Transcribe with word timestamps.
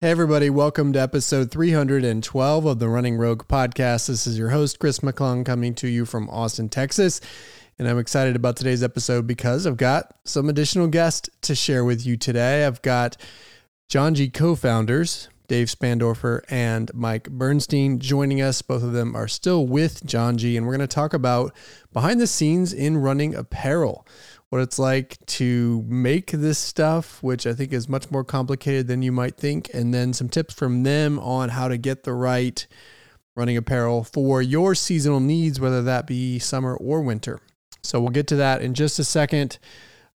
Hey, 0.00 0.12
everybody, 0.12 0.48
welcome 0.48 0.92
to 0.92 1.00
episode 1.00 1.50
312 1.50 2.66
of 2.66 2.78
the 2.78 2.88
Running 2.88 3.16
Rogue 3.16 3.48
podcast. 3.48 4.06
This 4.06 4.28
is 4.28 4.38
your 4.38 4.50
host, 4.50 4.78
Chris 4.78 5.00
McClung, 5.00 5.44
coming 5.44 5.74
to 5.74 5.88
you 5.88 6.04
from 6.04 6.30
Austin, 6.30 6.68
Texas. 6.68 7.20
And 7.80 7.88
I'm 7.88 7.98
excited 7.98 8.36
about 8.36 8.54
today's 8.54 8.84
episode 8.84 9.26
because 9.26 9.66
I've 9.66 9.76
got 9.76 10.14
some 10.24 10.48
additional 10.48 10.86
guests 10.86 11.28
to 11.42 11.56
share 11.56 11.84
with 11.84 12.06
you 12.06 12.16
today. 12.16 12.64
I've 12.64 12.80
got 12.80 13.16
Janji 13.90 14.32
co 14.32 14.54
founders, 14.54 15.30
Dave 15.48 15.66
Spandorfer 15.66 16.42
and 16.48 16.94
Mike 16.94 17.24
Burnstein, 17.30 17.98
joining 17.98 18.40
us. 18.40 18.62
Both 18.62 18.84
of 18.84 18.92
them 18.92 19.16
are 19.16 19.26
still 19.26 19.66
with 19.66 20.06
Janji, 20.06 20.56
and 20.56 20.64
we're 20.64 20.76
going 20.76 20.88
to 20.88 20.94
talk 20.94 21.12
about 21.12 21.52
behind 21.92 22.20
the 22.20 22.28
scenes 22.28 22.72
in 22.72 22.98
running 22.98 23.34
apparel 23.34 24.06
what 24.50 24.62
it's 24.62 24.78
like 24.78 25.18
to 25.26 25.84
make 25.86 26.30
this 26.30 26.58
stuff, 26.58 27.22
which 27.22 27.46
I 27.46 27.52
think 27.52 27.72
is 27.72 27.88
much 27.88 28.10
more 28.10 28.24
complicated 28.24 28.86
than 28.86 29.02
you 29.02 29.12
might 29.12 29.36
think, 29.36 29.70
and 29.74 29.92
then 29.92 30.12
some 30.12 30.28
tips 30.28 30.54
from 30.54 30.84
them 30.84 31.18
on 31.18 31.50
how 31.50 31.68
to 31.68 31.76
get 31.76 32.04
the 32.04 32.14
right 32.14 32.66
running 33.36 33.56
apparel 33.56 34.04
for 34.04 34.40
your 34.40 34.74
seasonal 34.74 35.20
needs, 35.20 35.60
whether 35.60 35.82
that 35.82 36.06
be 36.06 36.38
summer 36.38 36.74
or 36.74 37.02
winter. 37.02 37.40
So 37.82 38.00
we'll 38.00 38.10
get 38.10 38.26
to 38.28 38.36
that 38.36 38.62
in 38.62 38.74
just 38.74 38.98
a 38.98 39.04
second. 39.04 39.58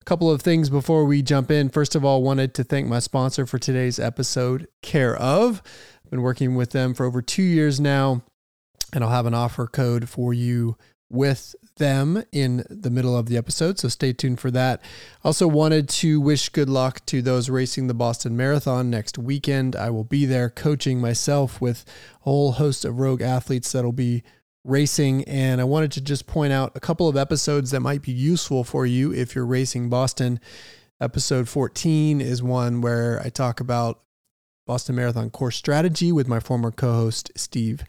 A 0.00 0.04
couple 0.04 0.30
of 0.30 0.42
things 0.42 0.68
before 0.68 1.06
we 1.06 1.22
jump 1.22 1.50
in. 1.50 1.70
First 1.70 1.94
of 1.94 2.04
all, 2.04 2.22
wanted 2.22 2.54
to 2.54 2.64
thank 2.64 2.86
my 2.86 2.98
sponsor 2.98 3.46
for 3.46 3.58
today's 3.58 3.98
episode, 3.98 4.68
Care 4.82 5.16
of. 5.16 5.62
I've 6.04 6.10
been 6.10 6.22
working 6.22 6.56
with 6.56 6.72
them 6.72 6.92
for 6.92 7.06
over 7.06 7.22
two 7.22 7.42
years 7.42 7.80
now, 7.80 8.22
and 8.92 9.02
I'll 9.02 9.10
have 9.10 9.26
an 9.26 9.32
offer 9.32 9.66
code 9.66 10.08
for 10.08 10.34
you 10.34 10.76
with 11.10 11.54
them 11.76 12.24
in 12.32 12.64
the 12.68 12.90
middle 12.90 13.16
of 13.16 13.26
the 13.26 13.36
episode, 13.36 13.78
so 13.78 13.88
stay 13.88 14.12
tuned 14.12 14.40
for 14.40 14.50
that. 14.50 14.82
Also, 15.22 15.46
wanted 15.46 15.88
to 15.88 16.20
wish 16.20 16.48
good 16.48 16.68
luck 16.68 17.04
to 17.06 17.22
those 17.22 17.48
racing 17.48 17.86
the 17.86 17.94
Boston 17.94 18.36
Marathon 18.36 18.90
next 18.90 19.18
weekend. 19.18 19.76
I 19.76 19.90
will 19.90 20.04
be 20.04 20.26
there 20.26 20.50
coaching 20.50 21.00
myself 21.00 21.60
with 21.60 21.84
a 22.20 22.24
whole 22.24 22.52
host 22.52 22.84
of 22.84 22.98
rogue 22.98 23.22
athletes 23.22 23.72
that'll 23.72 23.92
be 23.92 24.22
racing. 24.64 25.24
And 25.24 25.60
I 25.60 25.64
wanted 25.64 25.92
to 25.92 26.00
just 26.00 26.26
point 26.26 26.52
out 26.52 26.72
a 26.74 26.80
couple 26.80 27.08
of 27.08 27.16
episodes 27.16 27.70
that 27.70 27.80
might 27.80 28.02
be 28.02 28.12
useful 28.12 28.64
for 28.64 28.86
you 28.86 29.12
if 29.12 29.34
you're 29.34 29.46
racing 29.46 29.88
Boston. 29.88 30.40
Episode 31.00 31.48
14 31.48 32.20
is 32.20 32.42
one 32.42 32.80
where 32.80 33.20
I 33.22 33.28
talk 33.28 33.60
about 33.60 34.00
Boston 34.66 34.96
Marathon 34.96 35.28
course 35.28 35.56
strategy 35.56 36.10
with 36.10 36.26
my 36.26 36.40
former 36.40 36.70
co 36.70 36.92
host, 36.94 37.30
Steve. 37.36 37.84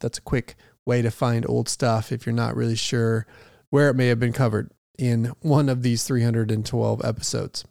That's 0.00 0.18
a 0.18 0.22
quick 0.22 0.56
way 0.84 1.02
to 1.02 1.10
find 1.10 1.48
old 1.48 1.68
stuff 1.68 2.12
if 2.12 2.26
you're 2.26 2.34
not 2.34 2.56
really 2.56 2.76
sure 2.76 3.26
where 3.70 3.90
it 3.90 3.94
may 3.94 4.08
have 4.08 4.20
been 4.20 4.32
covered 4.32 4.70
in 4.98 5.32
one 5.40 5.68
of 5.68 5.82
these 5.82 6.04
312 6.04 7.04
episodes. 7.04 7.64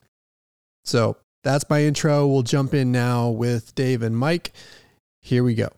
So 0.83 1.17
that's 1.43 1.69
my 1.69 1.83
intro. 1.83 2.27
We'll 2.27 2.43
jump 2.43 2.73
in 2.73 2.91
now 2.91 3.29
with 3.29 3.73
Dave 3.75 4.01
and 4.01 4.17
Mike. 4.17 4.53
Here 5.21 5.43
we 5.43 5.55
go. 5.55 5.69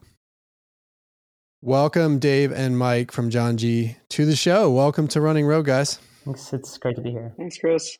Welcome, 1.61 2.19
Dave 2.19 2.51
and 2.51 2.78
Mike 2.78 3.11
from 3.11 3.29
Janji 3.29 3.95
to 4.09 4.25
the 4.25 4.35
show. 4.35 4.69
Welcome 4.69 5.07
to 5.09 5.22
Running 5.22 5.45
Rogue, 5.45 5.66
guys. 5.66 5.99
Thanks. 6.23 6.53
It's 6.53 6.78
great 6.78 6.95
to 6.97 7.01
be 7.01 7.11
here. 7.11 7.34
Thanks, 7.38 7.57
Chris. 7.57 7.97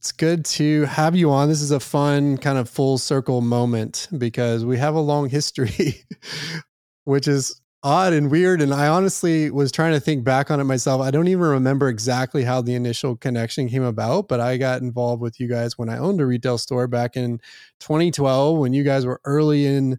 It's 0.00 0.12
good 0.12 0.46
to 0.46 0.84
have 0.84 1.14
you 1.14 1.30
on. 1.30 1.50
This 1.50 1.60
is 1.60 1.72
a 1.72 1.78
fun 1.78 2.38
kind 2.38 2.56
of 2.56 2.70
full 2.70 2.96
circle 2.96 3.42
moment 3.42 4.08
because 4.16 4.64
we 4.64 4.78
have 4.78 4.94
a 4.94 5.00
long 5.00 5.28
history, 5.28 6.06
which 7.04 7.28
is 7.28 7.60
odd 7.82 8.14
and 8.14 8.30
weird. 8.30 8.62
And 8.62 8.72
I 8.72 8.88
honestly 8.88 9.50
was 9.50 9.70
trying 9.70 9.92
to 9.92 10.00
think 10.00 10.24
back 10.24 10.50
on 10.50 10.58
it 10.58 10.64
myself. 10.64 11.02
I 11.02 11.10
don't 11.10 11.28
even 11.28 11.44
remember 11.44 11.90
exactly 11.90 12.44
how 12.44 12.62
the 12.62 12.74
initial 12.74 13.14
connection 13.14 13.68
came 13.68 13.82
about, 13.82 14.26
but 14.26 14.40
I 14.40 14.56
got 14.56 14.80
involved 14.80 15.20
with 15.20 15.38
you 15.38 15.48
guys 15.48 15.76
when 15.76 15.90
I 15.90 15.98
owned 15.98 16.22
a 16.22 16.24
retail 16.24 16.56
store 16.56 16.86
back 16.86 17.14
in 17.14 17.36
2012 17.80 18.56
when 18.56 18.72
you 18.72 18.82
guys 18.82 19.04
were 19.04 19.20
early 19.26 19.66
in 19.66 19.98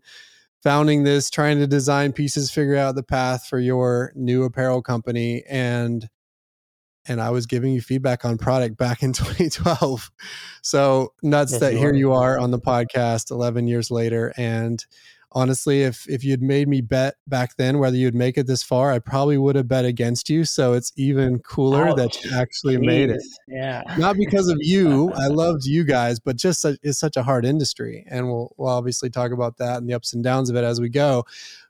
founding 0.64 1.04
this, 1.04 1.30
trying 1.30 1.60
to 1.60 1.68
design 1.68 2.12
pieces, 2.12 2.50
figure 2.50 2.76
out 2.76 2.96
the 2.96 3.04
path 3.04 3.46
for 3.46 3.60
your 3.60 4.14
new 4.16 4.46
apparel 4.46 4.82
company. 4.82 5.44
And 5.48 6.10
and 7.08 7.22
I 7.22 7.30
was 7.30 7.46
giving 7.46 7.74
you 7.74 7.82
feedback 7.82 8.26
on 8.26 8.38
product 8.38 8.78
back 8.78 9.04
in 9.04 9.14
2012. 9.14 10.12
So 10.62 11.14
nuts 11.24 11.54
yes, 11.54 11.62
that 11.62 11.74
here 11.74 11.94
you 11.94 12.14
are 12.14 12.38
on 12.38 12.52
the 12.52 12.60
podcast 12.60 13.32
11 13.32 13.68
years 13.68 13.92
later. 13.92 14.34
And 14.38 14.86
honestly, 15.34 15.84
if 15.84 16.08
if 16.10 16.24
you'd 16.24 16.42
made 16.42 16.68
me 16.68 16.82
bet 16.82 17.16
back 17.28 17.56
then 17.56 17.80
whether 17.80 17.96
you'd 17.96 18.16
make 18.16 18.38
it 18.38 18.48
this 18.48 18.64
far, 18.64 18.92
I 18.92 19.00
probably 19.00 19.38
would 19.38 19.56
have 19.56 19.68
bet 19.68 19.86
against 19.86 20.30
you. 20.30 20.46
So 20.46 20.74
it's 20.74 20.92
even 20.96 21.40
cooler 21.40 21.90
Ouch. 21.90 21.98
that 21.98 22.24
you 22.24 22.32
actually 22.38 22.78
Jeez. 22.78 22.86
made 22.86 23.10
it. 23.10 23.24
Yeah, 23.48 23.84
not 23.98 24.18
because 24.18 24.48
of 24.48 24.58
you. 24.62 25.12
I 25.14 25.28
loved 25.28 25.66
you 25.66 25.84
guys, 25.84 26.20
but 26.20 26.36
just 26.36 26.62
such, 26.62 26.78
it's 26.84 27.00
such 27.00 27.18
a 27.18 27.24
hard 27.24 27.46
industry, 27.46 28.06
and 28.10 28.28
we'll 28.28 28.54
we'll 28.58 28.70
obviously 28.70 29.10
talk 29.10 29.32
about 29.32 29.58
that 29.58 29.78
and 29.78 29.90
the 29.90 29.94
ups 29.94 30.14
and 30.14 30.24
downs 30.24 30.50
of 30.50 30.56
it 30.56 30.64
as 30.64 30.82
we 30.82 30.90
go. 30.90 31.26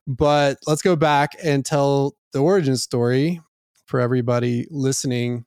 But 0.07 0.57
let's 0.67 0.81
go 0.81 0.95
back 0.95 1.35
and 1.43 1.63
tell 1.63 2.15
the 2.33 2.39
origin 2.39 2.77
story 2.77 3.41
for 3.91 3.99
everybody 3.99 4.65
listening. 4.71 5.45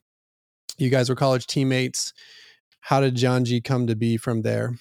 You 0.76 0.90
guys 0.90 1.08
were 1.08 1.16
college 1.16 1.46
teammates. 1.46 2.12
How 2.80 3.00
did 3.00 3.16
Janji 3.16 3.64
come 3.64 3.86
to 3.86 3.96
be 3.96 4.18
from 4.18 4.42
there? 4.42 4.78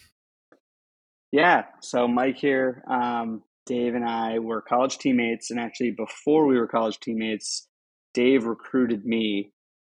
Yeah, 1.31 1.63
so 1.81 2.07
Mike 2.07 2.37
here, 2.37 2.83
um, 2.87 3.41
Dave 3.65 3.95
and 3.95 4.03
I 4.03 4.39
were 4.39 4.61
college 4.61 4.97
teammates, 4.97 5.49
and 5.49 5.59
actually 5.59 5.91
before 5.91 6.45
we 6.45 6.59
were 6.59 6.67
college 6.67 6.99
teammates, 6.99 7.67
Dave 8.13 8.45
recruited 8.45 9.05
me. 9.05 9.53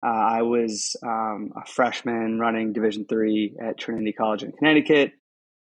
Uh, 0.05 0.09
I 0.09 0.41
was 0.41 0.97
um, 1.01 1.53
a 1.55 1.65
freshman 1.65 2.39
running 2.39 2.73
Division 2.73 3.05
three 3.07 3.55
at 3.61 3.79
Trinity 3.79 4.11
College 4.11 4.43
in 4.43 4.51
Connecticut. 4.51 5.13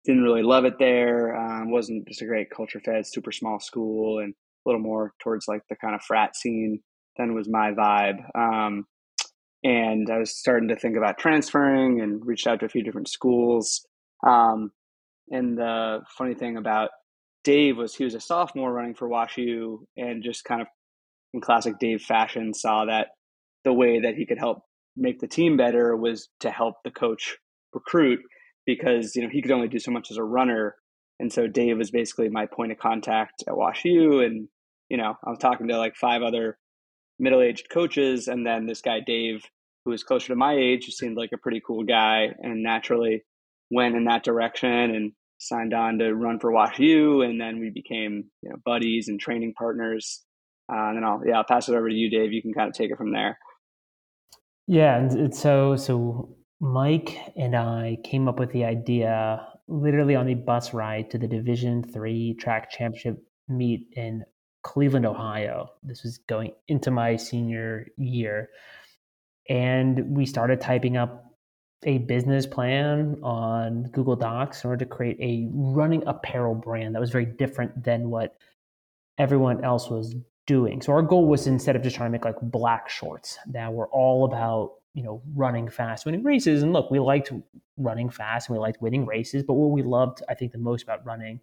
Didn't 0.05 0.23
really 0.23 0.43
love 0.43 0.65
it 0.65 0.79
there. 0.79 1.35
Um, 1.35 1.69
wasn't 1.69 2.07
just 2.07 2.23
a 2.23 2.25
great 2.25 2.49
culture 2.49 2.81
fit. 2.83 3.05
Super 3.05 3.31
small 3.31 3.59
school 3.59 4.19
and 4.19 4.33
a 4.33 4.69
little 4.69 4.81
more 4.81 5.13
towards 5.21 5.47
like 5.47 5.61
the 5.69 5.75
kind 5.75 5.93
of 5.93 6.01
frat 6.01 6.35
scene 6.35 6.81
then 7.17 7.33
was 7.33 7.49
my 7.49 7.71
vibe. 7.71 8.23
Um, 8.37 8.85
and 9.63 10.09
I 10.09 10.19
was 10.19 10.37
starting 10.37 10.69
to 10.69 10.75
think 10.75 10.95
about 10.95 11.17
transferring 11.17 12.01
and 12.01 12.25
reached 12.25 12.45
out 12.45 12.59
to 12.59 12.65
a 12.65 12.69
few 12.69 12.83
different 12.83 13.09
schools. 13.09 13.85
Um, 14.25 14.71
and 15.29 15.57
the 15.57 16.01
funny 16.17 16.35
thing 16.35 16.57
about 16.57 16.91
Dave 17.43 17.77
was 17.77 17.95
he 17.95 18.03
was 18.03 18.15
a 18.15 18.19
sophomore 18.19 18.71
running 18.71 18.95
for 18.95 19.09
WashU 19.09 19.79
and 19.97 20.23
just 20.23 20.43
kind 20.43 20.61
of 20.61 20.67
in 21.33 21.41
classic 21.41 21.79
Dave 21.79 22.01
fashion 22.01 22.53
saw 22.53 22.85
that 22.85 23.09
the 23.63 23.73
way 23.73 23.99
that 23.99 24.15
he 24.15 24.25
could 24.25 24.37
help 24.37 24.63
make 24.95 25.19
the 25.19 25.27
team 25.27 25.57
better 25.57 25.95
was 25.95 26.29
to 26.39 26.49
help 26.49 26.75
the 26.83 26.91
coach 26.91 27.37
recruit 27.73 28.19
because 28.65 29.15
you 29.15 29.21
know 29.21 29.29
he 29.29 29.41
could 29.41 29.51
only 29.51 29.67
do 29.67 29.79
so 29.79 29.91
much 29.91 30.09
as 30.09 30.17
a 30.17 30.23
runner 30.23 30.75
and 31.19 31.31
so 31.31 31.47
Dave 31.47 31.77
was 31.77 31.91
basically 31.91 32.29
my 32.29 32.45
point 32.45 32.71
of 32.71 32.77
contact 32.77 33.43
at 33.47 33.53
WashU 33.53 34.25
and 34.25 34.47
you 34.89 34.97
know 34.97 35.15
I 35.23 35.29
was 35.29 35.39
talking 35.39 35.67
to 35.67 35.77
like 35.77 35.95
five 35.95 36.21
other 36.21 36.57
middle-aged 37.19 37.69
coaches 37.69 38.27
and 38.27 38.45
then 38.45 38.65
this 38.65 38.81
guy 38.81 38.99
dave 38.99 39.43
who 39.85 39.91
was 39.91 40.03
closer 40.03 40.27
to 40.27 40.35
my 40.35 40.53
age 40.53 40.85
who 40.85 40.91
seemed 40.91 41.15
like 41.15 41.31
a 41.33 41.37
pretty 41.37 41.61
cool 41.65 41.83
guy 41.83 42.29
and 42.39 42.63
naturally 42.63 43.23
went 43.71 43.95
in 43.95 44.05
that 44.05 44.23
direction 44.23 44.69
and 44.69 45.11
signed 45.37 45.73
on 45.73 45.97
to 45.99 46.13
run 46.13 46.39
for 46.39 46.51
Wash 46.51 46.77
WashU 46.77 47.25
and 47.25 47.39
then 47.39 47.59
we 47.59 47.69
became 47.69 48.25
you 48.41 48.49
know 48.49 48.55
buddies 48.65 49.07
and 49.07 49.19
training 49.19 49.53
partners. 49.57 50.23
Uh, 50.71 50.89
and 50.89 50.97
then 50.97 51.03
I'll 51.03 51.21
yeah 51.25 51.37
I'll 51.37 51.43
pass 51.43 51.69
it 51.69 51.75
over 51.75 51.89
to 51.89 51.95
you 51.95 52.09
Dave. 52.09 52.33
You 52.33 52.41
can 52.41 52.53
kind 52.53 52.67
of 52.67 52.73
take 52.73 52.91
it 52.91 52.97
from 52.97 53.11
there. 53.11 53.37
Yeah 54.67 54.97
and 54.97 55.35
so 55.35 55.75
so 55.75 56.35
Mike 56.59 57.17
and 57.35 57.55
I 57.55 57.97
came 58.03 58.27
up 58.27 58.39
with 58.39 58.51
the 58.51 58.65
idea 58.65 59.45
literally 59.67 60.15
on 60.15 60.25
the 60.25 60.35
bus 60.35 60.73
ride 60.73 61.11
to 61.11 61.17
the 61.17 61.27
Division 61.27 61.83
Three 61.83 62.35
track 62.35 62.71
championship 62.71 63.17
meet 63.47 63.87
in 63.95 64.23
Cleveland, 64.65 65.05
Ohio. 65.05 65.69
This 65.83 66.01
was 66.01 66.17
going 66.17 66.53
into 66.67 66.89
my 66.89 67.17
senior 67.17 67.87
year. 67.97 68.49
And 69.47 70.17
we 70.17 70.25
started 70.25 70.59
typing 70.59 70.97
up 70.97 71.23
a 71.83 71.99
business 71.99 72.47
plan 72.47 73.19
on 73.21 73.83
Google 73.91 74.15
Docs 74.15 74.63
in 74.63 74.71
order 74.71 74.83
to 74.83 74.89
create 74.89 75.19
a 75.21 75.47
running 75.53 76.03
apparel 76.07 76.55
brand 76.55 76.95
that 76.95 76.99
was 76.99 77.11
very 77.11 77.27
different 77.27 77.83
than 77.83 78.09
what 78.09 78.37
everyone 79.19 79.63
else 79.63 79.87
was 79.87 80.15
doing. 80.47 80.81
So 80.81 80.93
our 80.93 81.03
goal 81.03 81.27
was 81.27 81.45
instead 81.45 81.75
of 81.75 81.83
just 81.83 81.95
trying 81.95 82.07
to 82.07 82.11
make 82.11 82.25
like 82.25 82.41
black 82.41 82.89
shorts 82.89 83.37
that 83.51 83.71
were 83.71 83.87
all 83.89 84.25
about, 84.25 84.71
you 84.95 85.03
know, 85.03 85.21
running 85.35 85.69
fast, 85.69 86.07
winning 86.07 86.23
races. 86.23 86.63
And 86.63 86.73
look, 86.73 86.89
we 86.89 86.97
liked 86.97 87.31
running 87.77 88.09
fast 88.09 88.49
and 88.49 88.57
we 88.57 88.59
liked 88.59 88.81
winning 88.81 89.05
races, 89.05 89.43
but 89.43 89.53
what 89.53 89.69
we 89.69 89.83
loved, 89.83 90.23
I 90.27 90.33
think, 90.33 90.53
the 90.53 90.57
most 90.57 90.81
about 90.81 91.05
running 91.05 91.39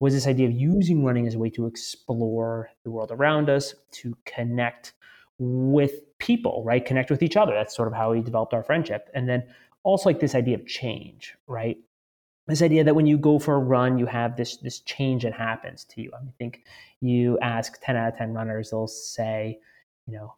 was 0.00 0.14
this 0.14 0.26
idea 0.26 0.46
of 0.46 0.52
using 0.52 1.04
running 1.04 1.26
as 1.26 1.34
a 1.34 1.38
way 1.38 1.50
to 1.50 1.66
explore 1.66 2.70
the 2.84 2.90
world 2.90 3.10
around 3.10 3.50
us, 3.50 3.74
to 3.90 4.16
connect 4.24 4.92
with 5.38 5.92
people, 6.18 6.62
right? 6.64 6.84
Connect 6.84 7.10
with 7.10 7.22
each 7.22 7.36
other. 7.36 7.52
That's 7.52 7.74
sort 7.74 7.88
of 7.88 7.94
how 7.94 8.12
we 8.12 8.20
developed 8.20 8.54
our 8.54 8.62
friendship. 8.62 9.08
And 9.14 9.28
then 9.28 9.44
also 9.82 10.08
like 10.08 10.20
this 10.20 10.34
idea 10.34 10.56
of 10.56 10.66
change, 10.66 11.34
right? 11.46 11.76
This 12.46 12.62
idea 12.62 12.84
that 12.84 12.94
when 12.94 13.06
you 13.06 13.18
go 13.18 13.38
for 13.38 13.56
a 13.56 13.58
run, 13.58 13.98
you 13.98 14.06
have 14.06 14.36
this 14.36 14.56
this 14.56 14.80
change 14.80 15.22
that 15.24 15.34
happens 15.34 15.84
to 15.84 16.00
you. 16.00 16.10
I, 16.16 16.20
mean, 16.20 16.28
I 16.28 16.36
think 16.38 16.62
you 17.00 17.38
ask 17.40 17.78
10 17.82 17.96
out 17.96 18.12
of 18.12 18.18
10 18.18 18.32
runners, 18.32 18.70
they'll 18.70 18.86
say, 18.86 19.58
you 20.06 20.14
know, 20.14 20.34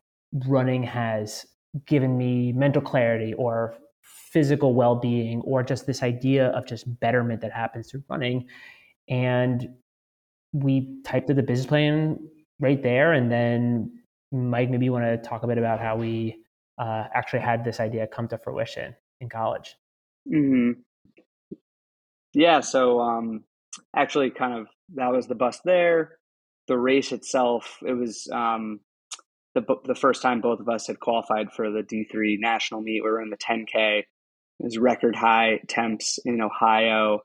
running 0.47 0.83
has 0.83 1.47
given 1.87 2.19
me 2.19 2.53
mental 2.53 2.83
clarity 2.83 3.33
or 3.35 3.77
physical 4.03 4.75
well-being 4.75 5.41
or 5.43 5.63
just 5.63 5.87
this 5.87 6.03
idea 6.03 6.49
of 6.49 6.67
just 6.67 6.99
betterment 7.01 7.41
that 7.41 7.53
happens 7.53 7.91
through 7.91 8.03
running 8.09 8.47
and 9.11 9.69
we 10.53 11.01
typed 11.05 11.27
the 11.27 11.35
business 11.43 11.67
plan 11.67 12.19
right 12.61 12.83
there. 12.83 13.13
And 13.13 13.31
then, 13.31 13.91
Mike, 14.33 14.71
maybe 14.71 14.85
you 14.87 14.93
want 14.93 15.05
to 15.05 15.29
talk 15.29 15.43
a 15.43 15.47
bit 15.47 15.59
about 15.59 15.81
how 15.81 15.97
we 15.97 16.43
uh, 16.79 17.05
actually 17.13 17.41
had 17.41 17.65
this 17.65 17.81
idea 17.81 18.07
come 18.07 18.29
to 18.29 18.39
fruition 18.39 18.95
in 19.21 19.29
college. 19.29 19.77
Mm-hmm. 20.33 20.81
Yeah. 22.33 22.61
So, 22.61 23.01
um, 23.01 23.45
actually, 23.95 24.31
kind 24.31 24.55
of 24.55 24.69
that 24.95 25.13
was 25.13 25.27
the 25.27 25.35
bus 25.35 25.61
there. 25.65 26.19
The 26.69 26.79
race 26.79 27.11
itself, 27.11 27.79
it 27.85 27.95
was 27.95 28.29
um, 28.33 28.81
the 29.55 29.63
the 29.85 29.97
first 29.97 30.23
time 30.23 30.41
both 30.41 30.61
of 30.61 30.69
us 30.69 30.87
had 30.87 31.01
qualified 31.01 31.53
for 31.53 31.71
the 31.71 31.83
D 31.83 32.05
three 32.05 32.39
national 32.41 32.83
meet. 32.83 33.03
We 33.03 33.11
were 33.11 33.21
in 33.21 33.31
the 33.31 33.37
10K. 33.37 33.99
It 33.99 34.65
was 34.65 34.79
record 34.79 35.17
high 35.17 35.61
temps 35.69 36.19
in 36.25 36.41
Ohio 36.41 37.21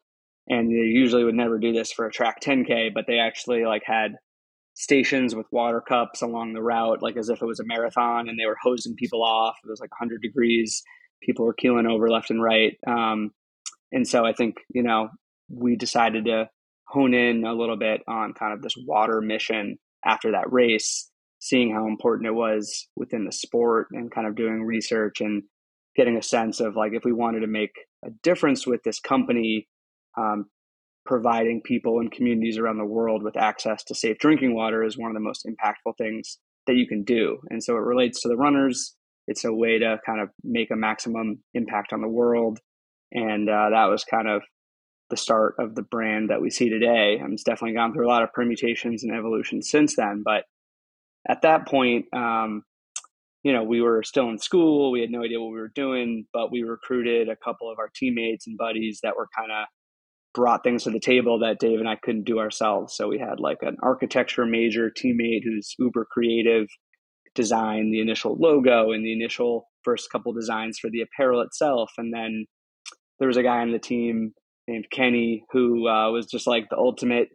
and 0.47 0.69
they 0.69 0.75
usually 0.75 1.23
would 1.23 1.35
never 1.35 1.57
do 1.57 1.73
this 1.73 1.91
for 1.91 2.05
a 2.05 2.11
track 2.11 2.41
10k 2.41 2.93
but 2.93 3.05
they 3.07 3.19
actually 3.19 3.65
like 3.65 3.83
had 3.85 4.13
stations 4.73 5.33
with 5.33 5.45
water 5.51 5.81
cups 5.81 6.21
along 6.21 6.53
the 6.53 6.61
route 6.61 7.01
like 7.01 7.15
as 7.15 7.29
if 7.29 7.41
it 7.41 7.45
was 7.45 7.59
a 7.59 7.65
marathon 7.65 8.27
and 8.27 8.37
they 8.37 8.45
were 8.45 8.57
hosing 8.61 8.93
people 8.95 9.23
off. 9.23 9.55
It 9.63 9.69
was 9.69 9.79
like 9.79 9.91
100 9.91 10.21
degrees. 10.21 10.83
People 11.23 11.45
were 11.45 11.53
keeling 11.53 11.87
over 11.87 12.09
left 12.09 12.29
and 12.29 12.43
right. 12.43 12.77
Um, 12.85 13.31
and 13.91 14.07
so 14.07 14.25
i 14.25 14.33
think 14.33 14.57
you 14.73 14.83
know 14.83 15.09
we 15.49 15.75
decided 15.75 16.25
to 16.25 16.47
hone 16.87 17.13
in 17.13 17.45
a 17.45 17.53
little 17.53 17.77
bit 17.77 18.01
on 18.07 18.33
kind 18.33 18.53
of 18.53 18.61
this 18.61 18.75
water 18.85 19.21
mission 19.21 19.77
after 20.05 20.31
that 20.31 20.51
race 20.51 21.09
seeing 21.39 21.73
how 21.73 21.87
important 21.87 22.27
it 22.27 22.33
was 22.33 22.87
within 22.95 23.25
the 23.25 23.31
sport 23.31 23.87
and 23.91 24.11
kind 24.11 24.27
of 24.27 24.35
doing 24.35 24.63
research 24.63 25.21
and 25.21 25.43
getting 25.95 26.17
a 26.17 26.21
sense 26.21 26.59
of 26.59 26.75
like 26.75 26.93
if 26.93 27.03
we 27.03 27.13
wanted 27.13 27.39
to 27.39 27.47
make 27.47 27.71
a 28.03 28.09
difference 28.23 28.67
with 28.67 28.81
this 28.83 28.99
company 28.99 29.67
um, 30.17 30.45
providing 31.05 31.61
people 31.61 31.99
and 31.99 32.11
communities 32.11 32.57
around 32.57 32.77
the 32.77 32.85
world 32.85 33.23
with 33.23 33.37
access 33.37 33.83
to 33.83 33.95
safe 33.95 34.17
drinking 34.17 34.55
water 34.55 34.83
is 34.83 34.97
one 34.97 35.11
of 35.11 35.13
the 35.15 35.19
most 35.19 35.45
impactful 35.45 35.97
things 35.97 36.39
that 36.67 36.75
you 36.75 36.87
can 36.87 37.03
do. 37.03 37.39
And 37.49 37.63
so 37.63 37.75
it 37.75 37.81
relates 37.81 38.21
to 38.21 38.27
the 38.27 38.37
runners. 38.37 38.95
It's 39.27 39.45
a 39.45 39.53
way 39.53 39.79
to 39.79 39.99
kind 40.05 40.19
of 40.19 40.29
make 40.43 40.71
a 40.71 40.75
maximum 40.75 41.43
impact 41.53 41.93
on 41.93 42.01
the 42.01 42.07
world. 42.07 42.59
And 43.11 43.49
uh, 43.49 43.69
that 43.69 43.85
was 43.85 44.03
kind 44.03 44.27
of 44.27 44.41
the 45.09 45.17
start 45.17 45.55
of 45.59 45.75
the 45.75 45.83
brand 45.83 46.31
that 46.31 46.41
we 46.41 46.49
see 46.49 46.69
today. 46.69 47.19
And 47.21 47.33
it's 47.33 47.43
definitely 47.43 47.75
gone 47.75 47.93
through 47.93 48.07
a 48.07 48.09
lot 48.09 48.23
of 48.23 48.33
permutations 48.33 49.03
and 49.03 49.15
evolution 49.15 49.61
since 49.61 49.95
then. 49.95 50.23
But 50.25 50.45
at 51.29 51.43
that 51.43 51.67
point, 51.67 52.05
um, 52.13 52.63
you 53.43 53.53
know, 53.53 53.63
we 53.63 53.79
were 53.79 54.01
still 54.01 54.29
in 54.29 54.39
school. 54.39 54.91
We 54.91 55.01
had 55.01 55.11
no 55.11 55.23
idea 55.23 55.39
what 55.39 55.51
we 55.51 55.59
were 55.59 55.71
doing, 55.73 56.25
but 56.33 56.51
we 56.51 56.63
recruited 56.63 57.29
a 57.29 57.35
couple 57.35 57.71
of 57.71 57.77
our 57.77 57.89
teammates 57.95 58.47
and 58.47 58.57
buddies 58.57 59.01
that 59.03 59.15
were 59.15 59.27
kind 59.37 59.51
of 59.51 59.67
brought 60.35 60.63
things 60.63 60.83
to 60.83 60.91
the 60.91 60.99
table 60.99 61.39
that 61.39 61.59
Dave 61.59 61.79
and 61.79 61.89
I 61.89 61.95
couldn't 61.95 62.25
do 62.25 62.39
ourselves. 62.39 62.93
So 62.95 63.07
we 63.07 63.17
had 63.17 63.39
like 63.39 63.59
an 63.61 63.77
architecture 63.81 64.45
major 64.45 64.91
teammate 64.91 65.43
who's 65.43 65.73
uber 65.79 66.05
creative, 66.11 66.67
design 67.33 67.89
the 67.91 68.01
initial 68.01 68.35
logo 68.37 68.91
and 68.91 69.03
the 69.03 69.13
initial 69.13 69.67
first 69.83 70.11
couple 70.11 70.33
designs 70.33 70.77
for 70.77 70.89
the 70.91 71.01
apparel 71.01 71.41
itself. 71.41 71.91
And 71.97 72.13
then 72.13 72.45
there 73.17 73.27
was 73.29 73.37
a 73.37 73.43
guy 73.43 73.61
on 73.61 73.71
the 73.71 73.79
team 73.79 74.33
named 74.67 74.85
Kenny 74.91 75.45
who 75.51 75.87
uh, 75.87 76.11
was 76.11 76.27
just 76.27 76.47
like 76.47 76.69
the 76.69 76.77
ultimate 76.77 77.29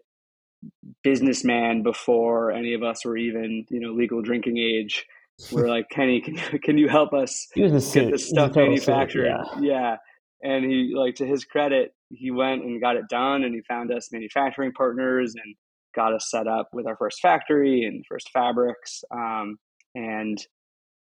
businessman 1.03 1.83
before 1.83 2.53
any 2.53 2.75
of 2.75 2.83
us 2.83 3.05
were 3.05 3.17
even, 3.17 3.65
you 3.71 3.81
know, 3.81 3.93
legal 3.93 4.21
drinking 4.21 4.59
age. 4.59 5.07
We're 5.51 5.69
like, 5.69 5.89
Kenny, 5.91 6.21
can 6.21 6.35
you, 6.35 6.59
can 6.63 6.77
you 6.77 6.89
help 6.89 7.15
us 7.15 7.47
get 7.55 7.71
this 7.71 8.29
stuff 8.29 8.55
manufactured? 8.55 9.27
Suit, 9.55 9.63
yeah. 9.65 9.71
yeah. 9.73 9.97
And 10.43 10.65
he, 10.71 10.93
like, 10.95 11.15
to 11.17 11.27
his 11.27 11.47
credit, 11.47 11.93
he 12.11 12.31
went 12.31 12.63
and 12.63 12.81
got 12.81 12.97
it 12.97 13.09
done 13.09 13.45
and 13.45 13.55
he 13.55 13.63
found 13.63 13.93
us 13.93 14.13
manufacturing 14.13 14.73
partners 14.73 15.35
and 15.35 15.55
got 15.95 16.13
us 16.13 16.31
set 16.31 16.47
up 16.47 16.69
with 16.73 16.87
our 16.87 16.97
first 16.97 17.21
factory 17.21 17.85
and 17.85 18.05
first 18.09 18.31
fabrics 18.33 19.03
um, 19.13 19.57
and 19.95 20.39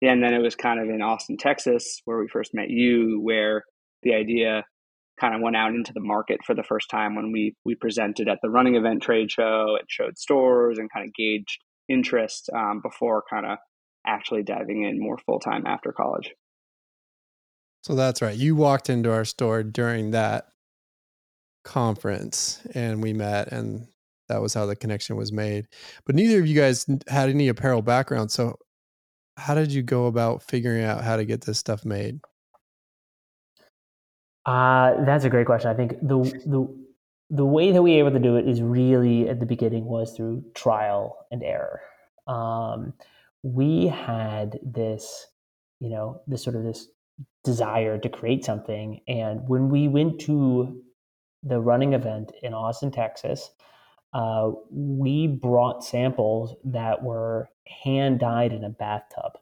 yeah, 0.01 0.13
and 0.13 0.23
then 0.23 0.33
it 0.33 0.39
was 0.39 0.55
kind 0.55 0.81
of 0.81 0.89
in 0.89 1.03
austin 1.03 1.37
texas 1.37 2.01
where 2.05 2.19
we 2.19 2.29
first 2.29 2.55
met 2.55 2.71
you 2.71 3.21
where 3.21 3.65
the 4.03 4.15
idea 4.15 4.65
kind 5.21 5.35
of 5.35 5.41
went 5.41 5.57
out 5.57 5.75
into 5.75 5.93
the 5.93 6.01
market 6.01 6.41
for 6.45 6.55
the 6.55 6.63
first 6.63 6.89
time 6.91 7.15
when 7.15 7.33
we 7.33 7.55
we 7.65 7.75
presented 7.75 8.29
at 8.29 8.39
the 8.43 8.51
running 8.51 8.77
event 8.77 9.03
trade 9.03 9.31
show 9.31 9.77
and 9.79 9.89
showed 9.89 10.17
stores 10.17 10.79
and 10.79 10.91
kind 10.93 11.07
of 11.07 11.15
gauged 11.15 11.59
interest 11.89 12.51
um, 12.55 12.81
before 12.83 13.23
kind 13.29 13.47
of 13.47 13.59
actually 14.07 14.43
diving 14.43 14.85
in 14.85 15.01
more 15.01 15.19
full-time 15.27 15.67
after 15.67 15.93
college. 15.93 16.33
So 17.83 17.95
that's 17.95 18.23
right. 18.23 18.37
You 18.37 18.55
walked 18.55 18.91
into 18.91 19.13
our 19.13 19.25
store 19.25 19.63
during 19.63 20.11
that 20.11 20.49
conference 21.69 22.67
and 22.75 23.03
we 23.03 23.13
met 23.13 23.53
and 23.53 23.87
that 24.29 24.41
was 24.41 24.55
how 24.55 24.67
the 24.67 24.77
connection 24.77 25.17
was 25.17 25.33
made. 25.33 25.69
But 26.05 26.15
neither 26.15 26.39
of 26.41 26.47
you 26.47 26.59
guys 26.59 26.87
had 27.09 27.29
any 27.29 27.49
apparel 27.49 27.83
background. 27.83 28.31
So 28.31 28.57
how 29.37 29.55
did 29.55 29.73
you 29.73 29.83
go 29.83 30.07
about 30.07 30.43
figuring 30.43 30.85
out 30.85 31.05
how 31.05 31.17
to 31.17 31.25
get 31.25 31.43
this 31.43 31.59
stuff 31.59 31.85
made? 31.85 32.21
Uh, 34.47 35.05
that's 35.05 35.25
a 35.25 35.31
great 35.31 35.47
question. 35.47 35.71
I 35.71 35.75
think 35.75 36.01
the 36.01 36.19
the 36.47 36.67
the 37.31 37.45
way 37.45 37.71
that 37.73 37.83
we 37.83 37.93
were 37.93 37.99
able 37.99 38.13
to 38.13 38.19
do 38.19 38.37
it 38.37 38.49
is 38.49 38.63
really 38.63 39.29
at 39.29 39.41
the 39.41 39.47
beginning 39.47 39.85
was 39.85 40.17
through 40.17 40.43
trial 40.55 41.27
and 41.31 41.43
error. 41.43 41.83
Um, 42.27 42.95
we 43.43 43.87
had 43.87 44.59
this, 44.63 45.27
you 45.81 45.91
know, 45.91 46.23
this 46.27 46.43
sort 46.43 46.57
of 46.57 46.65
this 46.65 46.89
desire 47.45 47.99
to 47.99 48.09
create 48.09 48.45
something, 48.45 49.01
and 49.07 49.47
when 49.47 49.69
we 49.69 49.87
went 49.89 50.19
to 50.23 50.83
the 51.43 51.61
running 51.61 51.93
event 51.93 52.33
in 52.43 52.55
Austin, 52.55 52.91
Texas, 52.91 53.51
uh, 54.15 54.51
we 54.71 55.27
brought 55.27 55.85
samples 55.85 56.55
that 56.65 57.03
were 57.03 57.49
hand 57.85 58.21
dyed 58.21 58.53
in 58.53 58.65
a 58.65 58.71
bathtub. 58.71 59.33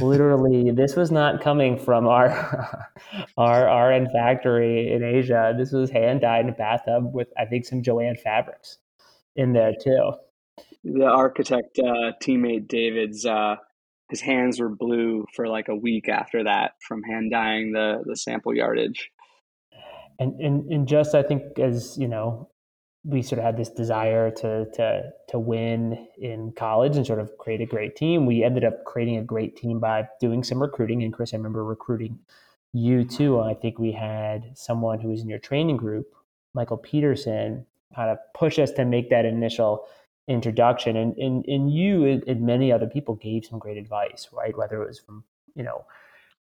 Literally, 0.00 0.70
this 0.74 0.96
was 0.96 1.10
not 1.10 1.42
coming 1.42 1.78
from 1.78 2.06
our 2.06 2.88
our 3.36 3.90
RN 3.90 4.08
factory 4.10 4.92
in 4.92 5.02
Asia. 5.02 5.54
This 5.56 5.72
was 5.72 5.90
hand 5.90 6.22
dyed 6.22 6.44
in 6.44 6.50
a 6.50 6.54
bathtub 6.54 7.12
with, 7.12 7.28
I 7.38 7.44
think, 7.44 7.66
some 7.66 7.82
Jo-Ann 7.82 8.16
fabrics 8.16 8.78
in 9.36 9.52
there 9.52 9.72
too. 9.80 10.12
The 10.84 11.06
architect 11.06 11.78
uh, 11.78 12.12
teammate 12.22 12.68
David's 12.68 13.26
uh, 13.26 13.56
his 14.10 14.20
hands 14.20 14.60
were 14.60 14.68
blue 14.68 15.26
for 15.34 15.48
like 15.48 15.68
a 15.68 15.74
week 15.74 16.08
after 16.08 16.44
that 16.44 16.72
from 16.86 17.02
hand 17.02 17.30
dyeing 17.30 17.72
the 17.72 18.02
the 18.06 18.16
sample 18.16 18.54
yardage 18.54 19.10
and 20.18 20.40
and 20.40 20.70
and 20.72 20.88
just 20.88 21.14
I 21.14 21.22
think 21.22 21.58
as 21.58 21.96
you 21.98 22.08
know, 22.08 22.48
we 23.04 23.22
sort 23.22 23.38
of 23.38 23.44
had 23.44 23.56
this 23.56 23.70
desire 23.70 24.30
to 24.30 24.66
to 24.72 25.12
to 25.28 25.38
win 25.38 26.08
in 26.18 26.52
college 26.52 26.96
and 26.96 27.06
sort 27.06 27.18
of 27.18 27.36
create 27.38 27.60
a 27.60 27.66
great 27.66 27.96
team. 27.96 28.26
We 28.26 28.44
ended 28.44 28.64
up 28.64 28.84
creating 28.84 29.18
a 29.18 29.24
great 29.24 29.56
team 29.56 29.80
by 29.80 30.08
doing 30.20 30.42
some 30.44 30.60
recruiting. 30.60 31.02
And 31.02 31.12
Chris, 31.12 31.34
I 31.34 31.36
remember 31.36 31.64
recruiting 31.64 32.18
you 32.72 33.04
too. 33.04 33.40
I 33.40 33.54
think 33.54 33.78
we 33.78 33.92
had 33.92 34.56
someone 34.56 35.00
who 35.00 35.08
was 35.08 35.20
in 35.20 35.28
your 35.28 35.38
training 35.38 35.76
group, 35.76 36.06
Michael 36.54 36.76
Peterson, 36.78 37.66
kind 37.94 38.10
of 38.10 38.18
push 38.34 38.58
us 38.58 38.70
to 38.72 38.84
make 38.84 39.10
that 39.10 39.24
initial 39.24 39.86
introduction. 40.28 40.96
And 40.96 41.16
and 41.18 41.44
and 41.46 41.72
you 41.72 42.22
and 42.26 42.42
many 42.42 42.72
other 42.72 42.86
people 42.86 43.16
gave 43.16 43.44
some 43.44 43.58
great 43.58 43.76
advice, 43.76 44.28
right? 44.32 44.56
Whether 44.56 44.82
it 44.82 44.86
was 44.86 44.98
from 44.98 45.24
you 45.54 45.62
know 45.62 45.84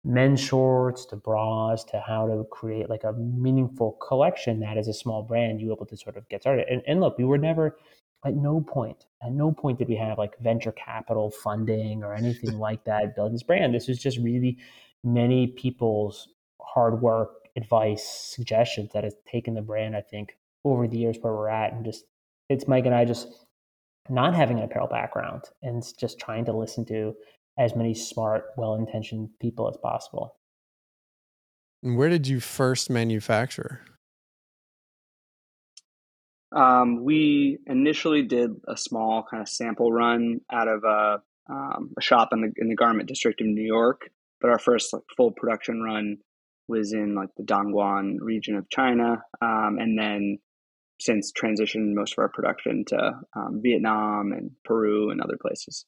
men's 0.07 0.41
shorts 0.41 1.05
to 1.05 1.17
bras 1.17 1.83
to 1.83 2.01
how 2.01 2.29
to 2.29 2.45
create 2.51 2.89
like 2.89 3.03
a 3.03 3.13
meaningful 3.15 3.93
collection 3.93 4.61
that 4.61 4.79
as 4.79 4.87
a 4.87 4.95
small 4.95 5.23
brand 5.23 5.61
you 5.61 5.67
were 5.67 5.75
able 5.75 5.87
to 5.87 5.97
sort 5.97 6.17
of 6.17 6.29
get 6.29 6.43
started. 6.43 6.65
And, 6.71 6.81
and 6.87 7.01
look, 7.01 7.19
we 7.19 7.25
were 7.25 7.39
never 7.39 7.77
at 8.25 8.35
no 8.35 8.61
point, 8.61 9.07
at 9.23 9.33
no 9.33 9.53
point 9.53 9.79
did 9.79 9.89
we 9.89 9.97
have 9.97 10.17
like 10.17 10.39
venture 10.39 10.73
capital 10.73 11.31
funding 11.31 12.05
or 12.05 12.15
anything 12.15 12.59
like 12.59 12.85
that 12.85 13.17
building 13.17 13.35
this 13.35 13.43
brand. 13.43 13.75
This 13.75 13.89
was 13.89 13.99
just 13.99 14.19
really 14.19 14.59
many 15.03 15.49
people's 15.49 16.29
hard 16.61 17.01
work, 17.03 17.49
advice, 17.57 18.05
suggestions 18.07 18.93
that 18.93 19.05
has 19.05 19.15
taken 19.31 19.55
the 19.55 19.63
brand, 19.63 19.97
I 19.97 20.03
think, 20.03 20.37
over 20.65 20.87
the 20.87 20.99
years 20.99 21.17
where 21.21 21.33
we're 21.33 21.49
at. 21.49 21.73
And 21.73 21.85
just 21.85 22.05
it's 22.49 22.69
Mike 22.69 22.87
and 22.87 22.95
I 22.95 23.05
just 23.05 23.29
not 24.09 24.35
having 24.35 24.59
an 24.59 24.65
apparel 24.65 24.89
background 24.89 25.43
and 25.63 25.83
just 25.99 26.19
trying 26.19 26.45
to 26.45 26.53
listen 26.53 26.85
to 26.87 27.15
as 27.59 27.75
many 27.75 27.95
smart, 27.95 28.45
well 28.57 28.75
intentioned 28.75 29.31
people 29.41 29.69
as 29.69 29.77
possible. 29.83 30.37
And 31.83 31.97
where 31.97 32.09
did 32.09 32.27
you 32.27 32.41
first 32.41 32.91
manufacture? 32.91 33.81
Um, 36.55 37.05
we 37.05 37.59
initially 37.67 38.23
did 38.23 38.51
a 38.67 38.77
small 38.77 39.25
kind 39.29 39.43
of 39.43 39.49
sample 39.49 39.93
run 39.93 40.41
out 40.51 40.69
of 40.69 40.85
a, 40.85 41.23
um, 41.51 41.93
a 41.99 42.01
shop 42.01 42.31
in 42.33 42.41
the 42.41 42.53
in 42.57 42.69
the 42.69 42.77
garment 42.77 43.09
district 43.09 43.41
of 43.41 43.47
New 43.47 43.65
York, 43.65 44.11
but 44.41 44.51
our 44.51 44.59
first 44.59 44.93
like 44.93 45.03
full 45.17 45.33
production 45.33 45.83
run 45.83 46.19
was 46.69 46.93
in 46.93 47.15
like 47.15 47.29
the 47.37 47.45
Dongguan 47.45 48.17
region 48.21 48.57
of 48.57 48.69
China, 48.71 49.23
um, 49.41 49.77
and 49.79 49.99
then 49.99 50.39
since 51.01 51.33
transitioned 51.33 51.95
most 51.95 52.15
of 52.15 52.19
our 52.19 52.29
production 52.29 52.85
to 52.87 53.13
um, 53.37 53.61
Vietnam 53.63 54.33
and 54.33 54.51
Peru 54.65 55.11
and 55.11 55.21
other 55.21 55.37
places. 55.41 55.85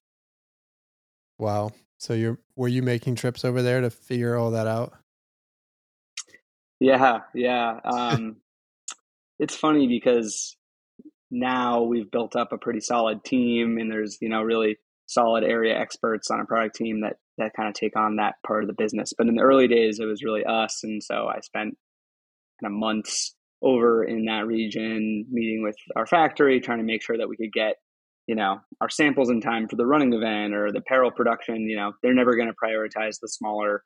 Wow! 1.38 1.70
So 1.98 2.14
you're 2.14 2.38
were 2.56 2.68
you 2.68 2.82
making 2.82 3.14
trips 3.16 3.44
over 3.44 3.62
there 3.62 3.80
to 3.80 3.90
figure 3.90 4.36
all 4.36 4.52
that 4.52 4.66
out? 4.66 4.94
Yeah, 6.80 7.20
yeah. 7.34 7.80
Um, 7.84 8.36
it's 9.38 9.54
funny 9.54 9.86
because 9.86 10.56
now 11.30 11.82
we've 11.82 12.10
built 12.10 12.34
up 12.34 12.52
a 12.52 12.58
pretty 12.58 12.80
solid 12.80 13.24
team, 13.24 13.78
and 13.78 13.90
there's 13.90 14.18
you 14.20 14.28
know 14.28 14.42
really 14.42 14.78
solid 15.06 15.44
area 15.44 15.78
experts 15.78 16.30
on 16.30 16.40
a 16.40 16.44
product 16.44 16.76
team 16.76 17.00
that 17.02 17.16
that 17.38 17.52
kind 17.54 17.68
of 17.68 17.74
take 17.74 17.96
on 17.96 18.16
that 18.16 18.34
part 18.46 18.62
of 18.62 18.68
the 18.68 18.74
business. 18.74 19.12
But 19.16 19.28
in 19.28 19.36
the 19.36 19.42
early 19.42 19.68
days, 19.68 20.00
it 20.00 20.06
was 20.06 20.24
really 20.24 20.44
us, 20.44 20.82
and 20.82 21.02
so 21.02 21.28
I 21.28 21.40
spent 21.40 21.76
kind 22.60 22.72
of 22.72 22.78
months 22.78 23.34
over 23.62 24.04
in 24.04 24.26
that 24.26 24.46
region 24.46 25.26
meeting 25.30 25.62
with 25.62 25.76
our 25.96 26.06
factory, 26.06 26.60
trying 26.60 26.78
to 26.78 26.84
make 26.84 27.02
sure 27.02 27.18
that 27.18 27.28
we 27.28 27.36
could 27.36 27.52
get 27.52 27.76
you 28.28 28.36
know 28.36 28.60
our 28.80 28.88
samples 28.88 29.30
in 29.30 29.40
time 29.40 29.66
for 29.66 29.74
the 29.74 29.86
running 29.86 30.12
event 30.12 30.54
or 30.54 30.70
the 30.70 30.78
apparel 30.78 31.10
production. 31.10 31.68
You 31.68 31.76
know, 31.76 31.92
they're 32.02 32.14
never 32.14 32.36
going 32.36 32.48
to 32.48 32.54
prioritize 32.54 33.16
the 33.20 33.28
smaller 33.28 33.82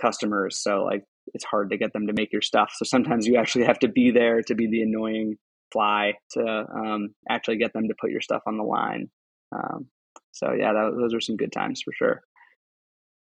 customers, 0.00 0.62
so 0.62 0.84
like 0.84 1.02
it's 1.34 1.44
hard 1.44 1.70
to 1.70 1.76
get 1.76 1.92
them 1.92 2.06
to 2.06 2.12
make 2.12 2.32
your 2.32 2.42
stuff. 2.42 2.72
So 2.76 2.84
sometimes 2.84 3.26
you 3.26 3.36
actually 3.36 3.64
have 3.64 3.78
to 3.80 3.88
be 3.88 4.10
there 4.10 4.42
to 4.42 4.54
be 4.54 4.68
the 4.68 4.82
annoying 4.82 5.36
fly 5.72 6.14
to 6.32 6.64
um, 6.74 7.10
actually 7.28 7.56
get 7.56 7.72
them 7.72 7.88
to 7.88 7.94
put 8.00 8.10
your 8.10 8.20
stuff 8.20 8.42
on 8.46 8.56
the 8.56 8.64
line. 8.64 9.08
Um, 9.54 9.86
so 10.32 10.52
yeah, 10.52 10.72
that, 10.72 10.96
those 10.98 11.14
are 11.14 11.20
some 11.20 11.36
good 11.36 11.52
times 11.52 11.82
for 11.84 11.92
sure. 11.92 12.22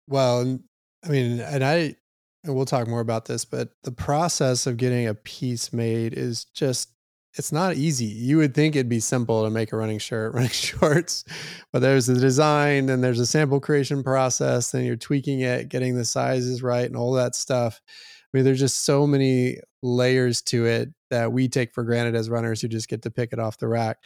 Well, 0.07 0.61
I 1.05 1.09
mean, 1.09 1.41
and 1.41 1.65
I, 1.65 1.97
and 2.45 2.55
we'll 2.55 2.65
talk 2.65 2.87
more 2.87 3.01
about 3.01 3.25
this, 3.25 3.45
but 3.45 3.71
the 3.83 3.91
process 3.91 4.67
of 4.67 4.77
getting 4.77 5.09
a 5.09 5.15
piece 5.15 5.73
made 5.73 6.15
is 6.15 6.45
just, 6.45 6.91
it's 7.39 7.53
not 7.53 7.77
easy. 7.77 8.07
You 8.07 8.39
would 8.39 8.55
think 8.55 8.75
it'd 8.75 8.89
be 8.89 9.01
simple 9.01 9.45
to 9.45 9.51
make 9.51 9.73
a 9.73 9.77
running 9.77 9.99
shirt, 9.99 10.35
running 10.35 10.51
shorts, 10.51 11.25
but 11.73 11.81
there's 11.81 12.07
the 12.07 12.19
design 12.19 12.89
and 12.89 13.03
there's 13.03 13.21
a 13.21 13.27
sample 13.27 13.61
creation 13.61 14.03
process, 14.03 14.71
then 14.71 14.85
you're 14.85 14.97
tweaking 14.97 15.41
it, 15.41 15.69
getting 15.69 15.97
the 15.97 16.05
sizes 16.05 16.63
right 16.63 16.87
and 16.87 16.97
all 16.97 17.13
that 17.13 17.35
stuff. 17.35 17.81
I 17.87 18.37
mean, 18.37 18.45
there's 18.45 18.61
just 18.61 18.85
so 18.85 19.07
many 19.07 19.59
layers 19.83 20.43
to 20.43 20.67
it 20.67 20.91
that 21.11 21.33
we 21.33 21.49
take 21.49 21.73
for 21.73 21.85
granted 21.85 22.15
as 22.15 22.29
runners 22.29 22.61
who 22.61 22.69
just 22.69 22.89
get 22.89 23.03
to 23.03 23.11
pick 23.11 23.33
it 23.33 23.39
off 23.39 23.59
the 23.59 23.69
rack. 23.69 23.99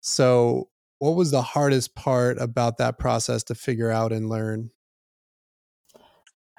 So, 0.00 0.68
what 0.98 1.16
was 1.16 1.30
the 1.30 1.42
hardest 1.42 1.94
part 1.94 2.38
about 2.40 2.78
that 2.78 2.98
process 2.98 3.42
to 3.44 3.54
figure 3.54 3.90
out 3.90 4.12
and 4.12 4.30
learn? 4.30 4.70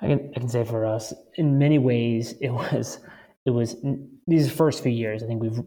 I 0.02 0.08
can, 0.08 0.32
I 0.36 0.40
can 0.40 0.50
say 0.50 0.64
for 0.64 0.86
us, 0.86 1.14
in 1.36 1.58
many 1.58 1.80
ways, 1.80 2.36
it 2.42 2.52
was 2.52 3.00
it 3.46 3.52
was 3.52 3.78
these 4.28 4.52
first 4.52 4.84
few 4.84 4.92
years. 4.92 5.24
I 5.24 5.28
think 5.28 5.42
we've 5.42 5.62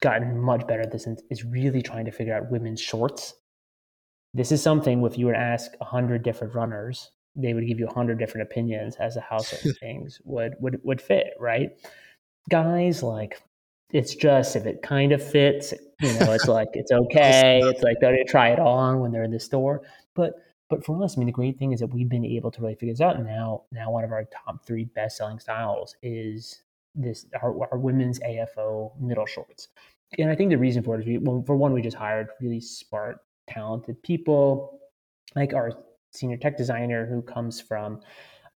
gotten 0.00 0.38
much 0.38 0.66
better 0.66 0.82
at 0.82 0.92
this. 0.92 1.06
And 1.06 1.20
is 1.30 1.44
really 1.44 1.82
trying 1.82 2.04
to 2.04 2.12
figure 2.12 2.34
out 2.34 2.50
women's 2.50 2.80
shorts. 2.80 3.34
This 4.34 4.52
is 4.52 4.62
something 4.62 5.04
if 5.04 5.18
you 5.18 5.26
were 5.26 5.32
to 5.32 5.38
ask 5.38 5.70
hundred 5.80 6.22
different 6.22 6.54
runners, 6.54 7.10
they 7.36 7.54
would 7.54 7.66
give 7.66 7.78
you 7.78 7.86
a 7.86 7.94
hundred 7.94 8.18
different 8.18 8.50
opinions 8.50 8.96
as 8.96 9.14
to 9.14 9.20
how 9.20 9.38
certain 9.38 9.74
things 9.80 10.20
would 10.24 10.54
would 10.60 10.80
would 10.84 11.00
fit. 11.00 11.34
Right? 11.40 11.70
Guys 12.50 13.02
like 13.02 13.40
it's 13.90 14.14
just 14.14 14.56
if 14.56 14.66
it 14.66 14.82
kind 14.82 15.12
of 15.12 15.22
fits, 15.22 15.72
you 16.00 16.12
know, 16.18 16.32
it's 16.32 16.48
like 16.48 16.68
it's 16.74 16.92
okay. 17.02 17.60
It's 17.64 17.82
like 17.82 17.98
they're 18.00 18.16
try 18.26 18.50
it 18.50 18.58
on 18.58 19.00
when 19.00 19.12
they're 19.12 19.22
in 19.22 19.30
the 19.30 19.40
store. 19.40 19.82
But 20.14 20.34
but 20.68 20.84
for 20.84 21.02
us, 21.04 21.16
I 21.16 21.18
mean, 21.18 21.26
the 21.26 21.32
great 21.32 21.58
thing 21.58 21.72
is 21.72 21.80
that 21.80 21.88
we've 21.88 22.08
been 22.08 22.24
able 22.24 22.50
to 22.50 22.60
really 22.60 22.74
figure 22.74 22.92
this 22.92 23.00
out. 23.00 23.16
And 23.16 23.26
now, 23.26 23.62
now 23.70 23.90
one 23.90 24.02
of 24.02 24.12
our 24.12 24.24
top 24.24 24.64
three 24.66 24.84
best 24.84 25.18
selling 25.18 25.38
styles 25.38 25.94
is 26.02 26.62
this 26.94 27.26
our, 27.42 27.68
our, 27.72 27.78
women's 27.78 28.20
AFO 28.20 28.92
middle 29.00 29.26
shorts. 29.26 29.68
And 30.18 30.30
I 30.30 30.34
think 30.36 30.50
the 30.50 30.58
reason 30.58 30.82
for 30.82 30.96
it 30.96 31.00
is 31.00 31.06
we, 31.06 31.18
well, 31.18 31.42
for 31.46 31.56
one, 31.56 31.72
we 31.72 31.82
just 31.82 31.96
hired 31.96 32.28
really 32.40 32.60
smart, 32.60 33.18
talented 33.48 34.02
people, 34.02 34.78
like 35.34 35.54
our 35.54 35.72
senior 36.12 36.36
tech 36.36 36.56
designer 36.56 37.06
who 37.06 37.22
comes 37.22 37.60
from 37.60 38.00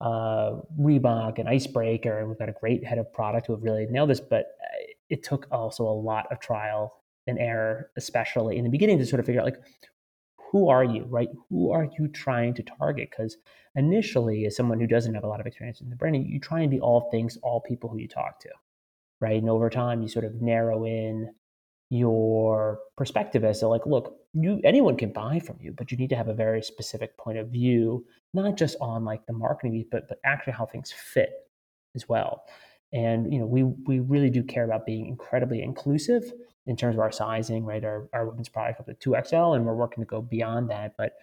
uh, 0.01 0.57
Reebok 0.79 1.39
and 1.39 1.49
Icebreaker, 1.49 2.19
and 2.19 2.29
we've 2.29 2.39
got 2.39 2.51
a 2.51 2.55
great 2.61 2.85
head 2.85 2.99
of 2.99 3.11
product 3.13 3.47
who 3.47 3.55
have 3.55 3.63
really 3.63 3.87
nailed 3.87 4.11
this. 4.11 4.21
But 4.21 4.57
uh, 4.63 4.87
it 5.09 5.23
took 5.23 5.47
also 5.51 5.85
a 5.85 5.89
lot 5.89 6.31
of 6.31 6.41
trial 6.41 7.03
and 7.27 7.39
error, 7.39 7.91
especially 7.97 8.59
in 8.59 8.65
the 8.65 8.71
beginning, 8.71 8.99
to 8.99 9.07
sort 9.07 9.21
of 9.21 9.27
figure 9.27 9.41
out 9.41 9.47
like 9.47 9.61
who 10.51 10.69
are 10.69 10.85
you, 10.85 11.05
right? 11.05 11.29
Who 11.51 11.73
are 11.73 11.89
you 11.99 12.09
trying 12.09 12.55
to 12.55 12.63
target? 12.63 13.11
Because 13.11 13.37
initially, 13.75 14.47
as 14.47 14.57
someone 14.57 14.81
who 14.81 14.87
doesn't 14.87 15.15
have 15.15 15.25
a 15.25 15.29
lot 15.29 15.41
of 15.41 15.47
experience 15.47 15.81
in 15.81 15.91
the 15.91 15.97
branding, 15.97 16.27
you 16.27 16.41
try 16.41 16.61
and 16.61 16.71
be 16.71 16.81
all 16.81 17.11
things, 17.11 17.39
all 17.43 17.61
people 17.61 17.91
who 17.91 17.99
you 17.99 18.09
talk 18.09 18.41
to, 18.41 18.51
right? 19.21 19.41
And 19.41 19.51
over 19.51 19.71
time, 19.71 20.03
you 20.03 20.09
sort 20.09 20.25
of 20.25 20.41
narrow 20.41 20.85
in 20.85 21.33
your 21.91 22.81
perspective 22.97 23.45
as 23.45 23.61
to 23.61 23.69
like, 23.69 23.87
look, 23.87 24.17
you 24.35 24.61
anyone 24.65 24.97
can 24.97 25.13
buy 25.13 25.39
from 25.39 25.57
you, 25.61 25.73
but 25.73 25.91
you 25.91 25.97
need 25.97 26.11
to 26.11 26.17
have 26.17 26.29
a 26.29 26.35
very 26.35 26.63
specific 26.63 27.17
point 27.17 27.39
of 27.39 27.49
view, 27.49 28.05
not 28.35 28.57
just 28.57 28.77
on 28.81 29.05
like 29.05 29.25
the 29.27 29.33
marketing, 29.33 29.85
but 29.91 30.09
but 30.09 30.19
actually 30.25 30.53
how 30.53 30.67
things 30.67 30.93
fit 30.93 31.31
as 31.95 32.09
well. 32.09 32.45
And 32.93 33.33
you 33.33 33.39
know, 33.41 33.47
we 33.47 33.63
we 33.63 34.01
really 34.01 34.31
do 34.31 34.43
care 34.43 34.65
about 34.65 34.87
being 34.87 35.07
incredibly 35.07 35.63
inclusive 35.63 36.33
in 36.67 36.77
terms 36.77 36.97
of 36.97 37.01
our 37.01 37.13
sizing, 37.13 37.65
right? 37.65 37.85
Our, 37.85 38.09
our 38.13 38.27
women's 38.27 38.49
product 38.49 38.81
up 38.81 38.87
to 38.87 38.95
2XL, 39.11 39.57
and 39.57 39.65
we're 39.65 39.75
working 39.75 40.03
to 40.03 40.07
go 40.07 40.21
beyond 40.21 40.71
that. 40.71 40.95
But 40.97 41.15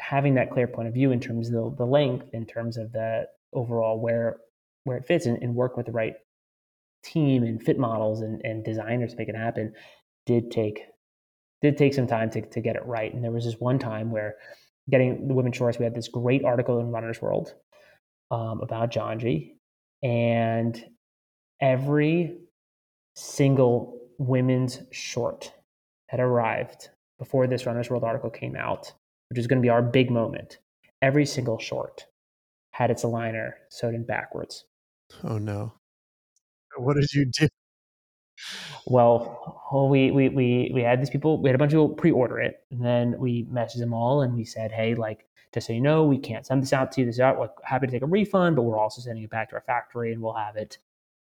having 0.00 0.34
that 0.34 0.50
clear 0.50 0.66
point 0.66 0.88
of 0.88 0.94
view 0.94 1.12
in 1.12 1.20
terms 1.20 1.48
of 1.48 1.54
the, 1.54 1.76
the 1.78 1.86
length, 1.86 2.28
in 2.32 2.44
terms 2.46 2.76
of 2.76 2.92
the 2.92 3.26
overall 3.52 3.98
where 4.00 4.38
where 4.84 4.96
it 4.96 5.06
fits, 5.06 5.26
and, 5.26 5.42
and 5.42 5.54
work 5.54 5.76
with 5.76 5.86
the 5.86 5.92
right 5.92 6.14
team 7.02 7.42
and 7.42 7.62
fit 7.62 7.78
models 7.78 8.20
and, 8.20 8.40
and 8.44 8.64
designers 8.64 9.12
to 9.12 9.18
make 9.18 9.28
it 9.28 9.36
happen, 9.36 9.72
did 10.26 10.50
take 10.50 10.80
did 11.62 11.76
take 11.76 11.94
some 11.94 12.06
time 12.06 12.30
to, 12.30 12.42
to 12.42 12.60
get 12.60 12.76
it 12.76 12.84
right. 12.84 13.12
And 13.12 13.24
there 13.24 13.30
was 13.30 13.44
this 13.44 13.58
one 13.58 13.78
time 13.78 14.10
where 14.10 14.36
getting 14.90 15.26
the 15.26 15.34
women's 15.34 15.56
shorts, 15.56 15.78
we 15.78 15.84
had 15.84 15.94
this 15.94 16.08
great 16.08 16.44
article 16.44 16.78
in 16.80 16.90
Runner's 16.90 17.20
World 17.20 17.54
um, 18.30 18.60
about 18.60 18.92
Janji, 18.92 19.55
and 20.06 20.84
every 21.60 22.38
single 23.16 23.98
women's 24.18 24.80
short 24.92 25.52
had 26.06 26.20
arrived 26.20 26.90
before 27.18 27.48
this 27.48 27.66
Runner's 27.66 27.90
World 27.90 28.04
article 28.04 28.30
came 28.30 28.54
out, 28.54 28.92
which 29.28 29.38
is 29.38 29.48
going 29.48 29.60
to 29.60 29.66
be 29.66 29.68
our 29.68 29.82
big 29.82 30.12
moment. 30.12 30.58
Every 31.02 31.26
single 31.26 31.58
short 31.58 32.06
had 32.70 32.92
its 32.92 33.02
aligner 33.02 33.54
sewed 33.68 33.96
in 33.96 34.04
backwards. 34.04 34.64
Oh 35.24 35.38
no. 35.38 35.72
What 36.76 36.94
did 36.94 37.12
you 37.12 37.24
do? 37.24 37.48
Well, 38.86 39.55
well 39.72 39.88
we, 39.88 40.10
we, 40.10 40.28
we, 40.28 40.70
we 40.74 40.82
had 40.82 41.00
these 41.00 41.10
people, 41.10 41.40
we 41.42 41.48
had 41.48 41.54
a 41.54 41.58
bunch 41.58 41.72
of 41.72 41.76
people 41.76 41.94
pre 41.94 42.10
order 42.10 42.40
it. 42.40 42.64
And 42.70 42.84
then 42.84 43.18
we 43.18 43.44
messaged 43.44 43.78
them 43.78 43.92
all 43.92 44.22
and 44.22 44.34
we 44.34 44.44
said, 44.44 44.72
hey, 44.72 44.94
like, 44.94 45.26
just 45.52 45.66
so 45.66 45.72
you 45.72 45.80
know, 45.80 46.04
we 46.04 46.18
can't 46.18 46.46
send 46.46 46.62
this 46.62 46.72
out 46.72 46.92
to 46.92 47.00
you. 47.00 47.06
This 47.06 47.16
is 47.16 47.20
out. 47.20 47.38
We're 47.38 47.48
happy 47.64 47.86
to 47.86 47.92
take 47.92 48.02
a 48.02 48.06
refund, 48.06 48.56
but 48.56 48.62
we're 48.62 48.78
also 48.78 49.00
sending 49.00 49.24
it 49.24 49.30
back 49.30 49.50
to 49.50 49.56
our 49.56 49.62
factory 49.62 50.12
and 50.12 50.20
we'll 50.20 50.34
have 50.34 50.56
it, 50.56 50.78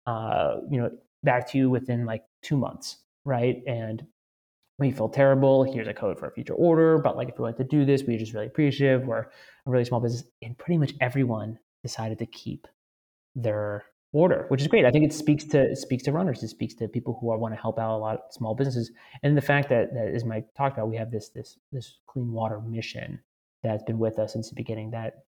uh, 0.05 0.57
you 0.69 0.79
know, 0.79 0.91
back 1.23 1.49
to 1.51 1.57
you 1.57 1.69
within 1.69 2.05
like 2.05 2.23
two 2.41 2.57
months, 2.57 2.97
right? 3.25 3.61
And 3.67 4.05
we 4.79 4.91
feel 4.91 5.09
terrible. 5.09 5.63
Here's 5.63 5.87
a 5.87 5.93
code 5.93 6.17
for 6.17 6.27
a 6.27 6.31
future 6.31 6.53
order. 6.53 6.97
But 6.97 7.15
like, 7.15 7.29
if 7.29 7.37
we 7.37 7.43
want 7.43 7.57
to 7.57 7.63
do 7.63 7.85
this, 7.85 8.03
we're 8.03 8.17
just 8.17 8.33
really 8.33 8.47
appreciative. 8.47 9.05
We're 9.05 9.19
a 9.19 9.27
really 9.65 9.85
small 9.85 9.99
business, 9.99 10.23
and 10.41 10.57
pretty 10.57 10.79
much 10.79 10.93
everyone 10.99 11.59
decided 11.83 12.17
to 12.19 12.25
keep 12.25 12.67
their 13.35 13.85
order, 14.13 14.45
which 14.49 14.61
is 14.61 14.67
great. 14.67 14.85
I 14.85 14.91
think 14.91 15.05
it 15.05 15.13
speaks 15.13 15.43
to 15.45 15.71
it 15.71 15.77
speaks 15.77 16.03
to 16.03 16.11
runners. 16.11 16.43
It 16.43 16.49
speaks 16.49 16.73
to 16.75 16.87
people 16.87 17.17
who 17.19 17.27
want 17.27 17.53
to 17.53 17.61
help 17.61 17.79
out 17.79 17.95
a 17.95 17.97
lot 17.97 18.15
of 18.15 18.21
small 18.31 18.55
businesses, 18.55 18.91
and 19.23 19.37
the 19.37 19.41
fact 19.41 19.69
that, 19.69 19.93
that 19.93 20.13
as 20.13 20.25
Mike 20.25 20.47
talked 20.55 20.77
about, 20.77 20.89
we 20.89 20.97
have 20.97 21.11
this 21.11 21.29
this 21.29 21.57
this 21.71 21.99
clean 22.07 22.31
water 22.31 22.59
mission 22.59 23.19
that's 23.63 23.83
been 23.83 23.99
with 23.99 24.19
us 24.19 24.33
since 24.33 24.49
the 24.49 24.55
beginning. 24.55 24.91
That 24.91 25.23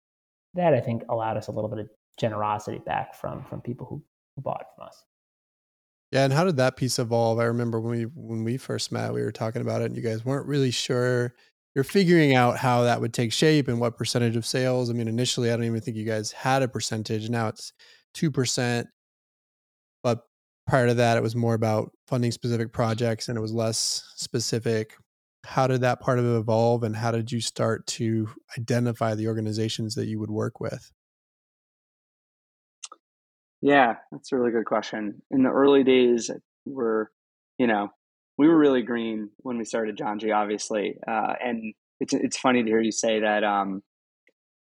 that 0.55 0.75
I 0.75 0.81
think 0.81 1.03
allowed 1.09 1.37
us 1.37 1.49
a 1.49 1.53
little 1.53 1.71
bit 1.71 1.81
of 1.81 1.89
generosity 2.19 2.79
back 2.79 3.15
from 3.15 3.45
from 3.45 3.61
people 3.61 3.87
who, 3.87 4.03
who 4.37 4.43
bought 4.43 4.67
from 4.77 4.87
us. 4.87 5.05
Yeah, 6.13 6.25
and 6.25 6.33
how 6.33 6.45
did 6.45 6.57
that 6.57 6.77
piece 6.77 6.99
evolve? 6.99 7.39
I 7.39 7.45
remember 7.45 7.81
when 7.81 7.91
we 7.91 8.03
when 8.05 8.45
we 8.45 8.57
first 8.57 8.93
met, 8.93 9.13
we 9.13 9.23
were 9.23 9.33
talking 9.33 9.61
about 9.61 9.83
it, 9.83 9.87
and 9.87 9.97
you 9.97 10.03
guys 10.03 10.25
weren't 10.25 10.47
really 10.47 10.71
sure. 10.71 11.35
You're 11.75 11.85
figuring 11.85 12.35
out 12.35 12.57
how 12.57 12.83
that 12.83 13.01
would 13.01 13.13
take 13.13 13.33
shape 13.33 13.69
and 13.69 13.79
what 13.79 13.97
percentage 13.97 14.35
of 14.35 14.47
sales. 14.47 14.91
I 14.91 14.95
mean, 14.95 15.07
initially, 15.07 15.53
I 15.53 15.57
don't 15.57 15.67
even 15.67 15.81
think 15.81 15.97
you 15.97 16.05
guys 16.05 16.33
had 16.33 16.63
a 16.63 16.69
percentage. 16.69 17.29
Now 17.29 17.49
it's 17.49 17.73
two 18.15 18.31
percent, 18.31 18.89
but 20.03 20.21
prior 20.67 20.87
to 20.87 20.95
that, 20.95 21.17
it 21.17 21.23
was 21.23 21.37
more 21.37 21.55
about 21.55 21.93
funding 22.07 22.31
specific 22.31 22.73
projects, 22.73 23.29
and 23.29 23.39
it 23.39 23.41
was 23.41 23.53
less 23.53 24.05
specific. 24.17 24.95
How 25.45 25.67
did 25.67 25.81
that 25.83 26.01
part 26.01 26.19
of 26.19 26.25
it 26.27 26.37
evolve, 26.37 26.83
and 26.83 26.95
how 26.97 27.11
did 27.11 27.33
you 27.33 27.41
start 27.41 27.87
to 27.87 28.29
identify 28.59 29.15
the 29.15 29.29
organizations 29.29 29.95
that 29.95 30.07
you 30.07 30.19
would 30.19 30.31
work 30.31 30.61
with? 30.61 30.91
Yeah, 33.61 33.95
that's 34.13 34.31
a 34.31 34.37
really 34.37 34.53
good 34.53 34.67
question. 34.67 35.23
In 35.31 35.43
the 35.43 35.51
early 35.51 35.83
days, 35.83 36.31
we're, 36.65 37.07
you 37.59 37.67
know, 37.67 37.89
we 38.37 38.47
were 38.47 38.57
really 38.57 38.83
green 38.83 39.31
when 39.39 39.59
we 39.59 39.65
started 39.65 39.97
Janji, 39.97 40.35
obviously, 40.35 40.97
uh, 41.09 41.35
and 41.45 41.75
it's 42.01 42.15
it's 42.15 42.39
funny 42.39 42.63
to 42.63 42.69
hear 42.69 42.81
you 42.81 42.93
say 42.93 43.21
that 43.21 43.43
um, 43.43 43.83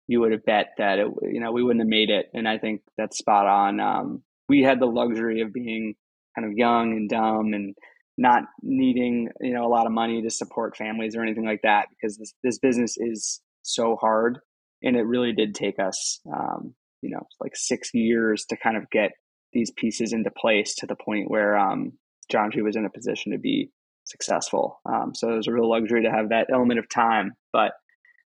you 0.08 0.20
would 0.20 0.32
have 0.32 0.44
bet 0.44 0.68
that 0.78 0.98
it, 0.98 1.08
you 1.22 1.40
know 1.40 1.52
we 1.52 1.62
wouldn't 1.62 1.82
have 1.82 1.88
made 1.88 2.10
it, 2.10 2.26
and 2.34 2.48
I 2.48 2.58
think 2.58 2.82
that's 2.96 3.18
spot 3.18 3.46
on. 3.46 3.80
Um, 3.80 4.22
we 4.48 4.62
had 4.62 4.80
the 4.80 4.86
luxury 4.86 5.40
of 5.40 5.52
being 5.52 5.94
kind 6.36 6.46
of 6.46 6.56
young 6.56 6.92
and 6.92 7.08
dumb 7.08 7.52
and 7.54 7.74
not 8.18 8.44
needing 8.62 9.28
you 9.40 9.54
know 9.54 9.66
a 9.66 9.68
lot 9.68 9.86
of 9.86 9.92
money 9.92 10.22
to 10.22 10.30
support 10.30 10.76
families 10.76 11.16
or 11.16 11.22
anything 11.22 11.44
like 11.44 11.60
that 11.62 11.86
because 11.90 12.16
this 12.16 12.32
this 12.42 12.58
business 12.58 12.96
is 12.98 13.40
so 13.62 13.96
hard, 13.96 14.38
and 14.82 14.96
it 14.96 15.02
really 15.02 15.32
did 15.32 15.54
take 15.54 15.78
us 15.78 16.20
um, 16.32 16.74
you 17.02 17.10
know 17.10 17.26
like 17.40 17.56
six 17.56 17.90
years 17.94 18.44
to 18.48 18.56
kind 18.56 18.76
of 18.76 18.88
get 18.90 19.12
these 19.52 19.70
pieces 19.76 20.12
into 20.12 20.30
place 20.30 20.74
to 20.74 20.86
the 20.86 20.96
point 20.96 21.30
where 21.30 21.56
um, 21.56 21.92
Janji 22.32 22.62
was 22.62 22.76
in 22.76 22.84
a 22.84 22.90
position 22.90 23.32
to 23.32 23.38
be 23.38 23.70
successful. 24.04 24.80
Um, 24.86 25.12
so 25.14 25.32
it 25.32 25.36
was 25.36 25.48
a 25.48 25.52
real 25.52 25.68
luxury 25.68 26.02
to 26.02 26.10
have 26.10 26.28
that 26.28 26.48
element 26.52 26.78
of 26.78 26.88
time. 26.88 27.32
But 27.52 27.72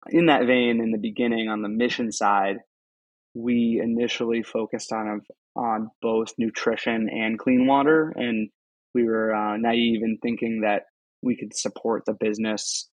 in 0.09 0.27
that 0.27 0.47
vein, 0.47 0.81
in 0.81 0.93
the 0.93 0.99
beginning, 0.99 1.49
on 1.49 1.63
the 1.63 1.69
mission 1.69 2.13
side, 2.13 2.59
we 3.35 3.81
initially 3.83 4.43
focused 4.43 4.93
on 4.93 5.23
on 5.57 5.91
both 6.01 6.33
nutrition 6.39 7.09
and 7.09 7.39
clean 7.39 7.67
water, 7.67 8.13
and 8.17 8.51
we 8.95 9.05
were 9.05 9.35
uh, 9.35 9.57
naive 9.57 10.03
in 10.03 10.19
thinking 10.23 10.63
that 10.63 10.85
we 11.23 11.37
could 11.37 11.55
support 11.55 12.05
the 12.07 12.15
business 12.15 12.89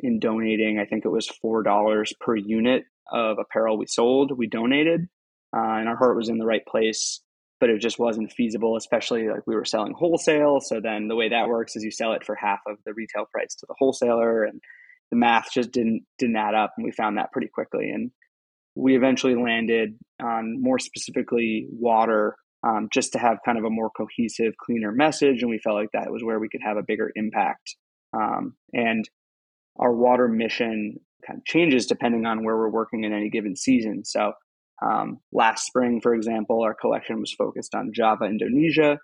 in 0.00 0.18
donating. 0.18 0.78
I 0.78 0.86
think 0.86 1.04
it 1.04 1.10
was 1.10 1.28
four 1.28 1.62
dollars 1.62 2.12
per 2.20 2.36
unit 2.36 2.84
of 3.12 3.38
apparel 3.38 3.78
we 3.78 3.86
sold. 3.86 4.36
We 4.36 4.48
donated, 4.48 5.08
uh, 5.56 5.78
and 5.78 5.88
our 5.88 5.96
heart 5.96 6.16
was 6.16 6.28
in 6.28 6.38
the 6.38 6.46
right 6.46 6.64
place 6.66 7.20
but 7.60 7.70
it 7.70 7.80
just 7.80 7.98
wasn't 7.98 8.32
feasible 8.32 8.76
especially 8.76 9.28
like 9.28 9.46
we 9.46 9.54
were 9.54 9.64
selling 9.64 9.92
wholesale 9.92 10.60
so 10.60 10.80
then 10.80 11.08
the 11.08 11.16
way 11.16 11.28
that 11.28 11.48
works 11.48 11.76
is 11.76 11.82
you 11.82 11.90
sell 11.90 12.12
it 12.12 12.24
for 12.24 12.34
half 12.34 12.60
of 12.66 12.76
the 12.84 12.94
retail 12.94 13.26
price 13.32 13.54
to 13.54 13.66
the 13.68 13.74
wholesaler 13.78 14.44
and 14.44 14.60
the 15.10 15.16
math 15.16 15.50
just 15.52 15.72
didn't 15.72 16.02
didn't 16.18 16.36
add 16.36 16.54
up 16.54 16.72
and 16.76 16.84
we 16.84 16.92
found 16.92 17.16
that 17.16 17.32
pretty 17.32 17.48
quickly 17.48 17.90
and 17.90 18.10
we 18.74 18.96
eventually 18.96 19.34
landed 19.34 19.96
on 20.22 20.60
more 20.60 20.78
specifically 20.78 21.66
water 21.70 22.36
um, 22.64 22.88
just 22.92 23.12
to 23.12 23.18
have 23.18 23.38
kind 23.44 23.58
of 23.58 23.64
a 23.64 23.70
more 23.70 23.90
cohesive 23.90 24.52
cleaner 24.56 24.92
message 24.92 25.42
and 25.42 25.50
we 25.50 25.58
felt 25.58 25.76
like 25.76 25.90
that 25.92 26.10
was 26.10 26.22
where 26.22 26.38
we 26.38 26.48
could 26.48 26.60
have 26.64 26.76
a 26.76 26.84
bigger 26.86 27.10
impact 27.16 27.76
um, 28.12 28.54
and 28.72 29.08
our 29.78 29.92
water 29.92 30.28
mission 30.28 30.96
kind 31.26 31.38
of 31.38 31.44
changes 31.44 31.86
depending 31.86 32.26
on 32.26 32.44
where 32.44 32.56
we're 32.56 32.68
working 32.68 33.04
in 33.04 33.12
any 33.12 33.30
given 33.30 33.56
season. 33.56 34.04
So 34.04 34.32
um, 34.82 35.18
last 35.32 35.66
spring, 35.66 36.00
for 36.00 36.14
example, 36.14 36.62
our 36.62 36.74
collection 36.74 37.20
was 37.20 37.32
focused 37.32 37.74
on 37.74 37.92
Java, 37.92 38.24
Indonesia, 38.24 38.98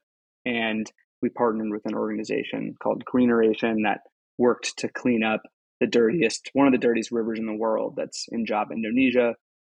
and 0.44 0.90
we 1.22 1.30
partnered 1.30 1.70
with 1.70 1.82
an 1.86 1.94
organization 1.94 2.74
called 2.82 3.04
Greeneration 3.04 3.82
that 3.82 4.00
worked 4.38 4.78
to 4.78 4.88
clean 4.88 5.22
up 5.22 5.42
the 5.84 5.90
dirtiest, 5.90 6.50
one 6.54 6.66
of 6.66 6.72
the 6.72 6.78
dirtiest 6.78 7.12
rivers 7.12 7.38
in 7.38 7.46
the 7.46 7.54
world 7.54 7.94
that's 7.96 8.26
in 8.30 8.46
Java, 8.46 8.72
Indonesia, 8.72 9.34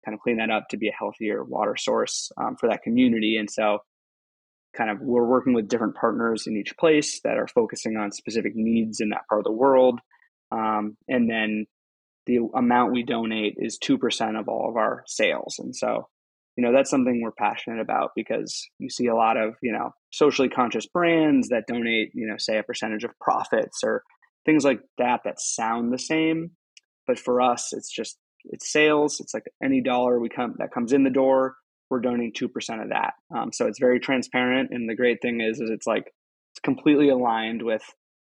kind 0.06 0.14
of 0.14 0.22
clean 0.22 0.38
that 0.38 0.52
up 0.52 0.68
to 0.70 0.78
be 0.78 0.88
a 0.88 0.96
healthier 0.98 1.44
water 1.44 1.76
source 1.76 2.32
um, 2.38 2.56
for 2.60 2.70
that 2.70 2.84
community. 2.84 3.38
And 3.38 3.50
so, 3.50 3.80
kind 4.78 4.92
of, 4.92 5.00
we're 5.02 5.26
working 5.26 5.54
with 5.54 5.68
different 5.68 5.96
partners 5.96 6.46
in 6.48 6.56
each 6.56 6.78
place 6.78 7.22
that 7.24 7.38
are 7.38 7.48
focusing 7.48 7.98
on 7.98 8.12
specific 8.12 8.54
needs 8.56 9.00
in 9.00 9.10
that 9.10 9.28
part 9.28 9.40
of 9.40 9.46
the 9.46 9.52
world. 9.52 10.00
Um, 10.52 10.96
and 11.08 11.30
then 11.30 11.66
the 12.28 12.40
amount 12.56 12.92
we 12.92 13.04
donate 13.04 13.56
is 13.58 13.80
2% 13.80 14.40
of 14.40 14.48
all 14.48 14.70
of 14.70 14.76
our 14.76 15.04
sales. 15.08 15.60
And 15.60 15.76
so, 15.76 16.08
you 16.56 16.64
know, 16.64 16.72
that's 16.72 16.90
something 16.90 17.22
we're 17.22 17.32
passionate 17.32 17.82
about 17.82 18.12
because 18.16 18.68
you 18.78 18.90
see 18.90 19.08
a 19.08 19.16
lot 19.16 19.38
of, 19.38 19.56
you 19.62 19.72
know, 19.72 19.92
socially 20.12 20.50
conscious 20.50 20.86
brands 20.86 21.50
that 21.50 21.68
donate, 21.68 22.12
you 22.14 22.28
know, 22.28 22.38
say 22.38 22.58
a 22.58 22.64
percentage 22.64 23.04
of 23.04 23.12
profits 23.20 23.80
or 23.84 24.04
things 24.46 24.64
like 24.64 24.82
that 24.98 25.22
that 25.26 25.40
sound 25.40 25.92
the 25.92 26.00
same. 26.00 26.52
But 27.08 27.20
for 27.20 27.42
us, 27.42 27.74
it's 27.74 27.92
just, 27.92 28.18
it's 28.46 28.72
sales. 28.72 29.20
It's 29.20 29.34
like 29.34 29.46
any 29.64 29.82
dollar 29.82 30.20
we 30.20 30.30
come 30.30 30.56
that 30.58 30.74
comes 30.74 30.94
in 30.94 31.04
the 31.04 31.10
door, 31.10 31.56
we're 31.90 32.00
donating 32.00 32.34
2% 32.34 32.82
of 32.82 32.90
that. 32.90 33.14
Um, 33.36 33.52
so 33.52 33.68
it's 33.68 33.80
very 33.80 34.00
transparent. 34.00 34.72
And 34.72 34.90
the 34.90 34.96
great 34.96 35.22
thing 35.22 35.42
is, 35.42 35.60
is 35.60 35.70
it's 35.70 35.88
like, 35.88 36.06
it's 36.54 36.60
completely 36.64 37.10
aligned 37.10 37.62
with 37.62 37.84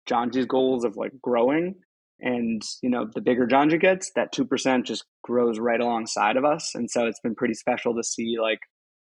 Janji's 0.08 0.46
goals 0.46 0.84
of 0.84 0.96
like 0.96 1.12
growing 1.22 1.76
and 2.20 2.62
you 2.82 2.90
know 2.90 3.06
the 3.14 3.20
bigger 3.20 3.46
Janji 3.46 3.80
gets, 3.80 4.10
that 4.16 4.32
two 4.32 4.44
percent 4.44 4.86
just 4.86 5.04
grows 5.22 5.58
right 5.58 5.80
alongside 5.80 6.36
of 6.36 6.44
us, 6.44 6.74
and 6.74 6.90
so 6.90 7.06
it's 7.06 7.20
been 7.20 7.34
pretty 7.34 7.54
special 7.54 7.94
to 7.94 8.02
see 8.02 8.36
like 8.40 8.60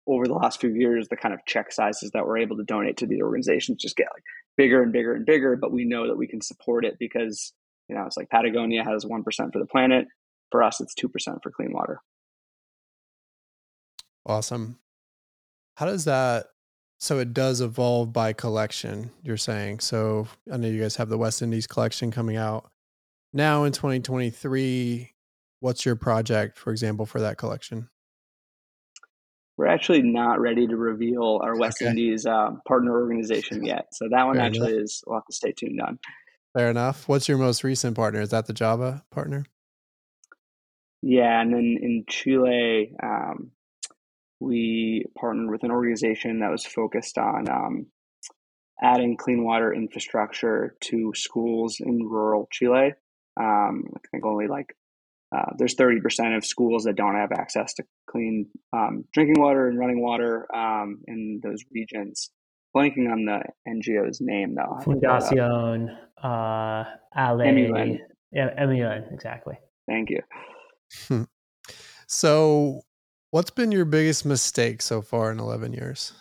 over 0.07 0.25
the 0.25 0.33
last 0.33 0.59
few 0.59 0.73
years 0.73 1.07
the 1.09 1.15
kind 1.15 1.33
of 1.33 1.39
check 1.45 1.71
sizes 1.71 2.11
that 2.13 2.25
we're 2.25 2.37
able 2.37 2.57
to 2.57 2.63
donate 2.63 2.97
to 2.97 3.07
the 3.07 3.21
organizations 3.21 3.81
just 3.81 3.95
get 3.95 4.07
like 4.13 4.23
bigger 4.59 4.83
and 4.83 4.91
bigger 4.91 5.13
and 5.13 5.25
bigger. 5.25 5.55
But 5.55 5.71
we 5.71 5.85
know 5.85 6.07
that 6.07 6.17
we 6.17 6.27
can 6.27 6.41
support 6.41 6.83
it 6.83 6.97
because 6.99 7.53
you 7.87 7.95
know 7.95 8.05
it's 8.05 8.17
like 8.17 8.29
Patagonia 8.29 8.83
has 8.83 9.05
one 9.05 9.23
percent 9.23 9.53
for 9.53 9.59
the 9.59 9.65
planet. 9.65 10.05
For 10.51 10.61
us, 10.61 10.81
it's 10.81 10.93
two 10.93 11.07
percent 11.07 11.39
for 11.41 11.51
clean 11.51 11.71
water. 11.71 12.01
Awesome. 14.25 14.77
How 15.77 15.85
does 15.85 16.05
that 16.05 16.47
so 16.99 17.19
it 17.19 17.33
does 17.33 17.61
evolve 17.61 18.11
by 18.11 18.33
collection, 18.33 19.11
you're 19.23 19.37
saying. 19.37 19.79
So 19.79 20.27
I 20.51 20.57
know 20.57 20.67
you 20.67 20.81
guys 20.81 20.97
have 20.97 21.07
the 21.07 21.17
West 21.17 21.41
Indies 21.41 21.65
collection 21.65 22.11
coming 22.11 22.35
out 22.35 22.69
now 23.33 23.63
in 23.63 23.71
2023 23.71 25.11
what's 25.59 25.85
your 25.85 25.95
project 25.95 26.57
for 26.57 26.71
example 26.71 27.05
for 27.05 27.21
that 27.21 27.37
collection 27.37 27.89
we're 29.59 29.67
actually 29.67 30.01
not 30.01 30.39
ready 30.39 30.65
to 30.65 30.77
reveal 30.77 31.41
our 31.43 31.57
west 31.57 31.81
okay. 31.81 31.89
indies 31.89 32.25
uh, 32.25 32.51
partner 32.65 32.99
organization 32.99 33.65
yet 33.65 33.87
so 33.91 34.07
that 34.09 34.25
one 34.25 34.37
Fair 34.37 34.45
actually 34.45 34.71
enough. 34.71 34.83
is 34.83 35.03
we'll 35.05 35.17
have 35.17 35.25
to 35.25 35.33
stay 35.33 35.51
tuned 35.51 35.81
on 35.81 35.99
Fair 36.53 36.71
enough. 36.71 37.07
What's 37.07 37.29
your 37.29 37.37
most 37.37 37.63
recent 37.63 37.95
partner? 37.95 38.21
Is 38.21 38.29
that 38.29 38.47
the 38.47 38.53
Java 38.53 39.03
partner? 39.11 39.45
Yeah, 41.01 41.39
and 41.41 41.53
then 41.53 41.77
in 41.79 42.05
Chile, 42.09 42.95
um, 43.01 43.51
we 44.39 45.05
partnered 45.17 45.51
with 45.51 45.63
an 45.63 45.71
organization 45.71 46.39
that 46.39 46.51
was 46.51 46.65
focused 46.65 47.17
on 47.17 47.49
um, 47.49 47.85
adding 48.81 49.15
clean 49.15 49.43
water 49.43 49.73
infrastructure 49.73 50.75
to 50.81 51.13
schools 51.15 51.77
in 51.79 51.99
rural 52.03 52.47
Chile. 52.51 52.93
Um, 53.39 53.83
I 53.95 53.99
think 54.11 54.25
only 54.25 54.47
like 54.47 54.75
uh, 55.35 55.51
there's 55.57 55.75
30% 55.75 56.35
of 56.35 56.45
schools 56.45 56.83
that 56.83 56.95
don't 56.95 57.15
have 57.15 57.31
access 57.31 57.73
to 57.75 57.83
clean 58.09 58.47
um, 58.73 59.05
drinking 59.13 59.39
water 59.39 59.67
and 59.67 59.77
running 59.77 60.01
water 60.01 60.47
um, 60.55 61.01
in 61.07 61.39
those 61.43 61.63
regions. 61.71 62.31
Blanking 62.75 63.11
on 63.11 63.25
the 63.25 63.41
NGO's 63.67 64.21
name 64.21 64.55
though. 64.55 64.77
Fundación 64.83 65.89
uh, 66.23 66.83
Ale. 67.15 67.39
Emulin. 67.39 67.99
Yeah, 68.31 68.49
Emulin, 68.59 69.11
exactly. 69.11 69.55
Thank 69.87 70.09
you. 70.11 70.21
Hmm. 71.07 71.23
So, 72.07 72.81
what's 73.31 73.49
been 73.49 73.71
your 73.71 73.85
biggest 73.85 74.25
mistake 74.25 74.81
so 74.81 75.01
far 75.01 75.31
in 75.31 75.39
11 75.39 75.73
years? 75.73 76.13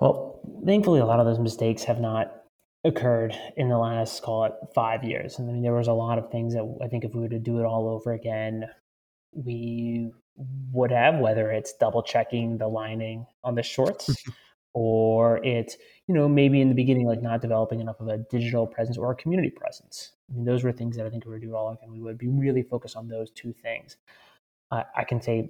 Well, 0.00 0.40
thankfully, 0.64 1.00
a 1.00 1.06
lot 1.06 1.20
of 1.20 1.26
those 1.26 1.38
mistakes 1.38 1.84
have 1.84 2.00
not 2.00 2.43
occurred 2.84 3.34
in 3.56 3.68
the 3.68 3.78
last 3.78 4.22
call 4.22 4.44
it 4.44 4.52
five 4.74 5.02
years. 5.02 5.38
And 5.38 5.48
I 5.48 5.52
mean, 5.52 5.62
there 5.62 5.72
was 5.72 5.88
a 5.88 5.92
lot 5.92 6.18
of 6.18 6.30
things 6.30 6.54
that 6.54 6.78
I 6.82 6.88
think 6.88 7.04
if 7.04 7.14
we 7.14 7.22
were 7.22 7.28
to 7.28 7.38
do 7.38 7.58
it 7.58 7.64
all 7.64 7.88
over 7.88 8.12
again, 8.12 8.68
we 9.32 10.12
would 10.72 10.90
have, 10.90 11.18
whether 11.18 11.50
it's 11.50 11.72
double 11.74 12.02
checking 12.02 12.58
the 12.58 12.68
lining 12.68 13.26
on 13.42 13.54
the 13.54 13.62
shorts 13.62 14.22
or 14.74 15.42
it's, 15.44 15.76
you 16.06 16.14
know, 16.14 16.28
maybe 16.28 16.60
in 16.60 16.68
the 16.68 16.74
beginning, 16.74 17.06
like 17.06 17.22
not 17.22 17.40
developing 17.40 17.80
enough 17.80 18.00
of 18.00 18.08
a 18.08 18.18
digital 18.30 18.66
presence 18.66 18.98
or 18.98 19.12
a 19.12 19.16
community 19.16 19.50
presence. 19.50 20.12
I 20.30 20.34
mean, 20.34 20.44
those 20.44 20.62
were 20.62 20.72
things 20.72 20.96
that 20.96 21.06
I 21.06 21.10
think 21.10 21.24
we 21.24 21.32
would 21.32 21.42
do 21.42 21.54
all 21.54 21.70
again, 21.70 21.90
we 21.90 22.00
would 22.00 22.18
be 22.18 22.28
really 22.28 22.62
focused 22.62 22.96
on 22.96 23.08
those 23.08 23.30
two 23.30 23.52
things. 23.52 23.96
Uh, 24.70 24.82
I 24.94 25.04
can 25.04 25.22
say 25.22 25.48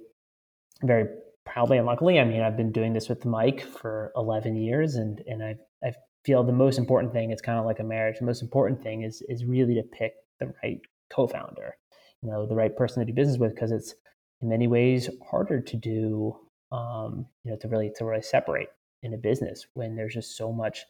very 0.83 1.07
proudly 1.45 1.77
and 1.77 1.85
luckily, 1.85 2.19
I 2.19 2.23
mean, 2.23 2.41
I've 2.41 2.57
been 2.57 2.71
doing 2.71 2.93
this 2.93 3.09
with 3.09 3.25
Mike 3.25 3.61
for 3.61 4.11
11 4.15 4.55
years 4.55 4.95
and, 4.95 5.21
and 5.27 5.43
I've, 5.43 5.59
I've 5.83 5.95
feel 6.25 6.43
the 6.43 6.51
most 6.51 6.77
important 6.77 7.13
thing 7.13 7.31
it's 7.31 7.41
kind 7.41 7.59
of 7.59 7.65
like 7.65 7.79
a 7.79 7.83
marriage 7.83 8.17
the 8.19 8.25
most 8.25 8.41
important 8.41 8.81
thing 8.81 9.03
is 9.03 9.21
is 9.29 9.45
really 9.45 9.75
to 9.75 9.83
pick 9.83 10.13
the 10.39 10.53
right 10.63 10.81
co-founder 11.11 11.75
you 12.21 12.29
know 12.29 12.45
the 12.45 12.55
right 12.55 12.75
person 12.75 12.99
to 12.99 13.05
do 13.05 13.13
business 13.13 13.37
with 13.37 13.53
because 13.53 13.71
it's 13.71 13.95
in 14.41 14.49
many 14.49 14.67
ways 14.67 15.09
harder 15.29 15.61
to 15.61 15.77
do. 15.77 16.37
Um, 16.71 17.27
you 17.43 17.51
know, 17.51 17.57
to 17.57 17.67
really 17.67 17.91
to 17.97 18.05
really 18.05 18.21
separate 18.21 18.69
in 19.03 19.13
a 19.13 19.17
business 19.17 19.67
when 19.75 19.95
there's 19.95 20.13
just 20.13 20.35
so 20.35 20.51
much 20.51 20.83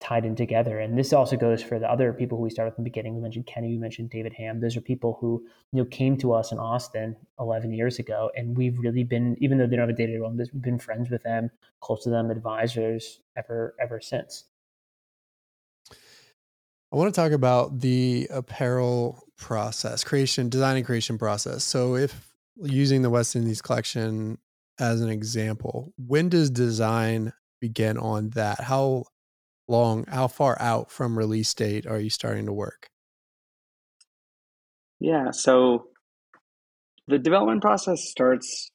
tied 0.00 0.24
in 0.24 0.34
together. 0.34 0.78
And 0.78 0.96
this 0.96 1.12
also 1.12 1.36
goes 1.36 1.62
for 1.62 1.78
the 1.78 1.90
other 1.90 2.12
people 2.12 2.38
who 2.38 2.44
we 2.44 2.50
started 2.50 2.74
from 2.74 2.84
the 2.84 2.90
beginning. 2.90 3.14
We 3.14 3.20
mentioned 3.20 3.46
Kenny, 3.46 3.68
we 3.68 3.78
mentioned 3.78 4.10
David 4.10 4.32
Ham. 4.34 4.60
Those 4.60 4.76
are 4.76 4.80
people 4.80 5.18
who 5.20 5.44
you 5.72 5.82
know 5.82 5.84
came 5.86 6.16
to 6.18 6.32
us 6.32 6.52
in 6.52 6.58
Austin 6.58 7.16
11 7.40 7.72
years 7.72 7.98
ago, 7.98 8.30
and 8.36 8.56
we've 8.56 8.78
really 8.78 9.04
been, 9.04 9.36
even 9.40 9.58
though 9.58 9.66
they 9.66 9.76
don't 9.76 9.88
have 9.88 9.94
a 9.94 9.98
day-to-day 9.98 10.18
role, 10.18 10.32
we've 10.32 10.62
been 10.62 10.78
friends 10.78 11.10
with 11.10 11.22
them, 11.24 11.50
close 11.80 12.04
to 12.04 12.10
them, 12.10 12.30
advisors 12.30 13.20
ever 13.36 13.74
ever 13.80 14.00
since. 14.00 14.44
I 16.92 16.96
want 16.96 17.14
to 17.14 17.18
talk 17.18 17.32
about 17.32 17.80
the 17.80 18.28
apparel 18.30 19.24
process, 19.38 20.04
creation, 20.04 20.50
design 20.50 20.76
and 20.76 20.84
creation 20.84 21.16
process. 21.16 21.64
So 21.64 21.96
if 21.96 22.34
using 22.56 23.00
the 23.00 23.08
West 23.08 23.34
Indies 23.34 23.62
collection 23.62 24.36
as 24.78 25.00
an 25.00 25.08
example, 25.08 25.94
when 25.96 26.28
does 26.28 26.50
design 26.50 27.32
begin 27.62 27.96
on 27.96 28.30
that? 28.30 28.60
How 28.60 29.04
long, 29.68 30.04
how 30.06 30.28
far 30.28 30.60
out 30.60 30.90
from 30.90 31.16
release 31.16 31.54
date 31.54 31.86
are 31.86 31.98
you 31.98 32.10
starting 32.10 32.44
to 32.44 32.52
work? 32.52 32.90
Yeah, 35.00 35.30
so 35.30 35.86
the 37.08 37.18
development 37.18 37.62
process 37.62 38.04
starts 38.04 38.70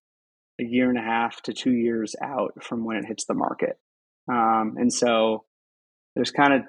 a 0.60 0.64
year 0.64 0.90
and 0.90 0.98
a 0.98 1.04
half 1.04 1.44
to 1.44 1.54
two 1.54 1.72
years 1.72 2.16
out 2.20 2.64
from 2.64 2.84
when 2.84 2.98
it 2.98 3.06
hits 3.06 3.26
the 3.26 3.36
market. 3.36 3.78
Um, 4.28 4.74
and 4.78 4.92
so 4.92 5.46
there's 6.16 6.32
kind 6.32 6.54
of 6.54 6.62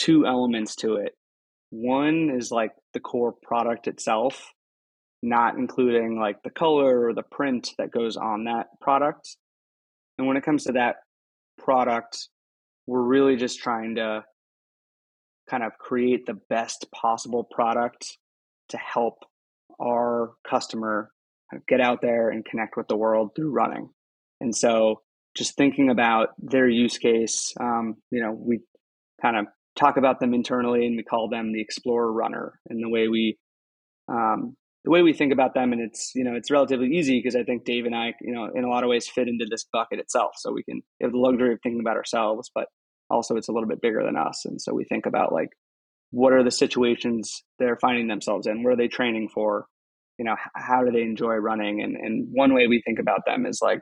two 0.00 0.26
elements 0.26 0.76
to 0.76 0.94
it. 0.94 1.14
One 1.68 2.30
is 2.34 2.50
like 2.50 2.72
the 2.94 3.00
core 3.00 3.34
product 3.42 3.86
itself, 3.86 4.50
not 5.22 5.56
including 5.56 6.18
like 6.18 6.42
the 6.42 6.50
color 6.50 7.06
or 7.06 7.14
the 7.14 7.22
print 7.22 7.70
that 7.78 7.92
goes 7.92 8.16
on 8.16 8.44
that 8.44 8.68
product. 8.80 9.36
And 10.16 10.26
when 10.26 10.38
it 10.38 10.42
comes 10.42 10.64
to 10.64 10.72
that 10.72 10.96
product, 11.58 12.28
we're 12.86 13.02
really 13.02 13.36
just 13.36 13.60
trying 13.60 13.96
to 13.96 14.24
kind 15.50 15.62
of 15.62 15.72
create 15.78 16.24
the 16.24 16.38
best 16.48 16.86
possible 16.94 17.44
product 17.44 18.16
to 18.70 18.78
help 18.78 19.18
our 19.80 20.32
customer 20.48 21.10
get 21.68 21.80
out 21.80 22.00
there 22.00 22.30
and 22.30 22.44
connect 22.44 22.76
with 22.76 22.88
the 22.88 22.96
world 22.96 23.32
through 23.36 23.50
running. 23.50 23.90
And 24.40 24.56
so 24.56 25.02
just 25.36 25.56
thinking 25.56 25.90
about 25.90 26.30
their 26.38 26.68
use 26.68 26.96
case, 26.96 27.52
um, 27.60 27.96
you 28.10 28.22
know, 28.22 28.32
we 28.32 28.60
kind 29.20 29.36
of 29.36 29.46
talk 29.76 29.96
about 29.96 30.20
them 30.20 30.34
internally 30.34 30.86
and 30.86 30.96
we 30.96 31.02
call 31.02 31.28
them 31.28 31.52
the 31.52 31.60
explorer 31.60 32.12
runner. 32.12 32.60
And 32.68 32.82
the 32.82 32.88
way 32.88 33.08
we 33.08 33.38
um, 34.08 34.56
the 34.84 34.90
way 34.90 35.02
we 35.02 35.12
think 35.12 35.32
about 35.32 35.54
them 35.54 35.72
and 35.72 35.80
it's 35.82 36.12
you 36.14 36.24
know 36.24 36.34
it's 36.34 36.50
relatively 36.50 36.88
easy 36.88 37.18
because 37.18 37.36
i 37.36 37.42
think 37.42 37.66
dave 37.66 37.84
and 37.84 37.94
i 37.94 38.14
you 38.22 38.32
know 38.32 38.48
in 38.54 38.64
a 38.64 38.68
lot 38.68 38.82
of 38.82 38.88
ways 38.88 39.06
fit 39.06 39.28
into 39.28 39.46
this 39.48 39.66
bucket 39.72 39.98
itself. 39.98 40.32
So 40.36 40.52
we 40.52 40.62
can 40.62 40.80
have 41.02 41.12
the 41.12 41.18
luxury 41.18 41.52
of 41.52 41.60
thinking 41.62 41.80
about 41.80 41.96
ourselves 41.96 42.50
but 42.54 42.66
also 43.10 43.36
it's 43.36 43.48
a 43.48 43.52
little 43.52 43.68
bit 43.68 43.82
bigger 43.82 44.02
than 44.04 44.16
us. 44.16 44.44
And 44.44 44.60
so 44.60 44.72
we 44.72 44.84
think 44.84 45.04
about 45.04 45.32
like 45.32 45.50
what 46.12 46.32
are 46.32 46.42
the 46.42 46.50
situations 46.50 47.42
they're 47.58 47.78
finding 47.80 48.08
themselves 48.08 48.46
in? 48.46 48.62
What 48.62 48.72
are 48.72 48.76
they 48.76 48.88
training 48.88 49.28
for? 49.32 49.66
You 50.18 50.24
know 50.24 50.36
how 50.54 50.84
do 50.84 50.90
they 50.90 51.02
enjoy 51.02 51.34
running? 51.34 51.82
And 51.82 51.96
and 51.96 52.28
one 52.30 52.54
way 52.54 52.66
we 52.66 52.82
think 52.84 52.98
about 52.98 53.20
them 53.26 53.46
is 53.46 53.60
like 53.62 53.80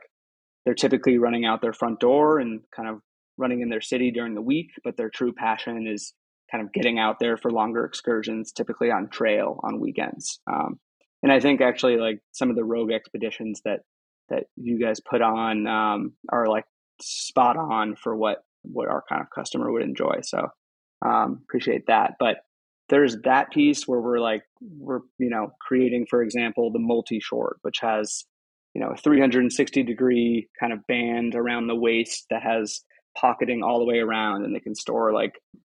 they're 0.65 0.73
typically 0.73 1.17
running 1.17 1.45
out 1.45 1.61
their 1.61 1.73
front 1.73 1.99
door 1.99 2.39
and 2.39 2.61
kind 2.75 2.89
of 2.89 2.99
running 3.39 3.61
in 3.61 3.69
their 3.69 3.81
city 3.81 4.11
during 4.11 4.35
the 4.35 4.41
week 4.41 4.69
but 4.83 4.97
their 4.97 5.09
true 5.09 5.33
passion 5.33 5.87
is 5.87 6.13
kind 6.51 6.63
of 6.63 6.73
getting 6.73 6.99
out 6.99 7.17
there 7.19 7.37
for 7.37 7.51
longer 7.51 7.85
excursions 7.85 8.51
typically 8.51 8.91
on 8.91 9.07
trail 9.09 9.59
on 9.63 9.79
weekends 9.79 10.39
um, 10.51 10.79
and 11.23 11.31
i 11.31 11.39
think 11.39 11.61
actually 11.61 11.97
like 11.97 12.19
some 12.31 12.49
of 12.49 12.55
the 12.55 12.63
rogue 12.63 12.91
expeditions 12.91 13.61
that 13.65 13.79
that 14.29 14.45
you 14.55 14.79
guys 14.79 14.99
put 14.99 15.21
on 15.21 15.67
um, 15.67 16.13
are 16.31 16.47
like 16.47 16.65
spot 17.01 17.57
on 17.57 17.95
for 17.95 18.15
what 18.15 18.43
what 18.63 18.87
our 18.87 19.03
kind 19.07 19.21
of 19.21 19.29
customer 19.29 19.71
would 19.71 19.83
enjoy. 19.83 20.19
So 20.21 20.47
um, 21.05 21.41
appreciate 21.43 21.87
that. 21.87 22.15
But 22.19 22.37
there's 22.89 23.17
that 23.23 23.51
piece 23.51 23.87
where 23.87 23.99
we're 24.01 24.19
like 24.19 24.43
we're 24.61 25.01
you 25.17 25.29
know 25.29 25.51
creating, 25.61 26.07
for 26.09 26.21
example, 26.21 26.71
the 26.71 26.79
multi 26.79 27.19
short, 27.19 27.57
which 27.61 27.79
has 27.81 28.25
you 28.73 28.81
know 28.81 28.89
a 28.89 28.97
360 28.97 29.83
degree 29.83 30.47
kind 30.59 30.73
of 30.73 30.85
band 30.87 31.35
around 31.35 31.67
the 31.67 31.75
waist 31.75 32.25
that 32.29 32.43
has 32.43 32.81
pocketing 33.19 33.63
all 33.63 33.79
the 33.79 33.85
way 33.85 33.99
around, 33.99 34.45
and 34.45 34.55
they 34.55 34.59
can 34.59 34.75
store 34.75 35.13
like 35.13 35.39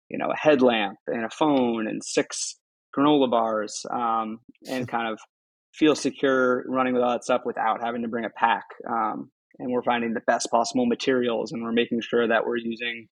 you 0.10 0.18
know 0.18 0.32
a 0.32 0.38
headlamp 0.38 0.98
and 1.08 1.26
a 1.26 1.30
phone 1.30 1.88
and 1.88 2.04
six 2.04 2.56
granola 2.96 3.30
bars 3.30 3.86
um, 3.92 4.40
and 4.68 4.88
kind 4.96 5.08
of 5.08 5.20
feel 5.74 5.96
secure 5.96 6.64
running 6.68 6.94
with 6.94 7.04
all 7.04 7.12
that 7.12 7.24
stuff 7.24 7.42
without 7.46 7.82
having 7.84 8.02
to 8.02 8.08
bring 8.08 8.26
a 8.26 8.30
pack. 8.30 8.64
Um, 8.90 9.32
and 9.60 9.72
we're 9.72 9.84
finding 9.84 10.14
the 10.14 10.22
best 10.22 10.50
possible 10.50 10.86
materials 10.86 11.52
and 11.52 11.62
we're 11.62 11.72
making 11.72 12.02
sure 12.02 12.28
that 12.28 12.46
we're 12.46 12.58
using 12.58 13.08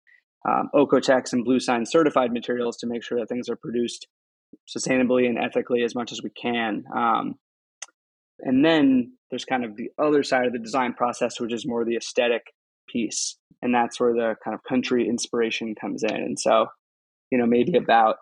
um, 0.47 0.69
Oeko-Tex 0.75 1.33
and 1.33 1.45
Bluesign 1.45 1.88
certified 1.88 2.31
materials 2.31 2.77
to 2.77 2.88
make 2.88 3.03
sure 3.03 3.19
that 3.19 3.27
things 3.27 3.49
are 3.49 3.55
produced 3.55 4.07
sustainably 4.75 5.27
and 5.27 5.38
ethically 5.38 5.83
as 5.83 5.95
much 5.95 6.11
as 6.11 6.21
we 6.23 6.29
can. 6.29 6.83
Um, 6.95 7.35
and 8.39 8.63
then 8.63 9.13
there's 9.29 9.45
kind 9.45 9.65
of 9.65 9.75
the 9.75 9.89
other 9.97 10.23
side 10.23 10.45
of 10.45 10.53
the 10.53 10.59
design 10.59 10.93
process, 10.93 11.39
which 11.39 11.53
is 11.53 11.67
more 11.67 11.83
the 11.83 11.95
aesthetic 11.95 12.43
piece. 12.95 13.38
And 13.62 13.73
that's 13.73 13.99
where 13.99 14.13
the 14.13 14.36
kind 14.43 14.55
of 14.55 14.63
country 14.63 15.08
inspiration 15.08 15.75
comes 15.79 16.03
in. 16.03 16.15
And 16.15 16.39
so, 16.39 16.67
you 17.31 17.38
know, 17.38 17.45
maybe 17.45 17.77
about 17.77 18.17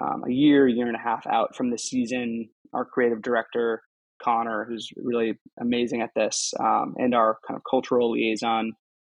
um, 0.00 0.24
a 0.26 0.32
year, 0.32 0.66
year 0.66 0.86
and 0.86 0.96
a 0.96 1.00
half 1.00 1.26
out 1.26 1.54
from 1.54 1.70
the 1.70 1.78
season, 1.78 2.48
our 2.72 2.84
creative 2.84 3.22
director 3.22 3.82
Connor, 4.22 4.66
who's 4.68 4.88
really 4.96 5.34
amazing 5.60 6.00
at 6.02 6.10
this, 6.16 6.52
um, 6.60 6.94
and 6.96 7.14
our 7.14 7.38
kind 7.46 7.56
of 7.56 7.62
cultural 7.68 8.12
liaison, 8.12 8.72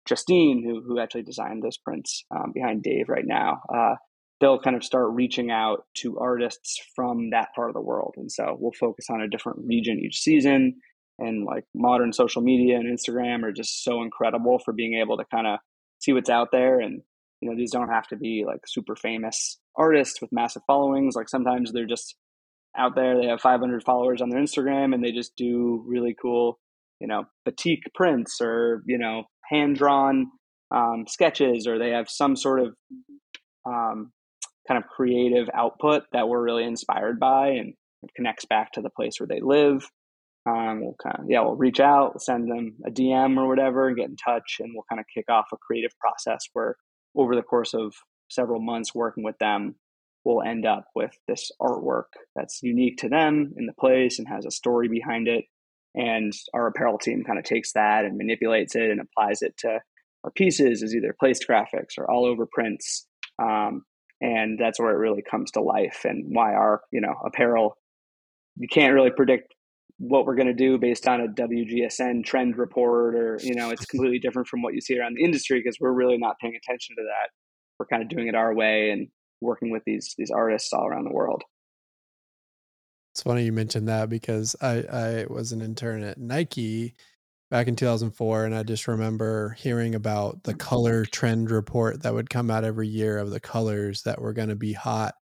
Justine, 0.08 0.63
who 0.63 0.82
who 0.82 1.00
actually 1.00 1.24
designed 1.24 1.63
those 1.63 1.78
prints 1.78 2.24
um, 2.32 2.52
behind 2.54 2.84
Dave 2.84 3.10
right 3.10 3.26
now. 3.26 3.62
Uh, 3.74 3.96
they'll 4.39 4.60
kind 4.60 4.76
of 4.76 4.84
start 4.84 5.13
reaching 5.13 5.52
out 5.52 5.84
to 5.98 6.17
artists 6.20 6.80
from 6.96 7.30
that 7.32 7.50
part 7.56 7.70
of 7.70 7.76
the 7.76 7.82
world, 7.82 8.15
and 8.17 8.32
so 8.32 8.58
we'll 8.60 8.72
focus 8.80 9.06
on 9.10 9.22
a 9.22 9.30
different 9.30 9.60
region 9.65 10.00
each 10.00 10.20
season. 10.20 10.76
And 11.19 11.45
like 11.45 11.65
modern 11.73 12.13
social 12.13 12.41
media 12.41 12.77
and 12.77 12.86
Instagram 12.86 13.43
are 13.43 13.51
just 13.51 13.84
so 13.84 14.01
incredible 14.01 14.60
for 14.63 14.73
being 14.73 14.95
able 14.95 15.17
to 15.17 15.25
kind 15.25 15.47
of 15.47 15.60
see 15.99 16.13
what's 16.13 16.30
out 16.30 16.49
there 16.51 16.80
and 16.80 17.01
you 17.41 17.49
know 17.49 17.56
these 17.56 17.71
don't 17.71 17.89
have 17.89 18.08
to 18.08 18.15
be 18.15 18.43
like 18.45 18.60
super 18.67 18.95
famous 18.95 19.60
artists 19.75 20.21
with 20.21 20.32
massive 20.32 20.62
followings 20.67 21.15
like 21.15 21.27
sometimes 21.27 21.71
they're 21.71 21.88
just 21.88 22.15
out 22.77 22.95
there. 22.95 23.19
They 23.19 23.27
have 23.27 23.41
500 23.41 23.84
followers 23.84 24.21
on 24.21 24.30
their 24.30 24.39
Instagram 24.39 24.93
and 24.93 25.03
they 25.03 25.12
just 25.12 25.36
do 25.36 25.84
really 25.86 26.15
cool, 26.19 26.60
you 26.99 27.08
know, 27.08 27.25
batik 27.43 27.93
prints 27.95 28.39
or, 28.41 28.84
you 28.86 28.97
know, 28.97 29.23
hand 29.49 29.77
drawn 29.77 30.27
um, 30.71 31.06
sketches 31.08 31.67
or 31.67 31.80
they 31.80 31.91
have 31.91 32.10
some 32.10 32.36
sort 32.36 32.62
of 32.62 32.75
um, 33.65 34.12
kind 34.67 34.82
of 34.82 34.89
creative 34.89 35.49
output 35.53 36.03
that 36.13 36.27
we're 36.27 36.43
really 36.43 36.63
inspired 36.63 37.19
by 37.19 37.49
and 37.49 37.73
connects 38.15 38.45
back 38.45 38.71
to 38.73 38.82
the 38.82 38.89
place 38.89 39.19
where 39.19 39.27
they 39.27 39.41
live. 39.41 39.89
Um, 40.47 40.81
we'll 40.81 40.95
kind 41.01 41.17
of, 41.19 41.25
yeah, 41.27 41.41
we'll 41.41 41.55
reach 41.55 41.79
out, 41.79 42.21
send 42.21 42.49
them 42.49 42.75
a 42.86 42.91
DM 42.91 43.38
or 43.38 43.47
whatever 43.47 43.88
and 43.88 43.97
get 43.97 44.10
in 44.10 44.15
touch 44.15 44.57
and 44.60 44.71
we'll 44.73 44.86
kind 44.89 44.99
of 44.99 45.05
kick 45.13 45.25
off 45.29 45.47
a 45.51 45.57
creative 45.57 45.91
process 45.99 46.47
where 46.53 46.77
over 47.15 47.36
the 47.36 47.41
course 47.41 47.73
of 47.73 47.93
several 48.29 48.62
months 48.62 48.95
working 48.95 49.23
with 49.23 49.38
them, 49.39 49.75
we'll 50.23 50.41
end 50.41 50.65
up 50.65 50.86
with 50.95 51.12
this 51.27 51.51
artwork 51.62 52.03
that's 52.36 52.62
unique 52.63 52.97
to 52.97 53.10
them 53.10 53.53
in 53.57 53.65
the 53.65 53.73
place 53.73 54.19
and 54.19 54.27
has 54.27 54.45
a 54.45 54.51
story 54.51 54.88
behind 54.88 55.27
it. 55.27 55.45
And 55.95 56.31
our 56.53 56.67
apparel 56.67 56.97
team 56.97 57.23
kind 57.25 57.39
of 57.39 57.45
takes 57.45 57.73
that 57.73 58.05
and 58.05 58.17
manipulates 58.17 58.75
it 58.75 58.89
and 58.89 59.01
applies 59.01 59.41
it 59.41 59.57
to 59.60 59.79
our 60.23 60.31
pieces 60.31 60.83
as 60.83 60.95
either 60.95 61.15
placed 61.19 61.45
graphics 61.49 61.97
or 61.97 62.10
all 62.10 62.25
over 62.25 62.45
prints. 62.45 63.07
Um, 63.41 63.83
and 64.21 64.60
that's 64.60 64.79
where 64.79 64.91
it 64.91 64.97
really 64.97 65.23
comes 65.29 65.51
to 65.51 65.62
life 65.62 66.01
and 66.05 66.25
why 66.27 66.53
our, 66.53 66.81
you 66.91 67.01
know, 67.01 67.15
apparel, 67.25 67.77
you 68.57 68.67
can't 68.67 68.93
really 68.93 69.12
predict 69.12 69.53
what 69.99 70.25
we're 70.25 70.36
going 70.36 70.47
to 70.47 70.53
do 70.53 70.77
based 70.77 71.07
on 71.07 71.21
a 71.21 71.27
WGSN 71.27 72.23
trend 72.23 72.57
report 72.57 73.15
or, 73.15 73.39
you 73.41 73.55
know, 73.55 73.71
it's 73.71 73.86
completely 73.86 74.19
different 74.19 74.47
from 74.47 74.62
what 74.62 74.73
you 74.73 74.81
see 74.81 74.97
around 74.97 75.15
the 75.15 75.23
industry 75.23 75.60
because 75.60 75.77
we're 75.79 75.91
really 75.91 76.17
not 76.17 76.38
paying 76.39 76.55
attention 76.55 76.95
to 76.95 77.03
that. 77.03 77.29
We're 77.79 77.88
kind 77.88 78.03
of 78.03 78.10
doing 78.10 78.27
it 78.27 78.36
our 78.36 78.53
way 78.53 78.91
and 78.91 79.07
working 79.41 79.71
with 79.71 79.83
these 79.86 80.15
these 80.17 80.31
artists 80.31 80.73
all 80.73 80.86
around 80.86 81.05
the 81.05 81.13
world. 81.13 81.43
It's 83.13 83.23
funny 83.23 83.45
you 83.45 83.51
mentioned 83.51 83.88
that 83.88 84.10
because 84.10 84.55
I 84.62 84.83
I 84.91 85.25
was 85.29 85.51
an 85.51 85.62
intern 85.62 86.03
at 86.03 86.19
Nike 86.19 86.95
back 87.49 87.67
in 87.67 87.75
2004 87.75 88.45
and 88.45 88.55
I 88.55 88.63
just 88.63 88.88
remember 88.88 89.55
hearing 89.57 89.95
about 89.95 90.43
the 90.43 90.53
color 90.53 91.05
trend 91.05 91.49
report 91.49 92.03
that 92.03 92.13
would 92.13 92.29
come 92.29 92.51
out 92.51 92.63
every 92.63 92.88
year 92.88 93.17
of 93.17 93.29
the 93.29 93.39
colors 93.39 94.03
that 94.03 94.21
were 94.21 94.33
going 94.33 94.49
to 94.49 94.55
be 94.55 94.73
hot. 94.73 95.15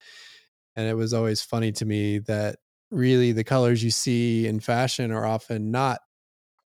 And 0.77 0.89
it 0.89 0.95
was 0.95 1.13
always 1.13 1.43
funny 1.43 1.73
to 1.73 1.85
me 1.85 2.19
that 2.21 2.57
really 2.93 3.33
the 3.33 3.45
colors 3.45 3.83
you 3.83 3.91
see 3.91 4.47
in 4.47 4.61
fashion 4.61 5.13
are 5.13 5.27
often 5.27 5.71
not 5.73 6.01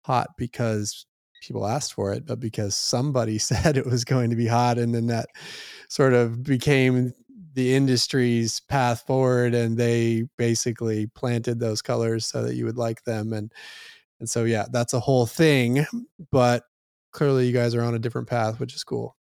hot 0.03 0.29
because 0.39 1.07
people 1.43 1.67
asked 1.67 1.95
for 1.95 2.13
it, 2.13 2.27
but 2.27 2.41
because 2.41 2.75
somebody 2.75 3.39
said 3.51 3.77
it 3.77 3.87
was 3.87 4.05
going 4.05 4.31
to 4.31 4.37
be 4.37 4.47
hot. 4.47 4.79
And 4.79 4.95
then 4.95 5.07
that 5.09 5.29
sort 5.89 6.15
of 6.15 6.43
became 6.43 7.13
the 7.55 7.75
industry's 7.75 8.61
path 8.61 9.03
forward 9.07 9.55
and 9.55 9.77
they 9.77 10.25
basically 10.39 11.07
planted 11.09 11.61
those 11.61 11.83
colors 11.83 12.27
so 12.27 12.43
that 12.43 12.57
you 12.57 12.65
would 12.65 12.79
like 12.79 13.05
them 13.05 13.33
and 13.33 13.53
And 14.21 14.29
so, 14.31 14.45
yeah, 14.45 14.67
that's 14.73 14.95
a 14.95 15.01
whole 15.01 15.27
thing. 15.27 15.87
But 16.31 16.65
clearly, 17.13 17.47
you 17.47 17.53
guys 17.53 17.75
are 17.75 17.83
on 17.83 17.95
a 17.95 17.99
different 17.99 18.29
path, 18.29 18.61
which 18.61 18.75
is 18.75 18.85
cool. 18.85 19.17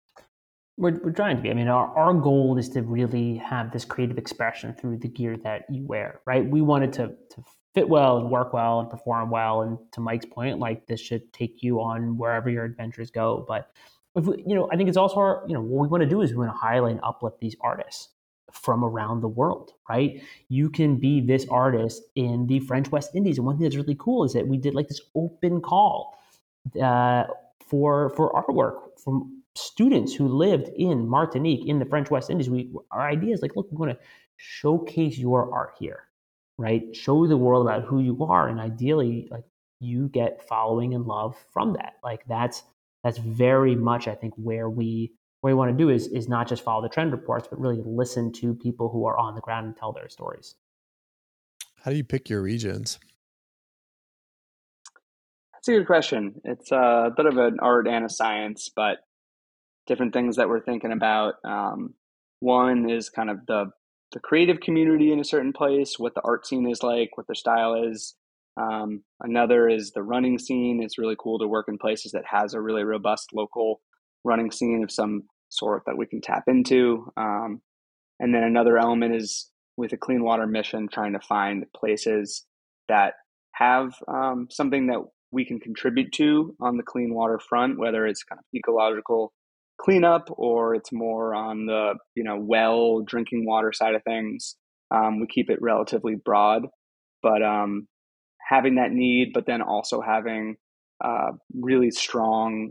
We're, 0.80 0.98
we're 1.04 1.12
trying 1.12 1.36
to 1.36 1.42
be. 1.42 1.50
I 1.50 1.54
mean, 1.54 1.68
our, 1.68 1.94
our 1.94 2.14
goal 2.14 2.56
is 2.56 2.70
to 2.70 2.80
really 2.80 3.36
have 3.36 3.70
this 3.70 3.84
creative 3.84 4.16
expression 4.16 4.74
through 4.74 4.96
the 4.96 5.08
gear 5.08 5.36
that 5.44 5.66
you 5.68 5.84
wear, 5.84 6.20
right? 6.24 6.44
We 6.44 6.62
wanted 6.62 6.94
to, 6.94 7.08
to 7.08 7.44
fit 7.74 7.86
well 7.86 8.16
and 8.16 8.30
work 8.30 8.54
well 8.54 8.80
and 8.80 8.88
perform 8.88 9.28
well. 9.28 9.60
And 9.60 9.78
to 9.92 10.00
Mike's 10.00 10.24
point, 10.24 10.58
like 10.58 10.86
this 10.86 10.98
should 10.98 11.30
take 11.34 11.62
you 11.62 11.82
on 11.82 12.16
wherever 12.16 12.48
your 12.48 12.64
adventures 12.64 13.10
go. 13.10 13.44
But 13.46 13.70
if 14.16 14.24
we, 14.24 14.42
you 14.46 14.54
know, 14.54 14.70
I 14.72 14.76
think 14.76 14.88
it's 14.88 14.96
also 14.96 15.16
our, 15.16 15.44
you 15.46 15.52
know, 15.52 15.60
what 15.60 15.82
we 15.82 15.88
want 15.88 16.02
to 16.02 16.08
do 16.08 16.22
is 16.22 16.30
we 16.30 16.38
want 16.38 16.52
to 16.52 16.56
highlight 16.56 16.92
and 16.92 17.00
uplift 17.04 17.40
these 17.40 17.56
artists 17.60 18.08
from 18.50 18.82
around 18.82 19.20
the 19.20 19.28
world, 19.28 19.72
right? 19.86 20.22
You 20.48 20.70
can 20.70 20.96
be 20.96 21.20
this 21.20 21.46
artist 21.50 22.02
in 22.14 22.46
the 22.46 22.58
French 22.60 22.90
West 22.90 23.10
Indies. 23.14 23.36
And 23.36 23.46
one 23.46 23.56
thing 23.56 23.64
that's 23.64 23.76
really 23.76 23.96
cool 23.98 24.24
is 24.24 24.32
that 24.32 24.48
we 24.48 24.56
did 24.56 24.74
like 24.74 24.88
this 24.88 25.02
open 25.14 25.60
call 25.60 26.18
uh, 26.82 27.24
for 27.66 28.10
for 28.16 28.32
artwork 28.32 28.98
from 29.04 29.39
students 29.54 30.14
who 30.14 30.28
lived 30.28 30.68
in 30.76 31.08
Martinique 31.08 31.66
in 31.66 31.78
the 31.78 31.84
French 31.84 32.10
West 32.10 32.30
Indies, 32.30 32.50
we 32.50 32.70
our 32.90 33.08
idea 33.08 33.34
is 33.34 33.42
like, 33.42 33.56
look, 33.56 33.70
we 33.70 33.76
want 33.76 33.92
to 33.92 33.98
showcase 34.36 35.18
your 35.18 35.52
art 35.52 35.74
here, 35.78 36.04
right? 36.58 36.94
Show 36.94 37.26
the 37.26 37.36
world 37.36 37.66
about 37.66 37.84
who 37.84 38.00
you 38.00 38.24
are, 38.24 38.48
and 38.48 38.60
ideally, 38.60 39.28
like 39.30 39.44
you 39.80 40.08
get 40.08 40.46
following 40.48 40.94
and 40.94 41.06
love 41.06 41.36
from 41.52 41.74
that. 41.74 41.94
Like 42.02 42.24
that's 42.26 42.62
that's 43.02 43.18
very 43.18 43.74
much, 43.74 44.08
I 44.08 44.14
think, 44.14 44.34
where 44.36 44.68
we 44.68 45.12
where 45.40 45.54
we 45.54 45.58
want 45.58 45.70
to 45.70 45.76
do 45.76 45.90
is 45.90 46.06
is 46.08 46.28
not 46.28 46.48
just 46.48 46.62
follow 46.62 46.82
the 46.82 46.88
trend 46.88 47.12
reports, 47.12 47.48
but 47.48 47.60
really 47.60 47.82
listen 47.84 48.32
to 48.34 48.54
people 48.54 48.88
who 48.88 49.06
are 49.06 49.18
on 49.18 49.34
the 49.34 49.40
ground 49.40 49.66
and 49.66 49.76
tell 49.76 49.92
their 49.92 50.08
stories. 50.08 50.54
How 51.82 51.90
do 51.90 51.96
you 51.96 52.04
pick 52.04 52.28
your 52.28 52.42
regions? 52.42 52.98
That's 55.54 55.68
a 55.68 55.72
good 55.72 55.86
question. 55.86 56.40
It's 56.44 56.72
uh, 56.72 57.08
a 57.08 57.10
bit 57.14 57.26
of 57.26 57.36
an 57.36 57.58
art 57.60 57.86
and 57.86 58.04
a 58.04 58.08
science, 58.08 58.70
but 58.74 58.98
different 59.90 60.12
things 60.12 60.37
that 60.37 60.48
we're 60.48 60.62
thinking 60.62 60.92
about. 60.92 61.35
Um, 61.44 61.94
one 62.38 62.88
is 62.88 63.11
kind 63.11 63.29
of 63.29 63.44
the 63.46 63.66
the 64.12 64.20
creative 64.20 64.61
community 64.61 65.12
in 65.12 65.20
a 65.20 65.24
certain 65.24 65.53
place, 65.53 65.96
what 65.98 66.14
the 66.14 66.22
art 66.24 66.44
scene 66.46 66.68
is 66.68 66.83
like, 66.83 67.16
what 67.16 67.26
their 67.29 67.35
style 67.35 67.74
is. 67.74 68.16
Um, 68.61 69.05
another 69.20 69.68
is 69.68 69.92
the 69.92 70.03
running 70.03 70.38
scene. 70.38 70.83
It's 70.83 70.98
really 70.98 71.14
cool 71.16 71.38
to 71.38 71.46
work 71.46 71.66
in 71.68 71.79
places 71.79 72.11
that 72.12 72.24
has 72.29 72.53
a 72.53 72.61
really 72.61 72.83
robust 72.83 73.29
local 73.33 73.81
running 74.24 74.50
scene 74.50 74.83
of 74.83 74.90
some 74.90 75.24
sort 75.48 75.83
that 75.87 75.96
we 75.96 76.07
can 76.07 76.20
tap 76.20 76.44
into. 76.48 77.12
Um, 77.16 77.62
and 78.18 78.35
then 78.35 78.42
another 78.42 78.79
element 78.79 79.14
is 79.14 79.48
with 79.76 79.92
a 79.92 79.96
clean 79.96 80.24
water 80.24 80.46
mission, 80.46 80.88
trying 80.92 81.12
to 81.12 81.20
find 81.20 81.64
places 81.74 82.44
that 82.88 83.14
have 83.55 83.94
um, 84.09 84.48
something 84.50 84.88
that 84.88 85.03
we 85.31 85.44
can 85.44 85.61
contribute 85.61 86.11
to 86.14 86.57
on 86.61 86.76
the 86.76 86.83
clean 86.83 87.14
water 87.14 87.38
front, 87.38 87.79
whether 87.79 88.07
it's 88.07 88.24
kind 88.24 88.40
of 88.40 88.44
ecological 88.53 89.33
cleanup 89.80 90.28
or 90.36 90.74
it's 90.74 90.92
more 90.92 91.34
on 91.34 91.66
the 91.66 91.94
you 92.14 92.22
know 92.22 92.36
well 92.38 93.00
drinking 93.00 93.46
water 93.46 93.72
side 93.72 93.94
of 93.94 94.02
things 94.04 94.56
um, 94.90 95.20
we 95.20 95.26
keep 95.26 95.50
it 95.50 95.60
relatively 95.60 96.16
broad. 96.16 96.66
But 97.22 97.42
um, 97.42 97.86
having 98.48 98.76
that 98.76 98.92
need 98.92 99.32
but 99.32 99.46
then 99.46 99.62
also 99.62 100.00
having 100.00 100.56
uh, 101.04 101.32
really 101.54 101.90
strong 101.90 102.70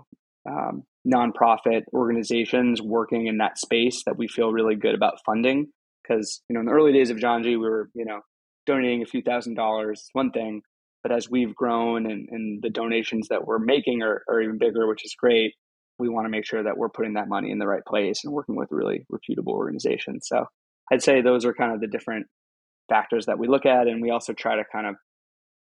um, 0.49 0.83
nonprofit 1.07 1.83
organizations 1.93 2.81
working 2.81 3.27
in 3.27 3.37
that 3.37 3.57
space 3.57 4.03
that 4.05 4.17
we 4.17 4.27
feel 4.27 4.51
really 4.51 4.75
good 4.75 4.95
about 4.95 5.19
funding. 5.25 5.67
Because 6.03 6.41
you 6.49 6.53
know 6.53 6.61
in 6.61 6.65
the 6.65 6.73
early 6.73 6.93
days 6.93 7.09
of 7.09 7.17
Janji 7.17 7.51
we 7.51 7.57
were 7.57 7.89
you 7.93 8.05
know 8.05 8.21
donating 8.65 9.01
a 9.01 9.07
few 9.07 9.21
thousand 9.21 9.55
dollars 9.55 10.09
one 10.13 10.31
thing. 10.31 10.61
But 11.01 11.13
as 11.13 11.29
we've 11.29 11.55
grown 11.55 12.11
and, 12.11 12.27
and 12.29 12.61
the 12.61 12.69
donations 12.69 13.29
that 13.29 13.47
we're 13.47 13.59
making 13.59 14.03
are, 14.03 14.21
are 14.27 14.41
even 14.41 14.57
bigger 14.57 14.85
which 14.85 15.05
is 15.05 15.15
great 15.17 15.53
we 15.99 16.09
want 16.09 16.25
to 16.25 16.29
make 16.29 16.45
sure 16.45 16.63
that 16.63 16.77
we're 16.77 16.89
putting 16.89 17.13
that 17.13 17.27
money 17.27 17.51
in 17.51 17.59
the 17.59 17.67
right 17.67 17.85
place 17.85 18.23
and 18.23 18.33
working 18.33 18.55
with 18.55 18.69
really 18.71 19.05
reputable 19.09 19.53
organizations. 19.53 20.27
So 20.27 20.45
I'd 20.91 21.03
say 21.03 21.21
those 21.21 21.45
are 21.45 21.53
kind 21.53 21.73
of 21.73 21.81
the 21.81 21.87
different 21.87 22.27
factors 22.87 23.25
that 23.27 23.37
we 23.37 23.47
look 23.47 23.65
at. 23.65 23.87
And 23.87 24.01
we 24.01 24.09
also 24.09 24.33
try 24.33 24.55
to 24.55 24.63
kind 24.71 24.87
of 24.87 24.95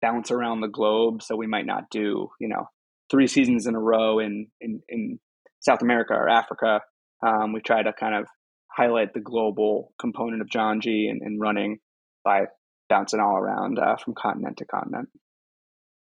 bounce 0.02 0.30
around 0.30 0.60
the 0.60 0.68
globe. 0.68 1.22
So 1.22 1.36
we 1.36 1.46
might 1.46 1.66
not 1.66 1.84
do, 1.90 2.28
you 2.38 2.48
know, 2.48 2.68
three 3.10 3.26
seasons 3.26 3.66
in 3.66 3.74
a 3.74 3.80
row 3.80 4.18
in, 4.18 4.48
in, 4.60 4.82
in 4.88 5.18
South 5.60 5.82
America 5.82 6.12
or 6.12 6.28
Africa. 6.28 6.80
Um, 7.26 7.52
we 7.52 7.60
try 7.60 7.82
to 7.82 7.92
kind 7.92 8.14
of 8.14 8.26
highlight 8.70 9.14
the 9.14 9.20
global 9.20 9.92
component 9.98 10.42
of 10.42 10.48
Janji 10.48 11.08
and, 11.10 11.22
and 11.22 11.40
running 11.40 11.78
by 12.24 12.46
bouncing 12.88 13.20
all 13.20 13.36
around 13.36 13.78
uh, 13.78 13.96
from 13.96 14.14
continent 14.14 14.58
to 14.58 14.66
continent. 14.66 15.08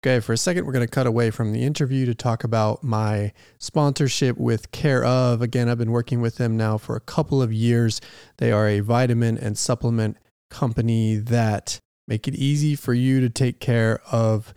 Okay, 0.04 0.20
for 0.20 0.34
a 0.34 0.38
second, 0.38 0.66
we're 0.66 0.74
going 0.74 0.86
to 0.86 0.92
cut 0.92 1.08
away 1.08 1.32
from 1.32 1.54
the 1.54 1.64
interview 1.64 2.06
to 2.06 2.14
talk 2.14 2.44
about 2.44 2.84
my 2.84 3.34
sponsorship 3.58 4.38
with 4.38 4.72
Care 4.72 5.04
of. 5.04 5.42
Again, 5.42 5.68
I've 5.68 5.80
been 5.80 5.92
working 5.92 6.22
with 6.22 6.36
them 6.36 6.56
now 6.56 6.78
for 6.78 6.96
a 6.96 7.02
couple 7.02 7.42
of 7.42 7.52
years. 7.52 8.00
They 8.38 8.52
are 8.52 8.68
a 8.68 8.82
vitamin 8.82 9.40
and 9.40 9.58
supplement 9.58 10.18
company 10.52 11.16
that 11.16 11.80
make 12.08 12.28
it 12.28 12.36
easy 12.36 12.76
for 12.76 12.94
you 12.94 13.20
to 13.22 13.30
take 13.30 13.60
care 13.60 14.00
of 14.12 14.54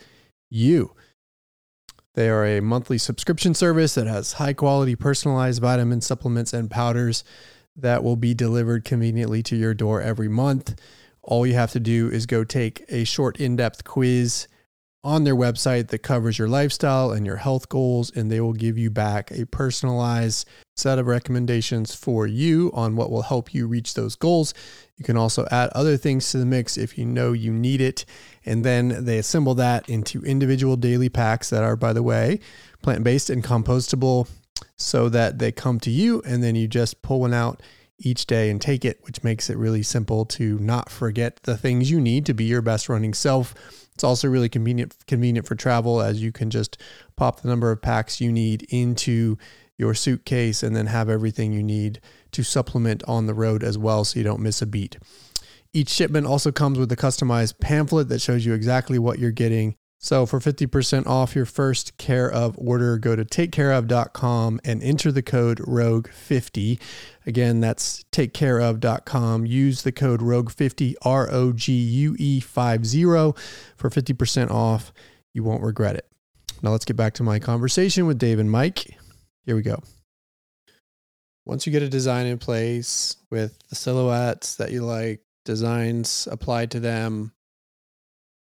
you. 0.50 0.94
They 2.14 2.29
are 2.29 2.44
a 2.44 2.61
monthly 2.61 2.98
subscription 2.98 3.55
service 3.55 3.94
that 3.94 4.07
has 4.07 4.35
high 4.35 4.53
quality 4.53 4.94
personalized 4.94 5.62
vitamin 5.62 6.03
supplements 6.03 6.53
and 6.53 6.70
powders 6.70 7.24
that 7.74 8.05
will 8.05 8.16
be 8.16 8.35
delivered 8.35 8.85
conveniently 8.85 9.42
to 9.44 9.57
your 9.57 9.72
door 9.72 10.03
every 10.03 10.29
month. 10.29 10.79
All 11.22 11.46
you 11.46 11.55
have 11.55 11.72
to 11.72 11.81
do 11.81 12.11
is 12.11 12.26
go 12.26 12.44
take 12.44 12.85
a 12.90 13.05
short 13.05 13.40
in 13.40 13.57
depth 13.57 13.85
quiz 13.85 14.46
on 15.02 15.24
their 15.24 15.36
website 15.36 15.88
that 15.88 16.00
covers 16.00 16.38
your 16.38 16.48
lifestyle 16.48 17.10
and 17.10 17.24
your 17.24 17.36
health 17.36 17.68
goals, 17.68 18.10
and 18.14 18.30
they 18.30 18.40
will 18.40 18.52
give 18.52 18.76
you 18.76 18.90
back 18.90 19.30
a 19.30 19.46
personalized 19.46 20.46
set 20.76 20.98
of 20.98 21.06
recommendations 21.06 21.94
for 21.94 22.26
you 22.26 22.70
on 22.74 22.96
what 22.96 23.10
will 23.10 23.22
help 23.22 23.54
you 23.54 23.66
reach 23.66 23.94
those 23.94 24.14
goals. 24.14 24.52
You 24.96 25.04
can 25.04 25.16
also 25.16 25.46
add 25.50 25.70
other 25.70 25.96
things 25.96 26.30
to 26.30 26.38
the 26.38 26.44
mix 26.44 26.76
if 26.76 26.98
you 26.98 27.06
know 27.06 27.32
you 27.32 27.52
need 27.52 27.80
it. 27.80 28.04
And 28.44 28.64
then 28.64 29.04
they 29.04 29.18
assemble 29.18 29.54
that 29.54 29.88
into 29.88 30.22
individual 30.22 30.76
daily 30.76 31.08
packs 31.08 31.48
that 31.50 31.62
are, 31.62 31.76
by 31.76 31.94
the 31.94 32.02
way, 32.02 32.40
plant 32.82 33.02
based 33.02 33.30
and 33.30 33.42
compostable 33.42 34.28
so 34.76 35.08
that 35.08 35.38
they 35.38 35.52
come 35.52 35.80
to 35.80 35.90
you 35.90 36.22
and 36.26 36.42
then 36.42 36.54
you 36.54 36.68
just 36.68 37.00
pull 37.00 37.20
one 37.20 37.34
out 37.34 37.62
each 37.98 38.26
day 38.26 38.50
and 38.50 38.60
take 38.60 38.84
it, 38.84 38.98
which 39.02 39.22
makes 39.22 39.50
it 39.50 39.56
really 39.56 39.82
simple 39.82 40.24
to 40.24 40.58
not 40.58 40.90
forget 40.90 41.42
the 41.42 41.56
things 41.56 41.90
you 41.90 42.00
need 42.00 42.24
to 42.26 42.34
be 42.34 42.44
your 42.44 42.62
best 42.62 42.88
running 42.88 43.14
self 43.14 43.54
it's 44.00 44.04
also 44.04 44.28
really 44.28 44.48
convenient 44.48 44.94
convenient 45.06 45.46
for 45.46 45.54
travel 45.54 46.00
as 46.00 46.22
you 46.22 46.32
can 46.32 46.48
just 46.48 46.80
pop 47.16 47.42
the 47.42 47.48
number 47.48 47.70
of 47.70 47.82
packs 47.82 48.18
you 48.18 48.32
need 48.32 48.62
into 48.70 49.36
your 49.76 49.92
suitcase 49.92 50.62
and 50.62 50.74
then 50.74 50.86
have 50.86 51.10
everything 51.10 51.52
you 51.52 51.62
need 51.62 52.00
to 52.32 52.42
supplement 52.42 53.02
on 53.06 53.26
the 53.26 53.34
road 53.34 53.62
as 53.62 53.76
well 53.76 54.02
so 54.02 54.18
you 54.18 54.24
don't 54.24 54.40
miss 54.40 54.62
a 54.62 54.66
beat. 54.66 54.96
Each 55.74 55.90
shipment 55.90 56.26
also 56.26 56.50
comes 56.50 56.78
with 56.78 56.90
a 56.90 56.96
customized 56.96 57.60
pamphlet 57.60 58.08
that 58.08 58.22
shows 58.22 58.46
you 58.46 58.54
exactly 58.54 58.98
what 58.98 59.18
you're 59.18 59.32
getting 59.32 59.76
so 60.02 60.24
for 60.24 60.40
50% 60.40 61.06
off 61.06 61.36
your 61.36 61.44
first 61.44 61.98
care 61.98 62.32
of 62.32 62.56
order, 62.56 62.96
go 62.96 63.14
to 63.14 63.22
takecareof.com 63.22 64.58
and 64.64 64.82
enter 64.82 65.12
the 65.12 65.20
code 65.20 65.58
ROGUE50. 65.58 66.80
Again, 67.26 67.60
that's 67.60 68.02
takecareof.com. 68.10 69.44
Use 69.44 69.82
the 69.82 69.92
code 69.92 70.20
ROGUE50, 70.20 70.94
R 71.02 71.30
O 71.30 71.52
G 71.52 71.74
U 71.74 72.16
E 72.18 72.40
50 72.40 73.02
for 73.02 73.90
50% 73.90 74.50
off. 74.50 74.90
You 75.34 75.44
won't 75.44 75.62
regret 75.62 75.96
it. 75.96 76.06
Now 76.62 76.70
let's 76.70 76.86
get 76.86 76.96
back 76.96 77.12
to 77.14 77.22
my 77.22 77.38
conversation 77.38 78.06
with 78.06 78.18
Dave 78.18 78.38
and 78.38 78.50
Mike. 78.50 78.96
Here 79.44 79.54
we 79.54 79.60
go. 79.60 79.82
Once 81.44 81.66
you 81.66 81.72
get 81.72 81.82
a 81.82 81.88
design 81.90 82.24
in 82.24 82.38
place 82.38 83.16
with 83.30 83.58
the 83.68 83.74
silhouettes 83.74 84.56
that 84.56 84.72
you 84.72 84.82
like, 84.82 85.20
designs 85.44 86.26
applied 86.30 86.70
to 86.70 86.80
them, 86.80 87.32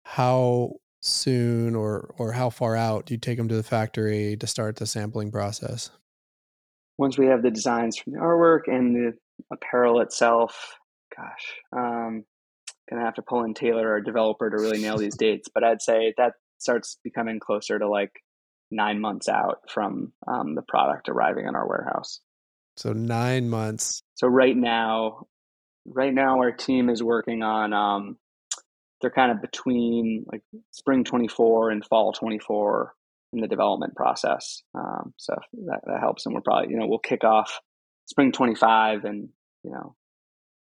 how 0.03 0.81
soon 1.05 1.75
or 1.75 2.15
or 2.17 2.33
how 2.33 2.49
far 2.49 2.75
out 2.75 3.05
do 3.05 3.15
you 3.15 3.19
take 3.19 3.37
them 3.37 3.49
to 3.49 3.55
the 3.55 3.63
factory 3.63 4.37
to 4.39 4.47
start 4.47 4.77
the 4.77 4.87
sampling 4.87 5.31
process? 5.31 5.91
Once 6.97 7.19
we 7.19 7.27
have 7.27 7.43
the 7.43 7.51
designs 7.51 7.99
from 7.99 8.15
the 8.15 8.19
artwork 8.19 8.63
and 8.67 8.97
the 8.97 9.13
apparel 9.53 10.01
itself, 10.01 10.79
gosh, 11.15 11.55
um, 11.73 12.25
gonna 12.89 13.05
have 13.05 13.15
to 13.15 13.23
pull 13.23 13.45
in 13.45 13.53
Taylor, 13.53 13.91
our 13.91 14.01
developer, 14.01 14.49
to 14.49 14.57
really 14.57 14.81
nail 14.81 14.97
these 14.97 15.17
dates. 15.17 15.49
But 15.53 15.63
I'd 15.63 15.83
say 15.83 16.15
that 16.17 16.33
starts 16.59 16.99
becoming 17.05 17.39
closer 17.39 17.79
to 17.79 17.89
like 17.89 18.13
nine 18.71 19.01
months 19.01 19.29
out 19.29 19.59
from 19.69 20.13
um, 20.27 20.55
the 20.55 20.63
product 20.63 21.09
arriving 21.09 21.47
in 21.47 21.55
our 21.55 21.69
warehouse. 21.69 22.21
So 22.77 22.93
nine 22.93 23.51
months. 23.51 24.03
So 24.15 24.27
right 24.27 24.57
now, 24.57 25.27
right 25.87 26.15
now 26.15 26.39
our 26.39 26.53
team 26.53 26.89
is 26.89 27.03
working 27.03 27.43
on 27.43 27.73
um, 27.73 28.17
they're 29.05 29.11
kind 29.11 29.31
of 29.31 29.43
between 29.43 30.25
like 30.33 30.41
spring 30.71 31.05
24 31.05 31.71
and 31.71 31.85
fall 31.85 32.15
24 32.15 32.95
in 33.35 33.41
the 33.43 33.47
development 33.47 33.95
process. 33.95 34.63
Um, 34.75 35.13
so 35.19 35.35
that, 35.67 35.83
that 35.85 36.01
helps. 36.01 36.25
And 36.25 36.35
we're 36.35 36.41
probably, 36.41 36.71
you 36.71 36.79
know, 36.79 36.87
we'll 36.87 36.99
kick 36.99 37.23
off 37.23 37.61
spring 38.07 38.33
25 38.33 39.05
and, 39.05 39.29
you 39.63 39.73
know, 39.73 39.95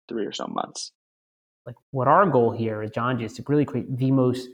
three 0.09 0.25
or 0.25 0.33
so 0.33 0.47
months. 0.47 0.92
Like 1.66 1.75
what 1.90 2.09
our 2.09 2.27
goal 2.31 2.53
here 2.53 2.83
at 2.83 2.95
Janji 2.95 3.25
is 3.25 3.35
to 3.35 3.45
really 3.47 3.66
create 3.66 3.99
the 3.99 4.11
most 4.11 4.49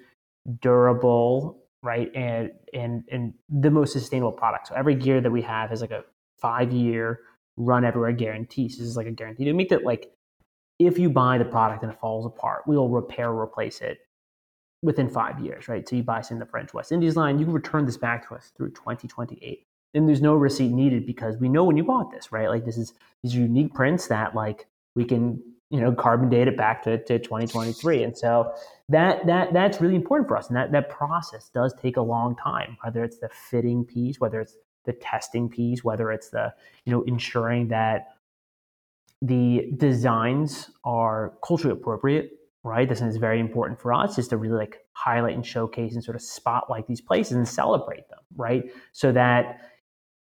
durable 0.61 1.63
right? 1.85 2.11
And 2.13 2.51
and 2.75 3.05
and 3.13 3.35
the 3.49 3.71
most 3.71 3.93
sustainable 3.93 4.33
product. 4.33 4.67
So 4.67 4.75
every 4.75 4.97
gear 4.97 5.21
that 5.21 5.31
we 5.31 5.43
have 5.43 5.73
is 5.73 5.81
like 5.81 5.93
a 5.93 6.03
five 6.41 6.73
year 6.73 7.21
run 7.57 7.85
everywhere 7.85 8.11
guarantee. 8.11 8.69
So 8.69 8.81
this 8.81 8.89
is 8.89 8.97
like 8.97 9.07
a 9.07 9.13
guarantee 9.13 9.45
to 9.45 9.53
make 9.53 9.69
that 9.69 9.85
like 9.85 10.11
if 10.79 10.99
you 10.99 11.11
buy 11.11 11.39
the 11.39 11.45
product 11.45 11.83
and 11.83 11.93
it 11.93 11.99
falls 11.99 12.25
apart, 12.27 12.63
we'll 12.67 12.89
repair 12.89 13.31
or 13.31 13.43
replace 13.43 13.81
it 13.81 13.99
within 14.83 15.09
five 15.09 15.41
years, 15.41 15.69
right? 15.69 15.89
So 15.89 15.97
you 15.97 16.03
buy 16.03 16.23
in 16.31 16.39
the 16.39 16.47
French 16.47 16.73
West 16.73 16.93
Indies 16.93 17.17
line, 17.17 17.39
you 17.39 17.45
can 17.45 17.55
return 17.55 17.85
this 17.85 17.97
back 17.97 18.29
to 18.29 18.35
us 18.35 18.53
through 18.57 18.71
2028. 18.71 19.67
And 19.95 20.09
there's 20.09 20.21
no 20.21 20.35
receipt 20.35 20.71
needed 20.71 21.07
because 21.07 21.37
we 21.39 21.49
know 21.49 21.65
when 21.65 21.77
you 21.77 21.83
bought 21.83 22.13
this, 22.13 22.31
right? 22.31 22.49
Like 22.49 22.65
this 22.65 22.77
is 22.77 22.93
these 23.23 23.35
are 23.35 23.39
unique 23.39 23.75
prints 23.75 24.07
that 24.09 24.35
like 24.35 24.67
we 24.95 25.05
can, 25.05 25.43
you 25.71 25.81
know, 25.81 25.93
carbon 25.93 26.29
date 26.29 26.47
it 26.47 26.57
back 26.57 26.83
to, 26.85 26.99
to 27.05 27.19
2023. 27.19 28.05
And 28.05 28.17
so 28.17 28.53
that 28.91 29.27
that 29.27 29.53
that's 29.53 29.81
really 29.81 29.97
important 29.97 30.29
for 30.29 30.37
us. 30.37 30.49
And 30.49 30.57
that 30.57 30.71
that 30.73 30.91
process 30.91 31.49
does 31.49 31.75
take 31.81 31.97
a 31.97 32.03
long 32.03 32.37
time, 32.37 32.77
whether 32.85 33.03
it's 33.03 33.19
the 33.19 33.31
fitting 33.51 33.85
piece, 33.85 34.21
whether 34.21 34.41
it's 34.41 34.57
the 34.85 34.93
testing 34.93 35.49
piece, 35.49 35.83
whether 35.83 36.13
it's 36.13 36.29
the, 36.29 36.53
you 36.85 36.93
know, 36.93 37.03
ensuring 37.03 37.69
that 37.69 38.18
the 39.23 39.73
designs 39.77 40.71
are 40.85 41.35
culturally 41.45 41.77
appropriate, 41.79 42.31
right? 42.65 42.89
This 42.89 43.01
is 43.01 43.17
very 43.17 43.41
important 43.41 43.81
for 43.81 43.93
us 43.93 44.19
is 44.19 44.29
to 44.29 44.37
really 44.37 44.57
like 44.57 44.79
highlight 44.93 45.35
and 45.35 45.45
showcase 45.45 45.95
and 45.95 46.05
sort 46.05 46.15
of 46.15 46.23
spotlight 46.23 46.87
these 46.87 47.01
places 47.01 47.37
and 47.37 47.49
celebrate 47.49 48.09
them, 48.09 48.21
right? 48.37 48.65
So 48.93 49.13
that 49.13 49.61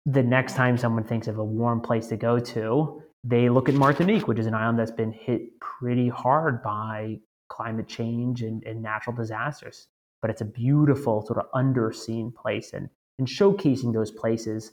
the 0.06 0.22
next 0.22 0.54
time 0.54 0.76
someone 0.76 1.04
thinks 1.04 1.28
of 1.28 1.38
a 1.38 1.44
warm 1.44 1.80
place 1.80 2.08
to 2.08 2.16
go 2.16 2.38
to, 2.38 3.02
they 3.24 3.48
look 3.48 3.68
at 3.68 3.76
Martinique, 3.76 4.26
which 4.26 4.38
is 4.38 4.46
an 4.46 4.54
island 4.54 4.78
that's 4.78 4.90
been 4.90 5.12
hit 5.12 5.60
pretty 5.60 6.08
hard 6.08 6.62
by 6.62 7.20
climate 7.48 7.86
change 7.86 8.42
and, 8.42 8.64
and 8.64 8.82
natural 8.82 9.14
disasters. 9.14 9.86
But 10.20 10.30
it's 10.30 10.40
a 10.40 10.46
beautiful 10.46 11.24
sort 11.24 11.38
of 11.38 11.46
underseen 11.52 12.34
place 12.34 12.72
and, 12.72 12.88
and 13.18 13.28
showcasing 13.28 13.92
those 13.92 14.10
places 14.10 14.72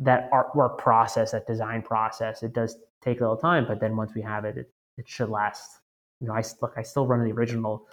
that 0.00 0.30
artwork 0.30 0.78
process, 0.78 1.32
that 1.32 1.46
design 1.46 1.82
process, 1.82 2.42
it 2.42 2.52
does 2.52 2.76
take 3.04 3.20
a 3.20 3.24
little 3.24 3.36
time, 3.36 3.66
but 3.66 3.80
then 3.80 3.96
once 3.96 4.12
we 4.14 4.22
have 4.22 4.44
it, 4.44 4.56
it, 4.56 4.70
it 4.96 5.08
should 5.08 5.28
last. 5.28 5.80
You 6.20 6.28
know, 6.28 6.34
I 6.34 6.42
look, 6.62 6.74
I 6.76 6.82
still 6.82 7.06
run 7.06 7.24
the 7.24 7.32
original 7.32 7.86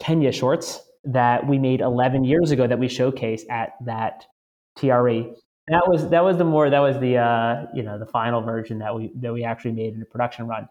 Kenya 0.00 0.32
shorts 0.32 0.80
that 1.04 1.46
we 1.46 1.58
made 1.58 1.80
11 1.80 2.24
years 2.24 2.50
ago 2.50 2.66
that 2.66 2.78
we 2.78 2.88
showcased 2.88 3.48
at 3.50 3.74
that 3.84 4.26
TRE. 4.76 5.34
That 5.68 5.88
was 5.88 6.08
that 6.10 6.24
was 6.24 6.36
the 6.36 6.44
more 6.44 6.70
that 6.70 6.80
was 6.80 6.98
the 6.98 7.16
uh, 7.16 7.66
you 7.72 7.82
know 7.82 7.98
the 7.98 8.06
final 8.06 8.42
version 8.42 8.78
that 8.80 8.94
we 8.94 9.12
that 9.16 9.32
we 9.32 9.44
actually 9.44 9.72
made 9.72 9.94
in 9.94 10.02
a 10.02 10.04
production 10.04 10.46
run. 10.48 10.68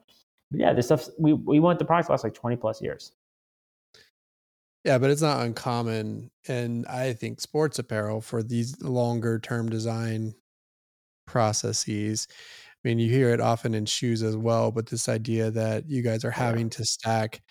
But 0.51 0.59
yeah, 0.59 0.73
this 0.73 0.87
stuff 0.87 1.07
we 1.17 1.33
we 1.33 1.59
want 1.59 1.79
the 1.79 1.85
product 1.85 2.07
to 2.07 2.11
last 2.11 2.23
like 2.23 2.33
20 2.33 2.57
plus 2.57 2.81
years. 2.81 3.13
Yeah, 4.83 4.97
but 4.97 5.11
it's 5.11 5.21
not 5.21 5.45
uncommon, 5.45 6.31
and 6.47 6.85
I 6.87 7.13
think 7.13 7.39
sports 7.39 7.79
apparel 7.79 8.19
for 8.19 8.43
these 8.43 8.81
longer 8.81 9.39
term 9.39 9.69
design 9.69 10.33
processes 11.25 12.27
I 12.83 12.87
mean, 12.87 12.99
you 12.99 13.09
hear 13.09 13.29
it 13.29 13.39
often 13.39 13.75
in 13.75 13.85
shoes 13.85 14.23
as 14.23 14.35
well, 14.35 14.71
but 14.71 14.87
this 14.87 15.07
idea 15.07 15.51
that 15.51 15.87
you 15.87 16.01
guys 16.01 16.25
are 16.25 16.31
having 16.31 16.69
to 16.71 16.85
stack, 16.85 17.41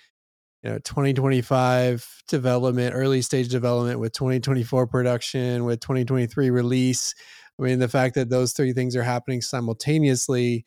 you 0.64 0.70
know, 0.70 0.78
2025 0.78 2.22
development, 2.26 2.94
early 2.96 3.22
stage 3.22 3.48
development 3.48 4.00
with 4.00 4.12
2024 4.12 4.88
production, 4.88 5.64
with 5.64 5.80
2023 5.80 6.50
release. 6.50 7.14
I 7.58 7.62
mean, 7.62 7.78
the 7.78 7.88
fact 7.88 8.16
that 8.16 8.28
those 8.28 8.52
three 8.52 8.72
things 8.72 8.96
are 8.96 9.04
happening 9.04 9.40
simultaneously 9.40 10.64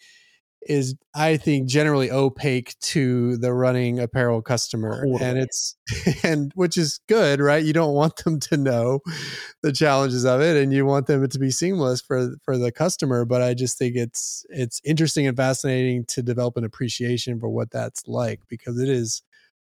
is 0.67 0.95
I 1.15 1.37
think 1.37 1.67
generally 1.67 2.11
opaque 2.11 2.77
to 2.79 3.37
the 3.37 3.53
running 3.53 3.99
apparel 3.99 4.41
customer 4.41 5.03
totally. 5.05 5.23
and 5.23 5.37
it's 5.37 5.75
and 6.23 6.51
which 6.55 6.77
is 6.77 6.99
good 7.07 7.39
right 7.39 7.63
you 7.63 7.73
don't 7.73 7.93
want 7.93 8.17
them 8.23 8.39
to 8.41 8.57
know 8.57 8.99
the 9.61 9.71
challenges 9.71 10.25
of 10.25 10.41
it 10.41 10.61
and 10.61 10.73
you 10.73 10.85
want 10.85 11.07
them 11.07 11.27
to 11.27 11.39
be 11.39 11.51
seamless 11.51 12.01
for 12.01 12.35
for 12.43 12.57
the 12.57 12.71
customer 12.71 13.25
but 13.25 13.41
I 13.41 13.53
just 13.53 13.77
think 13.77 13.95
it's 13.95 14.45
it's 14.49 14.81
interesting 14.83 15.27
and 15.27 15.37
fascinating 15.37 16.05
to 16.09 16.23
develop 16.23 16.57
an 16.57 16.63
appreciation 16.63 17.39
for 17.39 17.49
what 17.49 17.71
that's 17.71 18.07
like 18.07 18.41
because 18.47 18.79
it 18.79 18.89
is 18.89 19.21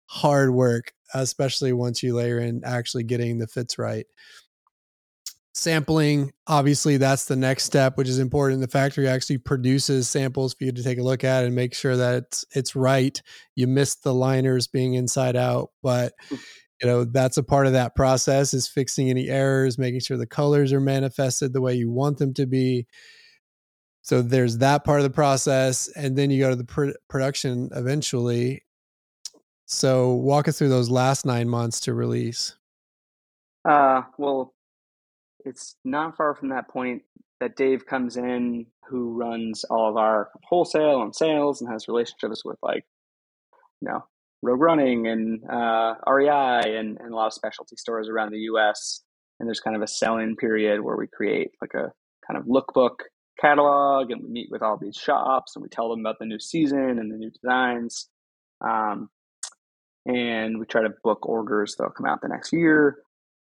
hard 0.07 0.51
work 0.51 0.93
especially 1.15 1.73
once 1.73 2.03
you 2.03 2.15
layer 2.15 2.39
in 2.39 2.63
actually 2.65 3.05
getting 3.05 3.39
the 3.39 3.47
fits 3.47 3.79
right 3.79 4.07
sampling 5.59 6.33
obviously 6.47 6.97
that's 6.97 7.25
the 7.25 7.37
next 7.37 7.65
step 7.65 7.97
which 7.99 8.09
is 8.09 8.19
important. 8.19 8.61
The 8.61 8.69
factory 8.69 9.09
actually 9.09 9.39
produces 9.39 10.09
samples 10.09 10.55
for 10.55 10.65
you 10.65 10.73
to 10.73 10.83
take 10.83 10.99
a 10.99 11.03
look 11.03 11.25
at 11.25 11.45
and 11.45 11.55
make 11.55 11.75
sure 11.75 11.97
that 11.97 12.15
it's, 12.15 12.45
it's 12.55 12.77
right. 12.77 13.21
You 13.57 13.67
missed 13.67 14.05
the 14.05 14.15
liners 14.15 14.69
being 14.69 14.95
inside 14.95 15.37
out 15.37 15.71
but 15.83 16.13
you 16.31 16.87
know 16.87 17.05
that's 17.05 17.37
a 17.37 17.43
part 17.43 17.67
of 17.67 17.73
that 17.73 17.97
process 17.97 18.55
is 18.55 18.69
fixing 18.69 19.11
any 19.11 19.29
errors 19.29 19.79
making 19.79 20.01
sure 20.01 20.17
the 20.17 20.27
colors 20.27 20.73
are 20.73 20.81
manifested 20.81 21.53
the 21.53 21.61
way 21.61 21.75
you 21.75 21.91
want 21.91 22.19
them 22.19 22.33
to 22.35 22.47
be. 22.47 22.87
So 24.03 24.23
there's 24.23 24.59
that 24.59 24.85
part 24.85 25.01
of 25.01 25.05
the 25.05 25.11
process 25.11 25.89
and 25.89 26.17
then 26.17 26.31
you 26.31 26.41
go 26.41 26.51
to 26.51 26.57
the 26.57 26.65
pr- 26.65 26.97
production 27.09 27.69
eventually. 27.73 28.65
So 29.67 30.15
walk 30.15 30.49
us 30.49 30.57
through 30.57 30.71
those 30.71 30.89
last 30.89 31.27
nine 31.27 31.49
months 31.49 31.81
to 31.81 31.95
release. 31.95 32.57
Uh, 33.65 34.03
well 34.17 34.55
it's 35.49 35.77
not 35.85 36.17
far 36.17 36.35
from 36.35 36.51
that 36.51 36.69
point 36.69 37.03
that 37.41 37.57
Dave 37.57 37.87
comes 37.87 38.17
in, 38.17 38.67
who 38.89 39.13
runs 39.13 39.65
all 39.65 39.89
of 39.89 39.97
our 39.97 40.31
wholesale 40.45 41.03
and 41.03 41.15
sales 41.15 41.61
and 41.61 41.71
has 41.71 41.89
relationships 41.89 42.45
with 42.45 42.59
like, 42.63 42.85
you 43.81 43.89
know, 43.89 44.05
Rogue 44.43 44.61
Running 44.61 45.07
and 45.07 45.43
uh, 45.49 45.95
REI 46.07 46.77
and, 46.77 46.99
and 47.01 47.13
a 47.13 47.17
lot 47.17 47.27
of 47.27 47.33
specialty 47.33 47.77
stores 47.77 48.09
around 48.09 48.33
the 48.33 48.39
U.S. 48.41 49.03
And 49.39 49.49
there's 49.49 49.61
kind 49.61 49.77
of 49.77 49.83
a 49.83 49.87
sell-in 49.87 50.37
period 50.37 50.81
where 50.81 50.97
we 50.97 51.07
create 51.07 51.53
like 51.61 51.75
a 51.75 51.93
kind 52.27 52.37
of 52.37 52.45
lookbook 52.45 52.97
catalog 53.41 54.11
and 54.11 54.23
we 54.23 54.29
meet 54.29 54.49
with 54.51 54.63
all 54.63 54.77
these 54.77 54.97
shops 54.97 55.55
and 55.55 55.63
we 55.63 55.69
tell 55.69 55.89
them 55.89 56.01
about 56.01 56.19
the 56.19 56.27
new 56.27 56.41
season 56.41 56.99
and 56.99 57.11
the 57.11 57.17
new 57.17 57.31
designs. 57.31 58.09
Um, 58.61 59.11
and 60.07 60.59
we 60.59 60.67
try 60.67 60.83
to 60.83 60.95
book 61.05 61.29
orders 61.29 61.77
that'll 61.77 61.93
come 61.93 62.07
out 62.07 62.21
the 62.21 62.29
next 62.29 62.53
year. 62.53 62.99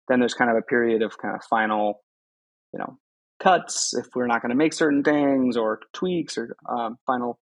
Then 0.08 0.20
there's 0.20 0.34
kind 0.34 0.50
of 0.50 0.58
a 0.58 0.62
period 0.62 1.02
of 1.02 1.17
kind 1.17 1.36
of 1.36 1.41
final, 1.50 2.04
you 2.74 2.80
know, 2.80 2.98
cuts 3.39 3.93
if 3.93 4.08
we're 4.15 4.28
not 4.28 4.41
going 4.41 4.50
to 4.50 4.56
make 4.56 4.74
certain 4.74 5.04
things 5.04 5.58
or 5.58 5.80
tweaks 5.93 6.38
or 6.38 6.56
um, 6.70 6.98
final, 7.06 7.39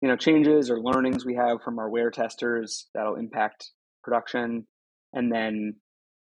you 0.00 0.08
know, 0.08 0.16
changes 0.16 0.70
or 0.70 0.80
learnings 0.80 1.24
we 1.24 1.34
have 1.34 1.58
from 1.62 1.78
our 1.78 1.88
wear 1.88 2.10
testers 2.10 2.86
that'll 2.94 3.16
impact 3.16 3.70
production. 4.02 4.66
And 5.12 5.32
then, 5.32 5.74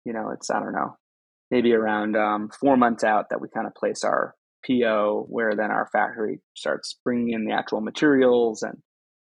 you 0.04 0.12
know, 0.12 0.30
it's, 0.30 0.50
I 0.50 0.60
don't 0.60 0.72
know, 0.72 0.96
maybe 1.50 1.72
around 1.72 2.16
um, 2.16 2.50
four 2.60 2.76
months 2.76 3.04
out 3.04 3.26
that 3.30 3.40
we 3.40 3.48
kind 3.48 3.66
of 3.66 3.74
place 3.74 4.04
our 4.04 4.34
PO 4.66 5.26
where 5.28 5.54
then 5.54 5.70
our 5.70 5.88
factory 5.92 6.40
starts 6.54 6.98
bringing 7.04 7.32
in 7.32 7.44
the 7.44 7.52
actual 7.52 7.80
materials 7.80 8.62
and 8.62 8.78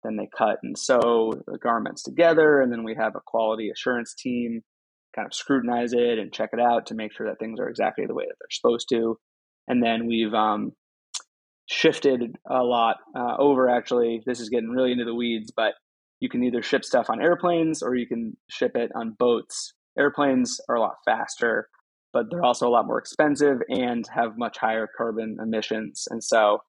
then 0.02 0.16
they 0.16 0.28
cut 0.36 0.58
and 0.62 0.78
sew 0.78 1.32
the 1.46 1.58
garments 1.58 2.02
together. 2.02 2.60
And 2.60 2.72
then 2.72 2.84
we 2.84 2.94
have 2.94 3.16
a 3.16 3.20
quality 3.24 3.70
assurance 3.70 4.14
team 4.14 4.62
kind 5.16 5.26
of 5.26 5.34
scrutinize 5.34 5.92
it 5.92 6.18
and 6.18 6.32
check 6.32 6.50
it 6.52 6.60
out 6.60 6.86
to 6.86 6.94
make 6.94 7.12
sure 7.12 7.26
that 7.26 7.38
things 7.38 7.58
are 7.58 7.68
exactly 7.68 8.06
the 8.06 8.14
way 8.14 8.24
that 8.24 8.34
they're 8.38 8.48
supposed 8.50 8.88
to. 8.90 9.18
And 9.66 9.82
then 9.82 10.06
we've 10.06 10.34
um, 10.34 10.72
shifted 11.66 12.36
a 12.48 12.62
lot 12.62 12.98
uh, 13.16 13.36
over. 13.38 13.68
Actually, 13.68 14.22
this 14.26 14.38
is 14.38 14.50
getting 14.50 14.68
really 14.68 14.92
into 14.92 15.04
the 15.04 15.14
weeds, 15.14 15.50
but 15.54 15.74
you 16.20 16.28
can 16.28 16.44
either 16.44 16.62
ship 16.62 16.84
stuff 16.84 17.10
on 17.10 17.20
airplanes 17.20 17.82
or 17.82 17.94
you 17.94 18.06
can 18.06 18.36
ship 18.48 18.72
it 18.76 18.90
on 18.94 19.16
boats. 19.18 19.74
Airplanes 19.98 20.60
are 20.68 20.76
a 20.76 20.80
lot 20.80 20.96
faster, 21.04 21.68
but 22.12 22.26
they're 22.30 22.44
also 22.44 22.68
a 22.68 22.70
lot 22.70 22.86
more 22.86 22.98
expensive 22.98 23.58
and 23.68 24.06
have 24.14 24.38
much 24.38 24.58
higher 24.58 24.88
carbon 24.96 25.38
emissions. 25.42 26.06
And 26.10 26.22
so, 26.22 26.60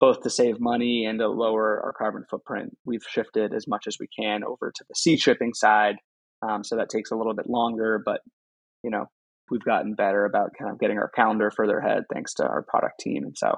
both 0.00 0.22
to 0.22 0.30
save 0.30 0.60
money 0.60 1.04
and 1.04 1.18
to 1.18 1.26
lower 1.26 1.82
our 1.84 1.92
carbon 1.92 2.24
footprint, 2.30 2.76
we've 2.84 3.04
shifted 3.08 3.52
as 3.52 3.66
much 3.66 3.88
as 3.88 3.96
we 3.98 4.06
can 4.06 4.44
over 4.44 4.70
to 4.72 4.84
the 4.88 4.94
sea 4.94 5.16
shipping 5.16 5.52
side 5.52 5.96
um, 6.42 6.64
so 6.64 6.76
that 6.76 6.88
takes 6.88 7.10
a 7.10 7.16
little 7.16 7.34
bit 7.34 7.48
longer, 7.48 8.00
but 8.04 8.20
you 8.82 8.90
know, 8.90 9.06
we've 9.50 9.64
gotten 9.64 9.94
better 9.94 10.24
about 10.24 10.50
kind 10.58 10.70
of 10.70 10.78
getting 10.78 10.98
our 10.98 11.08
calendar 11.08 11.50
further 11.50 11.78
ahead 11.78 12.04
thanks 12.12 12.34
to 12.34 12.44
our 12.44 12.62
product 12.62 13.00
team. 13.00 13.24
And 13.24 13.36
so 13.36 13.54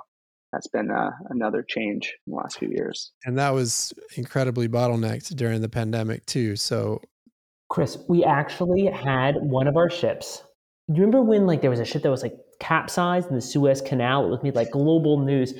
that's 0.52 0.68
been 0.68 0.90
uh, 0.90 1.10
another 1.28 1.64
change 1.66 2.14
in 2.26 2.32
the 2.32 2.36
last 2.36 2.58
few 2.58 2.68
years. 2.68 3.12
And 3.24 3.38
that 3.38 3.50
was 3.50 3.92
incredibly 4.16 4.68
bottlenecked 4.68 5.34
during 5.36 5.60
the 5.60 5.68
pandemic 5.68 6.26
too. 6.26 6.56
So, 6.56 7.00
Chris, 7.68 7.98
we 8.08 8.24
actually 8.24 8.86
had 8.86 9.36
one 9.36 9.68
of 9.68 9.76
our 9.76 9.90
ships. 9.90 10.42
Do 10.88 10.96
you 10.96 11.06
remember 11.06 11.22
when 11.22 11.46
like 11.46 11.60
there 11.60 11.70
was 11.70 11.78
a 11.78 11.84
ship 11.84 12.02
that 12.02 12.10
was 12.10 12.22
like 12.22 12.34
capsized 12.58 13.28
in 13.28 13.36
the 13.36 13.40
Suez 13.40 13.80
Canal? 13.80 14.26
It 14.26 14.30
was 14.30 14.42
made 14.42 14.56
like 14.56 14.72
global 14.72 15.20
news. 15.20 15.54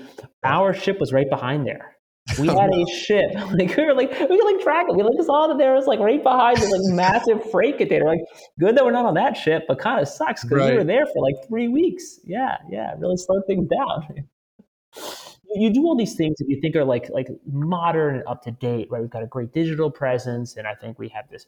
Our 0.45 0.75
ship 0.75 0.99
was 0.99 1.13
right 1.13 1.31
behind 1.31 1.67
there. 1.67 1.90
We 2.39 2.49
oh, 2.49 2.59
had 2.59 2.71
a 2.71 2.87
ship. 2.87 3.31
Like 3.51 3.77
we 3.77 3.85
were 3.85 3.95
like 3.95 4.11
we 4.11 4.39
could 4.39 4.45
like 4.45 4.63
track 4.63 4.87
it. 4.89 4.97
We 4.97 5.03
like 5.03 5.21
saw 5.23 5.49
that 5.49 5.59
there 5.59 5.75
was 5.75 5.87
like 5.87 5.99
right 5.99 6.23
behind 6.23 6.59
this 6.59 6.71
like 6.71 6.95
massive 6.95 7.51
freight 7.51 7.79
container. 7.79 8.07
Like 8.07 8.21
good 8.59 8.77
that 8.77 8.85
we're 8.85 8.93
not 8.93 9.07
on 9.07 9.15
that 9.15 9.37
ship, 9.37 9.65
but 9.67 9.79
kind 9.79 10.01
of 10.01 10.09
sucks 10.09 10.45
because 10.45 10.59
right. 10.59 10.71
we 10.71 10.79
were 10.79 10.85
there 10.85 11.07
for 11.07 11.21
like 11.23 11.35
three 11.49 11.69
weeks. 11.69 12.21
Yeah, 12.25 12.59
yeah, 12.71 12.95
really 12.99 13.17
slowed 13.17 13.43
things 13.47 13.69
down. 13.69 14.27
you 15.55 15.73
do 15.73 15.85
all 15.85 15.97
these 15.97 16.15
things 16.15 16.37
that 16.39 16.49
you 16.49 16.61
think 16.61 16.77
are 16.77 16.85
like 16.85 17.09
like 17.11 17.29
modern 17.47 18.17
and 18.17 18.25
up 18.27 18.43
to 18.43 18.51
date, 18.53 18.89
right? 18.91 19.01
We've 19.01 19.11
got 19.11 19.23
a 19.23 19.27
great 19.27 19.53
digital 19.53 19.91
presence, 19.91 20.57
and 20.57 20.67
I 20.67 20.75
think 20.75 20.99
we 20.99 21.09
have 21.09 21.29
this 21.29 21.47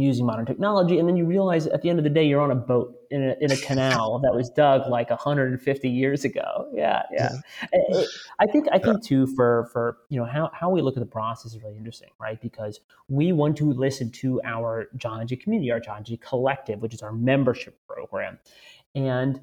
using 0.00 0.26
modern 0.26 0.46
technology. 0.46 0.98
And 0.98 1.08
then 1.08 1.16
you 1.16 1.24
realize 1.24 1.66
at 1.66 1.82
the 1.82 1.90
end 1.90 1.98
of 1.98 2.04
the 2.04 2.10
day, 2.10 2.24
you're 2.24 2.40
on 2.40 2.50
a 2.50 2.56
boat 2.56 2.94
in 3.10 3.22
a, 3.22 3.34
in 3.40 3.52
a 3.52 3.56
canal 3.56 4.18
that 4.20 4.34
was 4.34 4.50
dug 4.50 4.88
like 4.88 5.10
150 5.10 5.88
years 5.88 6.24
ago. 6.24 6.68
Yeah, 6.72 7.02
yeah. 7.12 7.30
yeah. 7.62 7.68
Eh, 7.72 7.98
eh, 8.00 8.04
I 8.40 8.46
think 8.46 8.66
I 8.72 8.78
think 8.78 9.02
too 9.02 9.26
for 9.26 9.68
for 9.72 9.98
you 10.08 10.18
know 10.18 10.26
how 10.26 10.50
how 10.52 10.70
we 10.70 10.82
look 10.82 10.96
at 10.96 11.00
the 11.00 11.06
process 11.06 11.54
is 11.54 11.62
really 11.62 11.76
interesting, 11.76 12.10
right? 12.20 12.40
Because 12.40 12.80
we 13.08 13.32
want 13.32 13.56
to 13.58 13.72
listen 13.72 14.10
to 14.12 14.40
our 14.44 14.88
Janji 14.96 15.40
community, 15.40 15.70
our 15.70 15.80
Janji 15.80 16.20
collective, 16.20 16.80
which 16.80 16.94
is 16.94 17.02
our 17.02 17.12
membership 17.12 17.78
program, 17.86 18.38
and 18.94 19.40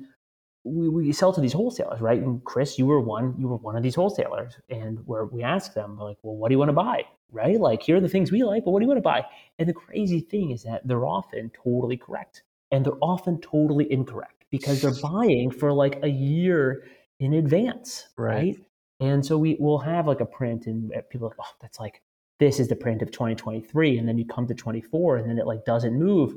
we, 0.63 0.89
we 0.89 1.11
sell 1.11 1.33
to 1.33 1.41
these 1.41 1.53
wholesalers, 1.53 2.01
right? 2.01 2.21
And 2.21 2.43
Chris, 2.43 2.77
you 2.77 2.85
were 2.85 2.99
one, 2.99 3.35
you 3.37 3.47
were 3.47 3.57
one 3.57 3.75
of 3.75 3.83
these 3.83 3.95
wholesalers, 3.95 4.53
and 4.69 4.99
where 5.05 5.25
we 5.25 5.43
ask 5.43 5.73
them, 5.73 5.97
like, 5.97 6.17
well, 6.21 6.35
what 6.35 6.49
do 6.49 6.53
you 6.53 6.59
want 6.59 6.69
to 6.69 6.73
buy, 6.73 7.03
right? 7.31 7.59
Like, 7.59 7.81
here 7.81 7.97
are 7.97 8.01
the 8.01 8.09
things 8.09 8.31
we 8.31 8.43
like, 8.43 8.65
but 8.65 8.71
what 8.71 8.79
do 8.79 8.85
you 8.85 8.89
want 8.89 8.97
to 8.97 9.01
buy? 9.01 9.25
And 9.59 9.67
the 9.67 9.73
crazy 9.73 10.19
thing 10.19 10.51
is 10.51 10.63
that 10.63 10.87
they're 10.87 11.05
often 11.05 11.51
totally 11.63 11.97
correct, 11.97 12.43
and 12.71 12.85
they're 12.85 13.01
often 13.01 13.39
totally 13.41 13.91
incorrect 13.91 14.45
because 14.49 14.81
they're 14.81 14.93
buying 15.11 15.51
for 15.51 15.71
like 15.71 15.99
a 16.03 16.09
year 16.09 16.83
in 17.19 17.33
advance, 17.33 18.09
right? 18.17 18.33
right? 18.33 18.57
And 18.99 19.25
so 19.25 19.37
we 19.37 19.57
will 19.59 19.79
have 19.79 20.07
like 20.07 20.21
a 20.21 20.25
print, 20.25 20.67
and 20.67 20.91
eh, 20.93 21.01
people 21.09 21.27
are 21.27 21.29
like, 21.31 21.39
oh, 21.39 21.55
that's 21.61 21.79
like 21.79 22.01
this 22.41 22.59
is 22.59 22.67
the 22.67 22.75
print 22.75 23.03
of 23.03 23.11
2023 23.11 23.99
and 23.99 24.07
then 24.07 24.17
you 24.17 24.25
come 24.25 24.47
to 24.47 24.55
24 24.55 25.17
and 25.17 25.29
then 25.29 25.37
it 25.37 25.45
like 25.45 25.63
doesn't 25.63 25.93
move 25.93 26.33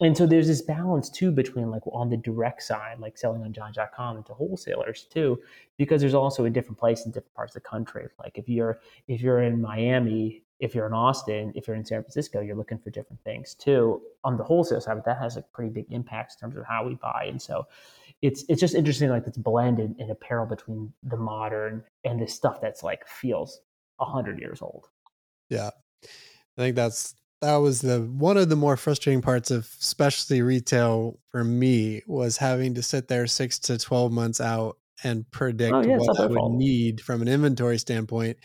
and 0.00 0.16
so 0.16 0.26
there's 0.26 0.46
this 0.46 0.62
balance 0.62 1.10
too 1.10 1.32
between 1.32 1.70
like 1.70 1.82
on 1.92 2.08
the 2.08 2.16
direct 2.16 2.62
side 2.62 3.00
like 3.00 3.18
selling 3.18 3.42
on 3.42 3.52
janji.com 3.52 4.16
and 4.16 4.26
to 4.26 4.34
wholesalers 4.34 5.06
too 5.10 5.40
because 5.76 6.00
there's 6.00 6.14
also 6.14 6.44
a 6.44 6.50
different 6.50 6.78
place 6.78 7.04
in 7.04 7.10
different 7.10 7.34
parts 7.34 7.56
of 7.56 7.62
the 7.62 7.68
country. 7.68 8.06
Like 8.18 8.38
if 8.38 8.48
you're 8.48 8.80
if 9.08 9.20
you're 9.20 9.42
in 9.42 9.60
miami 9.60 10.42
if 10.60 10.74
you're 10.74 10.86
in 10.86 10.92
austin 10.92 11.52
if 11.54 11.66
you're 11.66 11.76
in 11.76 11.84
san 11.84 12.02
francisco 12.02 12.40
you're 12.40 12.56
looking 12.56 12.78
for 12.78 12.90
different 12.90 13.22
things 13.24 13.54
too. 13.54 14.00
On 14.24 14.36
the 14.36 14.44
wholesale 14.44 14.80
side 14.80 14.94
but 14.94 15.04
that 15.04 15.18
has 15.18 15.36
a 15.36 15.42
pretty 15.42 15.70
big 15.70 15.86
impact 15.90 16.34
in 16.34 16.40
terms 16.48 16.58
of 16.58 16.64
how 16.64 16.86
we 16.86 16.94
buy. 16.94 17.26
And 17.28 17.40
so 17.40 17.66
it's 18.22 18.44
it's 18.48 18.60
just 18.60 18.74
interesting 18.74 19.10
like 19.10 19.26
it's 19.26 19.38
blended 19.38 19.96
in 19.98 20.10
apparel 20.10 20.46
between 20.46 20.92
the 21.02 21.16
modern 21.16 21.82
and 22.04 22.20
the 22.20 22.28
stuff 22.28 22.60
that's 22.60 22.82
like 22.84 23.06
feels 23.06 23.60
100 23.96 24.38
years 24.38 24.62
old. 24.62 24.86
Yeah. 25.48 25.70
I 26.04 26.60
think 26.60 26.76
that's 26.76 27.14
that 27.40 27.56
was 27.56 27.80
the 27.80 28.00
one 28.00 28.36
of 28.36 28.48
the 28.48 28.56
more 28.56 28.76
frustrating 28.76 29.22
parts 29.22 29.50
of 29.50 29.66
specialty 29.66 30.42
retail 30.42 31.18
for 31.30 31.44
me 31.44 32.02
was 32.06 32.36
having 32.36 32.74
to 32.74 32.82
sit 32.82 33.08
there 33.08 33.26
6 33.26 33.58
to 33.60 33.78
12 33.78 34.12
months 34.12 34.40
out 34.40 34.78
and 35.04 35.30
predict 35.30 35.74
oh, 35.74 35.82
yeah, 35.82 35.96
what 35.96 36.20
I 36.20 36.26
would 36.26 36.52
need 36.52 37.00
from 37.00 37.22
an 37.22 37.28
inventory 37.28 37.78
standpoint 37.78 38.38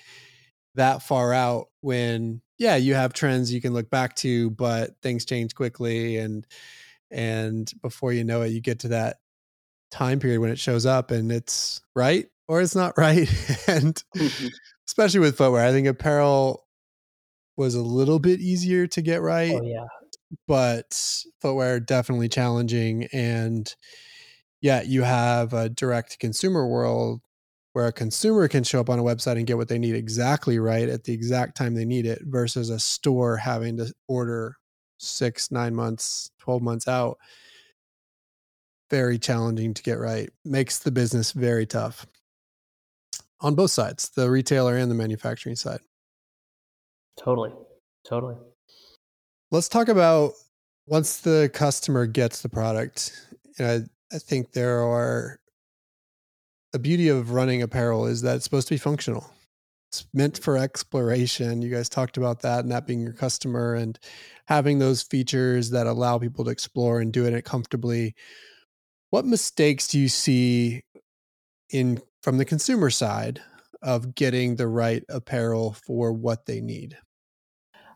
that 0.76 1.02
far 1.02 1.34
out 1.34 1.68
when 1.82 2.41
yeah, 2.60 2.76
you 2.76 2.94
have 2.94 3.14
trends 3.14 3.52
you 3.52 3.62
can 3.62 3.74
look 3.74 3.89
back 3.89 4.16
to 4.18 4.52
but 4.52 4.91
things 5.02 5.26
change 5.26 5.56
quickly 5.56 6.18
and 6.18 6.46
and 7.10 7.72
before 7.82 8.14
you 8.14 8.24
know 8.24 8.41
it 8.41 8.50
you 8.50 8.62
get 8.62 8.80
to 8.80 8.89
that 8.89 9.18
time 9.91 10.20
period 10.20 10.39
when 10.39 10.50
it 10.50 10.60
shows 10.60 10.86
up 10.86 11.12
and 11.12 11.32
it's 11.32 11.82
right 11.96 12.28
or 12.48 12.62
it's 12.62 12.76
not 12.76 12.94
right 12.98 13.30
and 13.68 14.04
mm-hmm. 14.16 14.48
especially 14.88 15.20
with 15.20 15.38
footwear 15.38 15.66
i 15.66 15.72
think 15.72 15.88
apparel 15.88 16.62
was 17.56 17.76
a 17.76 17.82
little 17.82 18.20
bit 18.20 18.39
easier 18.39 18.88
to 18.88 19.01
get 19.01 19.20
oh, 19.20 19.24
right. 19.24 19.54
Oh, 19.54 19.64
yeah. 19.64 19.86
But 20.47 21.24
footwear 21.41 21.80
definitely 21.80 22.30
challenging. 22.30 23.08
And 23.14 23.74
yeah, 24.62 24.82
you 24.82 25.04
have 25.04 25.54
a 25.54 25.70
direct 25.70 26.20
consumer 26.20 26.68
world 26.68 27.22
where 27.74 27.88
a 27.88 27.91
consumer 27.91 28.47
can 28.47 28.64
show 28.64 28.80
up 28.80 28.89
on 28.89 28.99
a 28.99 29.04
website 29.04 29.38
and 29.38 29.47
get 29.47 29.58
what 29.58 29.68
they 29.68 29.80
need 29.80 29.95
exactly 29.95 30.60
right 30.60 30.89
at 30.89 31.04
the 31.04 31.14
exact 31.14 31.58
time 31.58 31.74
they 31.74 31.86
need 31.86 32.06
it 32.06 32.22
versus 32.24 32.70
a 32.70 32.80
store 32.80 33.38
having 33.38 33.78
to 33.78 33.91
order 34.08 34.56
six, 34.99 35.51
nine 35.51 35.76
months, 35.76 36.32
12 36.39 36.62
months 36.62 36.88
out. 36.88 37.18
Very 38.89 39.18
challenging 39.18 39.74
to 39.74 39.84
get 39.84 39.99
right. 39.99 40.30
Makes 40.45 40.80
the 40.80 40.91
business 40.91 41.32
very 41.32 41.66
tough 41.66 42.06
on 43.41 43.56
both 43.56 43.72
sides, 43.72 44.10
the 44.10 44.30
retailer 44.30 44.78
and 44.78 44.89
the 44.89 44.95
manufacturing 44.95 45.56
side. 45.56 45.82
Totally. 47.18 47.51
Totally. 48.05 48.36
Let's 49.51 49.70
talk 49.70 49.88
about 49.88 50.34
once 50.88 51.22
the 51.22 51.49
customer 51.53 52.05
gets 52.05 52.41
the 52.41 52.49
product. 52.49 53.28
You 53.57 53.66
know, 53.66 53.86
I 54.11 54.18
think 54.18 54.51
there 54.51 54.82
are 54.82 55.39
the 56.72 56.80
beauty 56.80 57.09
of 57.09 57.32
running 57.32 57.61
apparel 57.61 58.07
is 58.07 58.22
that 58.24 58.36
it's 58.36 58.43
supposed 58.43 58.68
to 58.68 58.74
be 58.74 58.80
functional. 58.80 59.30
It's 59.91 60.05
meant 60.14 60.39
for 60.39 60.57
exploration. 60.57 61.61
You 61.61 61.70
guys 61.70 61.88
talked 61.88 62.18
about 62.18 62.41
that 62.41 62.61
and 62.61 62.72
that 62.72 62.88
being 62.88 63.01
your 63.01 63.14
customer 63.14 63.76
and 63.76 63.97
having 64.47 64.80
those 64.80 65.03
features 65.03 65.70
that 65.70 65.86
allow 65.86 66.18
people 66.18 66.43
to 66.45 66.51
explore 66.51 66.99
and 66.99 67.14
do 67.14 67.26
it 67.26 67.45
comfortably. 67.45 68.16
What 69.11 69.26
mistakes 69.26 69.88
do 69.88 69.99
you 69.99 70.09
see 70.09 70.84
in 71.70 72.01
from 72.24 72.38
the 72.38 72.45
consumer 72.45 72.89
side 72.89 73.39
of 73.84 74.16
getting 74.16 74.56
the 74.56 74.68
right 74.68 75.04
apparel 75.10 75.74
for 75.74 76.12
what 76.12 76.46
they 76.46 76.62
need? 76.62 76.98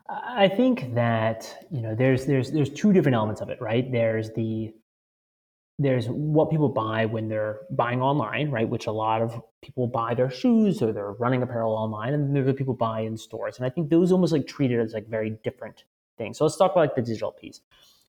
I 0.10 0.48
think 0.48 0.94
that 0.96 1.66
you 1.70 1.82
know 1.82 1.94
there's 1.94 2.26
there's 2.26 2.52
there's 2.52 2.70
two 2.70 2.94
different 2.94 3.16
elements 3.16 3.42
of 3.42 3.50
it, 3.50 3.62
right? 3.62 3.92
There's 3.92 4.32
the 4.34 4.74
there's 5.80 6.08
what 6.08 6.50
people 6.50 6.70
buy 6.70 7.06
when 7.06 7.28
they're 7.28 7.60
buying 7.70 8.02
online, 8.02 8.50
right? 8.50 8.68
Which 8.68 8.88
a 8.88 8.92
lot 8.92 9.22
of 9.22 9.40
people 9.62 9.88
buy 9.88 10.16
their 10.16 10.30
shoes 10.30 10.82
or 10.82 10.92
their 10.92 11.12
running 11.14 11.44
apparel 11.44 11.74
online, 11.74 12.14
and 12.14 12.36
there's 12.36 12.48
the 12.48 12.54
people 12.54 12.74
buy 12.74 13.02
in 13.02 13.18
stores. 13.18 13.58
And 13.58 13.66
I 13.66 13.70
think 13.70 13.90
those 13.90 14.12
almost 14.12 14.34
like 14.34 14.48
treated 14.48 14.80
as 14.80 14.94
like 14.94 15.08
very 15.08 15.38
different 15.44 15.84
things. 16.18 16.38
So 16.38 16.46
let's 16.46 16.58
talk 16.58 16.72
about 16.72 16.82
like 16.82 16.96
the 16.96 17.02
digital 17.02 17.32
piece. 17.32 17.62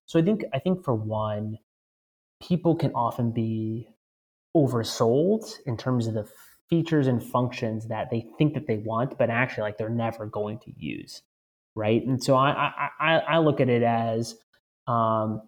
So 0.05 0.19
I 0.19 0.23
think 0.23 0.45
I 0.53 0.59
think 0.59 0.83
for 0.83 0.95
one, 0.95 1.59
people 2.41 2.75
can 2.75 2.91
often 2.93 3.31
be 3.31 3.89
oversold 4.55 5.45
in 5.65 5.77
terms 5.77 6.07
of 6.07 6.15
the 6.15 6.27
features 6.69 7.07
and 7.07 7.23
functions 7.23 7.87
that 7.87 8.09
they 8.09 8.25
think 8.37 8.53
that 8.53 8.67
they 8.67 8.77
want, 8.77 9.17
but 9.17 9.29
actually 9.29 9.63
like 9.63 9.77
they're 9.77 9.89
never 9.89 10.25
going 10.25 10.59
to 10.59 10.71
use, 10.77 11.21
right? 11.75 12.05
And 12.05 12.23
so 12.23 12.35
I 12.35 12.89
I, 12.99 13.17
I 13.17 13.37
look 13.39 13.59
at 13.59 13.69
it 13.69 13.83
as 13.83 14.35
um, 14.87 15.41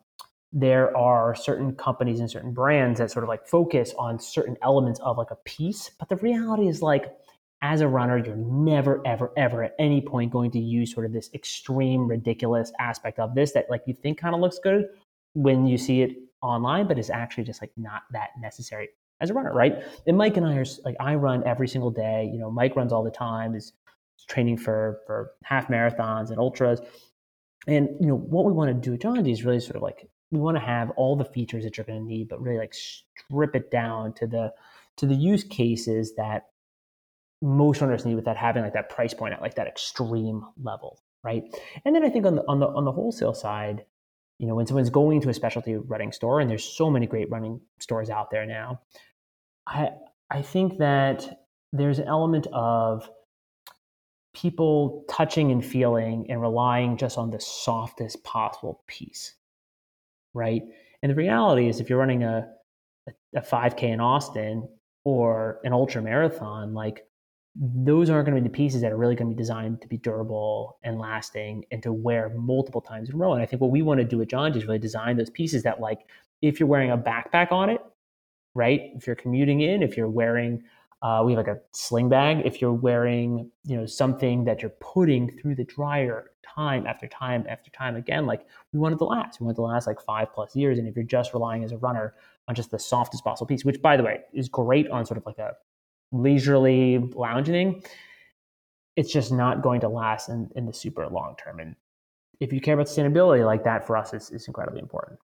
there 0.52 0.96
are 0.98 1.34
certain 1.36 1.76
companies 1.76 2.20
and 2.20 2.30
certain 2.30 2.54
brands 2.54 3.00
that 3.00 3.12
sort 3.12 3.24
of 3.24 3.30
like 3.30 3.48
focus 3.48 3.94
on 3.98 4.20
certain 4.20 4.58
elements 4.62 5.00
of 5.00 5.18
like 5.18 5.32
a 5.32 5.38
piece, 5.46 5.92
but 5.98 6.10
the 6.10 6.18
reality 6.18 6.68
is 6.68 6.82
like 6.82 7.06
as 7.62 7.82
a 7.82 7.88
runner, 7.88 8.18
you're 8.18 8.36
never, 8.36 9.06
ever, 9.06 9.32
ever 9.38 9.64
at 9.64 9.76
any 9.78 10.02
point 10.02 10.32
going 10.32 10.50
to 10.52 10.60
use 10.60 10.92
sort 10.92 11.06
of 11.06 11.14
this 11.14 11.30
extreme, 11.34 12.08
ridiculous 12.08 12.72
aspect 12.80 13.20
of 13.20 13.36
this 13.36 13.52
that 13.52 13.70
like 13.70 13.84
you 13.86 13.94
think 13.94 14.18
kind 14.18 14.34
of 14.34 14.42
looks 14.42 14.60
good 14.60 14.88
when 15.34 15.68
you 15.68 15.78
see 15.78 16.02
it 16.02 16.18
online, 16.42 16.88
but 16.88 16.98
is 16.98 17.12
actually 17.12 17.44
just 17.44 17.62
like 17.62 17.72
not 17.78 18.02
that 18.12 18.32
necessary 18.40 18.90
as 19.22 19.30
a 19.30 19.34
runner, 19.34 19.54
right? 19.54 19.84
And 20.08 20.18
Mike 20.18 20.36
and 20.36 20.46
I 20.46 20.56
are 20.56 20.66
like, 20.84 20.96
I 21.00 21.16
run 21.16 21.44
every 21.46 21.68
single 21.68 21.92
day. 21.92 22.30
You 22.34 22.40
know, 22.40 22.52
Mike 22.52 22.76
runs 22.76 22.92
all 22.92 23.04
the 23.04 23.12
time, 23.12 23.56
is 23.56 23.72
training 24.28 24.58
for 24.58 25.00
for 25.06 25.32
half 25.44 25.68
marathons 25.68 26.30
and 26.30 26.40
ultras. 26.40 26.82
And 27.68 27.90
you 28.00 28.08
know, 28.08 28.18
what 28.18 28.46
we 28.46 28.52
want 28.52 28.70
to 28.70 28.90
do 28.90 28.96
at 28.96 29.00
Janji 29.00 29.32
is 29.32 29.46
really 29.46 29.60
sort 29.60 29.76
of 29.76 29.84
like 29.84 30.10
we 30.32 30.40
want 30.40 30.58
to 30.58 30.62
have 30.62 30.90
all 30.92 31.16
the 31.16 31.26
features 31.26 31.64
that 31.64 31.78
you're 31.78 31.86
going 31.86 32.00
to 32.00 32.06
need, 32.06 32.28
but 32.28 32.42
really 32.42 32.58
like 32.58 32.74
strip 32.74 33.56
it 33.56 33.70
down 33.72 34.14
to 34.14 34.28
the 34.28 34.54
to 34.98 35.06
the 35.06 35.16
use 35.16 35.44
cases 35.44 36.16
that 36.16 36.48
most 37.42 37.82
runners 37.82 38.06
need 38.06 38.16
without 38.16 38.38
having 38.38 38.64
like 38.64 38.74
that 38.74 38.90
price 38.90 39.14
point 39.14 39.34
at 39.34 39.42
like 39.42 39.56
that 39.56 39.68
extreme 39.68 40.46
level, 40.62 41.02
right? 41.24 41.44
And 41.86 41.96
then 41.96 42.04
I 42.04 42.10
think 42.10 42.26
on 42.26 42.36
the 42.36 42.44
on 42.48 42.60
the 42.60 42.68
on 42.68 42.86
the 42.86 42.92
wholesale 42.92 43.34
side, 43.34 43.86
you 44.40 44.48
know, 44.48 44.56
when 44.56 44.66
someone's 44.66 44.90
going 44.90 45.22
to 45.22 45.30
a 45.30 45.34
specialty 45.34 45.76
running 45.76 46.12
store, 46.12 46.40
and 46.40 46.50
there's 46.50 46.64
so 46.64 46.90
many 46.90 47.06
great 47.06 47.30
running 47.30 47.62
stores 47.80 48.10
out 48.10 48.32
there 48.32 48.46
now, 48.46 48.82
I 49.72 49.90
I 50.30 50.42
think 50.42 50.78
that 50.80 51.46
there's 51.74 52.00
an 52.00 52.08
element 52.08 52.48
of 52.54 53.10
people 54.34 55.06
touching 55.10 55.52
and 55.52 55.64
feeling 55.66 56.26
and 56.30 56.42
relying 56.42 56.98
just 56.98 57.18
on 57.18 57.32
the 57.32 57.40
softest 57.40 58.24
possible 58.24 58.84
piece, 58.88 59.36
right? 60.34 60.62
And 61.02 61.10
the 61.10 61.16
reality 61.16 61.68
is, 61.68 61.80
if 61.80 61.90
you're 61.90 62.00
running 62.00 62.24
a 62.24 62.48
a 63.36 63.42
5K 63.42 63.84
in 63.84 64.00
Austin 64.00 64.68
or 65.06 65.60
an 65.64 65.74
ultra 65.74 66.02
marathon, 66.02 66.74
like 66.74 67.06
those 67.56 68.10
aren't 68.10 68.26
going 68.26 68.36
to 68.36 68.42
be 68.42 68.48
the 68.48 68.54
pieces 68.54 68.82
that 68.82 68.92
are 68.92 68.98
really 68.98 69.16
going 69.16 69.30
to 69.30 69.36
be 69.36 69.42
designed 69.42 69.82
to 69.82 69.88
be 69.88 69.98
durable 69.98 70.78
and 70.84 71.00
lasting 71.00 71.66
and 71.72 71.84
to 71.84 71.92
wear 71.92 72.30
multiple 72.30 72.82
times 72.82 73.10
in 73.10 73.16
a 73.16 73.18
row. 73.18 73.34
And 73.34 73.42
I 73.42 73.46
think 73.46 73.62
what 73.62 73.72
we 73.72 73.82
want 73.82 74.00
to 74.00 74.06
do 74.06 74.22
at 74.22 74.30
Janji 74.30 74.58
is 74.58 74.66
really 74.66 74.80
design 74.80 75.18
those 75.18 75.30
pieces 75.30 75.64
that, 75.64 75.82
like, 75.82 76.00
if 76.42 76.60
you're 76.60 76.70
wearing 76.70 76.92
a 76.92 76.98
backpack 76.98 77.52
on 77.52 77.70
it, 77.70 77.82
right? 78.54 78.92
If 78.96 79.08
you're 79.08 79.16
commuting 79.16 79.62
in, 79.62 79.84
if 79.84 79.96
you're 79.98 80.10
wearing, 80.10 80.64
uh, 81.02 81.24
we 81.26 81.34
have 81.34 81.46
like 81.46 81.56
a 81.56 81.60
sling 81.72 82.10
bag. 82.10 82.46
If 82.46 82.62
you're 82.62 82.74
wearing, 82.74 83.50
you 83.66 83.78
know, 83.78 83.86
something 83.86 84.44
that 84.46 84.62
you're 84.62 84.76
putting 84.80 85.30
through 85.40 85.56
the 85.56 85.64
dryer 85.64 86.32
time 86.44 86.86
after 86.86 87.08
time 87.08 87.46
after 87.50 87.72
time 87.72 87.96
again, 87.96 88.26
like 88.26 88.46
we 88.74 88.80
want 88.80 88.94
it 88.94 88.98
to 89.00 89.06
last. 89.06 89.40
We 89.40 89.46
want 89.46 89.56
it 89.56 89.62
to 89.62 89.64
last 89.64 89.88
like 89.88 90.02
five 90.02 90.34
plus 90.34 90.56
years. 90.56 90.78
And 90.78 90.88
if 90.88 90.96
you're 90.96 91.04
just 91.06 91.34
relying 91.34 91.64
as 91.64 91.72
a 91.72 91.78
runner 91.78 92.14
on 92.48 92.56
just 92.56 92.72
the 92.72 92.80
softest 92.80 93.24
possible 93.24 93.48
piece, 93.48 93.66
which 93.66 93.82
by 93.82 93.98
the 93.98 94.04
way 94.04 94.22
is 94.34 94.50
great 94.50 94.90
on 94.90 95.06
sort 95.06 95.18
of 95.18 95.26
like 95.26 95.38
a 95.38 95.56
leisurely 96.12 96.98
lounging, 97.16 97.84
it's 98.96 99.12
just 99.12 99.32
not 99.32 99.62
going 99.62 99.82
to 99.82 99.88
last 99.88 100.30
in, 100.30 100.50
in 100.56 100.66
the 100.66 100.74
super 100.74 101.08
long 101.08 101.36
term. 101.42 101.60
And 101.60 101.76
if 102.40 102.52
you 102.52 102.60
care 102.60 102.74
about 102.74 102.88
sustainability 102.88 103.46
like 103.46 103.64
that 103.64 103.88
for 103.88 103.96
us, 103.96 104.14
is, 104.14 104.30
it's 104.32 104.48
incredibly 104.48 104.82
important. 104.82 105.20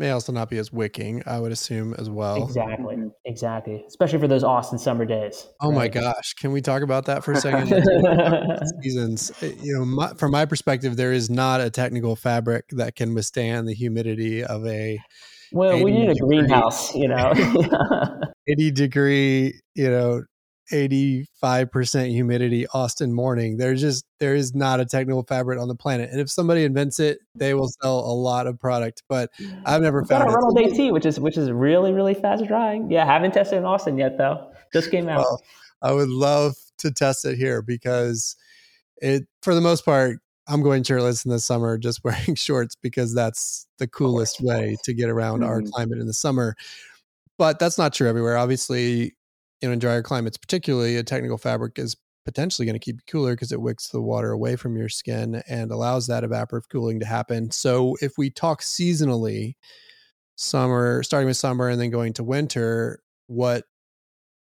May 0.00 0.12
also 0.12 0.32
not 0.32 0.48
be 0.48 0.56
as 0.56 0.72
wicking, 0.72 1.22
I 1.26 1.38
would 1.38 1.52
assume 1.52 1.92
as 1.92 2.08
well. 2.08 2.42
Exactly, 2.42 2.96
exactly. 3.26 3.84
Especially 3.86 4.18
for 4.18 4.28
those 4.28 4.42
Austin 4.42 4.78
summer 4.78 5.04
days. 5.04 5.46
Oh 5.60 5.68
right? 5.68 5.76
my 5.76 5.88
gosh, 5.88 6.32
can 6.40 6.52
we 6.52 6.62
talk 6.62 6.80
about 6.80 7.04
that 7.04 7.22
for 7.22 7.32
a 7.32 7.36
second? 7.36 7.68
Seasons, 8.82 9.30
eh, 9.42 9.52
you 9.60 9.74
know, 9.74 9.84
my, 9.84 10.14
from 10.14 10.30
my 10.30 10.46
perspective, 10.46 10.96
there 10.96 11.12
is 11.12 11.28
not 11.28 11.60
a 11.60 11.68
technical 11.68 12.16
fabric 12.16 12.64
that 12.70 12.96
can 12.96 13.12
withstand 13.12 13.68
the 13.68 13.74
humidity 13.74 14.42
of 14.42 14.66
a. 14.66 14.98
Well, 15.52 15.84
we 15.84 15.90
need 15.90 16.08
a 16.08 16.14
greenhouse, 16.14 16.94
you 16.94 17.06
know. 17.06 17.34
80 18.48 18.70
degree, 18.70 19.60
you 19.74 19.90
know, 19.90 20.22
85% 20.72 22.10
humidity 22.10 22.66
Austin 22.68 23.12
morning. 23.12 23.56
There's 23.56 23.80
just 23.80 24.04
there 24.18 24.34
is 24.34 24.54
not 24.54 24.80
a 24.80 24.84
technical 24.84 25.22
fabric 25.22 25.58
on 25.58 25.68
the 25.68 25.74
planet. 25.74 26.10
And 26.10 26.20
if 26.20 26.30
somebody 26.30 26.64
invents 26.64 27.00
it, 27.00 27.18
they 27.34 27.54
will 27.54 27.68
sell 27.82 27.98
a 28.00 28.14
lot 28.14 28.46
of 28.46 28.58
product. 28.58 29.02
But 29.08 29.30
I've 29.66 29.82
never 29.82 30.04
found 30.04 30.24
got 30.24 30.32
a 30.32 30.36
Reynolds 30.36 30.78
AT, 30.78 30.92
which 30.92 31.06
is 31.06 31.20
which 31.20 31.36
is 31.36 31.50
really, 31.50 31.92
really 31.92 32.14
fast 32.14 32.46
drying. 32.46 32.90
Yeah, 32.90 33.04
haven't 33.04 33.32
tested 33.32 33.58
in 33.58 33.64
Austin 33.64 33.98
yet 33.98 34.18
though. 34.18 34.52
Just 34.72 34.90
came 34.90 35.08
out. 35.08 35.18
Well, 35.18 35.42
I 35.82 35.92
would 35.92 36.08
love 36.08 36.54
to 36.78 36.90
test 36.90 37.24
it 37.24 37.36
here 37.36 37.62
because 37.62 38.36
it 38.98 39.26
for 39.42 39.54
the 39.54 39.60
most 39.60 39.84
part, 39.84 40.18
I'm 40.46 40.62
going 40.62 40.82
shirtless 40.82 41.24
in 41.24 41.30
the 41.30 41.40
summer, 41.40 41.78
just 41.78 42.00
wearing 42.04 42.34
shorts 42.34 42.76
because 42.76 43.14
that's 43.14 43.66
the 43.78 43.88
coolest 43.88 44.40
way 44.40 44.76
to 44.84 44.92
get 44.94 45.08
around 45.08 45.40
mm-hmm. 45.40 45.48
our 45.48 45.62
climate 45.62 45.98
in 45.98 46.06
the 46.06 46.14
summer. 46.14 46.54
But 47.38 47.58
that's 47.58 47.78
not 47.78 47.94
true 47.94 48.08
everywhere. 48.08 48.36
Obviously, 48.36 49.14
you 49.60 49.68
know, 49.68 49.72
in 49.72 49.78
drier 49.78 50.02
climates, 50.02 50.36
particularly, 50.36 50.96
a 50.96 51.02
technical 51.02 51.38
fabric 51.38 51.78
is 51.78 51.96
potentially 52.24 52.66
going 52.66 52.78
to 52.78 52.84
keep 52.84 52.96
you 52.96 53.12
cooler 53.12 53.32
because 53.32 53.52
it 53.52 53.60
wicks 53.60 53.88
the 53.88 54.00
water 54.00 54.30
away 54.30 54.56
from 54.56 54.76
your 54.76 54.88
skin 54.88 55.42
and 55.48 55.70
allows 55.70 56.06
that 56.06 56.24
evaporative 56.24 56.68
cooling 56.70 57.00
to 57.00 57.06
happen. 57.06 57.50
So 57.50 57.96
if 58.00 58.18
we 58.18 58.30
talk 58.30 58.62
seasonally, 58.62 59.54
summer, 60.36 61.02
starting 61.02 61.26
with 61.26 61.36
summer 61.36 61.68
and 61.68 61.80
then 61.80 61.90
going 61.90 62.12
to 62.14 62.24
winter, 62.24 63.02
what 63.26 63.64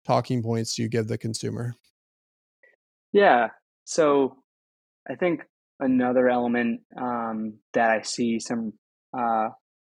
talking 0.05 0.43
points 0.43 0.75
do 0.75 0.83
you 0.83 0.89
give 0.89 1.09
the 1.09 1.19
consumer? 1.19 1.75
Yeah. 3.13 3.49
So 3.85 4.37
I 5.09 5.15
think 5.15 5.43
another 5.81 6.29
element 6.29 6.81
um, 7.01 7.59
that 7.75 7.91
I 7.91 8.03
see 8.03 8.39
some 8.41 8.73
uh, 9.17 9.49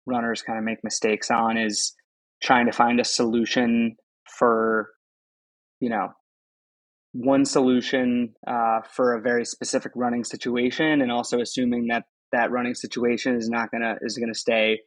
runners 0.07 0.43
kind 0.43 0.59
of 0.59 0.65
make 0.65 0.83
mistakes 0.85 1.31
on 1.31 1.57
is 1.57 1.95
trying 2.43 2.67
to 2.67 2.73
find 2.73 3.01
a 3.01 3.05
solution 3.05 3.97
for 4.39 4.91
you 5.81 5.89
know 5.89 6.09
one 7.13 7.45
solution 7.45 8.35
uh, 8.47 8.81
for 8.93 9.15
a 9.15 9.21
very 9.21 9.45
specific 9.45 9.93
running 9.95 10.25
situation 10.25 11.01
and 11.01 11.11
also 11.11 11.41
assuming 11.41 11.89
that 11.89 12.05
that 12.33 12.51
running 12.51 12.75
situation 12.75 13.37
is 13.37 13.49
not 13.49 13.71
gonna 13.71 13.97
is 14.03 14.19
gonna 14.19 14.35
stay 14.35 14.81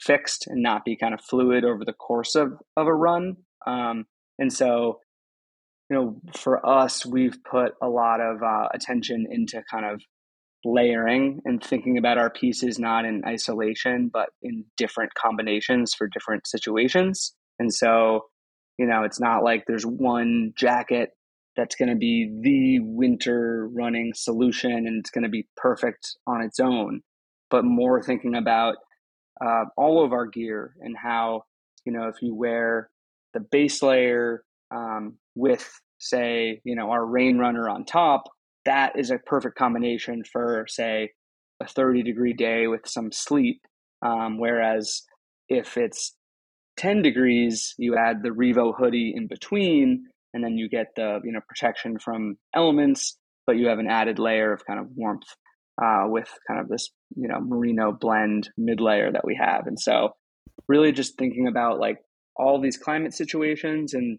fixed 0.00 0.46
and 0.46 0.62
not 0.62 0.84
be 0.84 0.96
kind 0.96 1.14
of 1.14 1.20
fluid 1.20 1.64
over 1.64 1.84
the 1.84 1.92
course 1.92 2.34
of 2.34 2.54
of 2.76 2.86
a 2.86 2.94
run. 2.94 3.36
Um, 3.66 4.06
and 4.38 4.52
so 4.52 5.00
you 5.88 5.96
know 5.96 6.20
for 6.34 6.64
us 6.66 7.06
we've 7.06 7.38
put 7.44 7.74
a 7.82 7.88
lot 7.88 8.20
of 8.20 8.42
uh, 8.42 8.68
attention 8.74 9.26
into 9.30 9.62
kind 9.70 9.86
of 9.86 10.02
layering 10.64 11.40
and 11.46 11.62
thinking 11.62 11.96
about 11.96 12.18
our 12.18 12.28
pieces 12.28 12.78
not 12.78 13.06
in 13.06 13.22
isolation 13.26 14.10
but 14.12 14.28
in 14.42 14.62
different 14.76 15.14
combinations 15.14 15.94
for 15.94 16.08
different 16.08 16.46
situations. 16.46 17.34
And 17.58 17.72
so 17.72 18.24
you 18.80 18.86
know, 18.86 19.04
it's 19.04 19.20
not 19.20 19.44
like 19.44 19.64
there's 19.66 19.84
one 19.84 20.54
jacket 20.56 21.10
that's 21.54 21.76
going 21.76 21.90
to 21.90 21.96
be 21.96 22.30
the 22.40 22.78
winter 22.80 23.68
running 23.74 24.14
solution 24.14 24.72
and 24.72 24.98
it's 24.98 25.10
going 25.10 25.22
to 25.22 25.28
be 25.28 25.46
perfect 25.54 26.16
on 26.26 26.40
its 26.40 26.58
own, 26.58 27.02
but 27.50 27.62
more 27.62 28.02
thinking 28.02 28.34
about 28.34 28.76
uh, 29.44 29.64
all 29.76 30.02
of 30.02 30.14
our 30.14 30.24
gear 30.24 30.72
and 30.80 30.96
how, 30.96 31.42
you 31.84 31.92
know, 31.92 32.08
if 32.08 32.22
you 32.22 32.34
wear 32.34 32.88
the 33.34 33.40
base 33.40 33.82
layer 33.82 34.44
um, 34.70 35.18
with, 35.34 35.70
say, 35.98 36.62
you 36.64 36.74
know, 36.74 36.90
our 36.90 37.04
rain 37.04 37.36
runner 37.36 37.68
on 37.68 37.84
top, 37.84 38.22
that 38.64 38.98
is 38.98 39.10
a 39.10 39.18
perfect 39.18 39.58
combination 39.58 40.24
for, 40.24 40.64
say, 40.70 41.10
a 41.60 41.66
30 41.66 42.02
degree 42.02 42.32
day 42.32 42.66
with 42.66 42.88
some 42.88 43.12
sleep. 43.12 43.60
Um, 44.00 44.38
whereas 44.38 45.02
if 45.50 45.76
it's 45.76 46.16
10 46.80 47.02
degrees, 47.02 47.74
you 47.76 47.94
add 47.94 48.22
the 48.22 48.30
Revo 48.30 48.74
hoodie 48.74 49.12
in 49.14 49.26
between, 49.26 50.06
and 50.32 50.42
then 50.42 50.56
you 50.56 50.66
get 50.66 50.86
the 50.96 51.20
you 51.22 51.30
know 51.30 51.40
protection 51.46 51.98
from 51.98 52.38
elements, 52.54 53.18
but 53.46 53.58
you 53.58 53.66
have 53.66 53.78
an 53.78 53.86
added 53.86 54.18
layer 54.18 54.50
of 54.54 54.64
kind 54.64 54.80
of 54.80 54.86
warmth 54.94 55.28
uh, 55.82 56.04
with 56.06 56.30
kind 56.48 56.58
of 56.58 56.68
this 56.68 56.88
you 57.16 57.28
know 57.28 57.38
merino 57.38 57.92
blend 57.92 58.48
mid 58.56 58.80
layer 58.80 59.12
that 59.12 59.26
we 59.26 59.38
have. 59.38 59.66
And 59.66 59.78
so, 59.78 60.14
really 60.68 60.90
just 60.90 61.18
thinking 61.18 61.48
about 61.48 61.78
like 61.78 61.98
all 62.34 62.58
these 62.58 62.78
climate 62.78 63.12
situations 63.12 63.92
and 63.92 64.18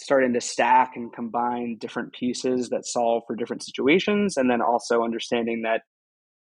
starting 0.00 0.32
to 0.32 0.40
stack 0.40 0.92
and 0.96 1.12
combine 1.12 1.76
different 1.78 2.12
pieces 2.12 2.70
that 2.70 2.86
solve 2.86 3.22
for 3.28 3.36
different 3.36 3.62
situations, 3.62 4.36
and 4.36 4.50
then 4.50 4.60
also 4.60 5.04
understanding 5.04 5.62
that 5.62 5.82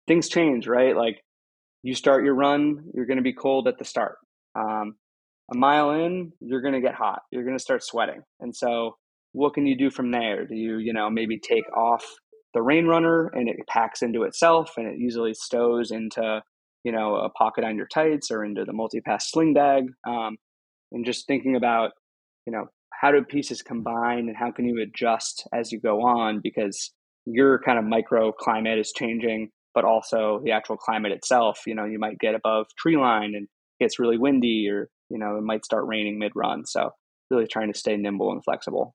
things 0.08 0.30
change, 0.30 0.66
right? 0.66 0.96
Like 0.96 1.20
you 1.82 1.94
start 1.94 2.24
your 2.24 2.34
run, 2.34 2.84
you're 2.94 3.04
going 3.04 3.18
to 3.18 3.22
be 3.22 3.34
cold 3.34 3.68
at 3.68 3.76
the 3.78 3.84
start. 3.84 4.16
Um, 4.58 4.94
a 5.52 5.56
mile 5.56 5.90
in, 5.90 6.32
you're 6.40 6.60
going 6.60 6.74
to 6.74 6.80
get 6.80 6.94
hot. 6.94 7.20
You're 7.30 7.44
going 7.44 7.56
to 7.56 7.62
start 7.62 7.82
sweating. 7.84 8.22
And 8.40 8.54
so, 8.54 8.96
what 9.32 9.54
can 9.54 9.66
you 9.66 9.76
do 9.76 9.90
from 9.90 10.10
there? 10.10 10.46
Do 10.46 10.54
you, 10.54 10.78
you 10.78 10.92
know, 10.92 11.10
maybe 11.10 11.38
take 11.38 11.64
off 11.76 12.04
the 12.54 12.62
rain 12.62 12.86
runner 12.86 13.30
and 13.34 13.48
it 13.48 13.56
packs 13.68 14.02
into 14.02 14.22
itself 14.22 14.72
and 14.76 14.86
it 14.86 14.98
usually 14.98 15.34
stows 15.34 15.90
into, 15.90 16.40
you 16.84 16.92
know, 16.92 17.16
a 17.16 17.28
pocket 17.28 17.64
on 17.64 17.76
your 17.76 17.86
tights 17.86 18.30
or 18.30 18.44
into 18.44 18.64
the 18.64 18.72
multi-pass 18.72 19.30
sling 19.30 19.52
bag. 19.52 19.84
Um, 20.08 20.36
and 20.92 21.04
just 21.04 21.26
thinking 21.26 21.54
about, 21.54 21.90
you 22.46 22.52
know, 22.52 22.66
how 22.98 23.12
do 23.12 23.22
pieces 23.22 23.60
combine 23.60 24.28
and 24.28 24.36
how 24.36 24.50
can 24.50 24.64
you 24.64 24.80
adjust 24.82 25.46
as 25.52 25.70
you 25.70 25.80
go 25.80 26.00
on 26.02 26.40
because 26.42 26.92
your 27.26 27.60
kind 27.60 27.78
of 27.78 27.84
micro 27.84 28.32
climate 28.32 28.78
is 28.78 28.92
changing, 28.96 29.50
but 29.74 29.84
also 29.84 30.40
the 30.44 30.52
actual 30.52 30.76
climate 30.76 31.12
itself. 31.12 31.60
You 31.66 31.74
know, 31.74 31.84
you 31.84 31.98
might 31.98 32.18
get 32.18 32.34
above 32.34 32.66
tree 32.78 32.96
line 32.96 33.34
and 33.34 33.48
it's 33.80 33.98
really 33.98 34.18
windy 34.18 34.68
or 34.68 34.88
you 35.08 35.18
know, 35.18 35.36
it 35.36 35.42
might 35.42 35.64
start 35.64 35.86
raining 35.86 36.18
mid 36.18 36.32
run. 36.34 36.66
So 36.66 36.90
really 37.30 37.46
trying 37.46 37.72
to 37.72 37.78
stay 37.78 37.96
nimble 37.96 38.32
and 38.32 38.42
flexible. 38.44 38.94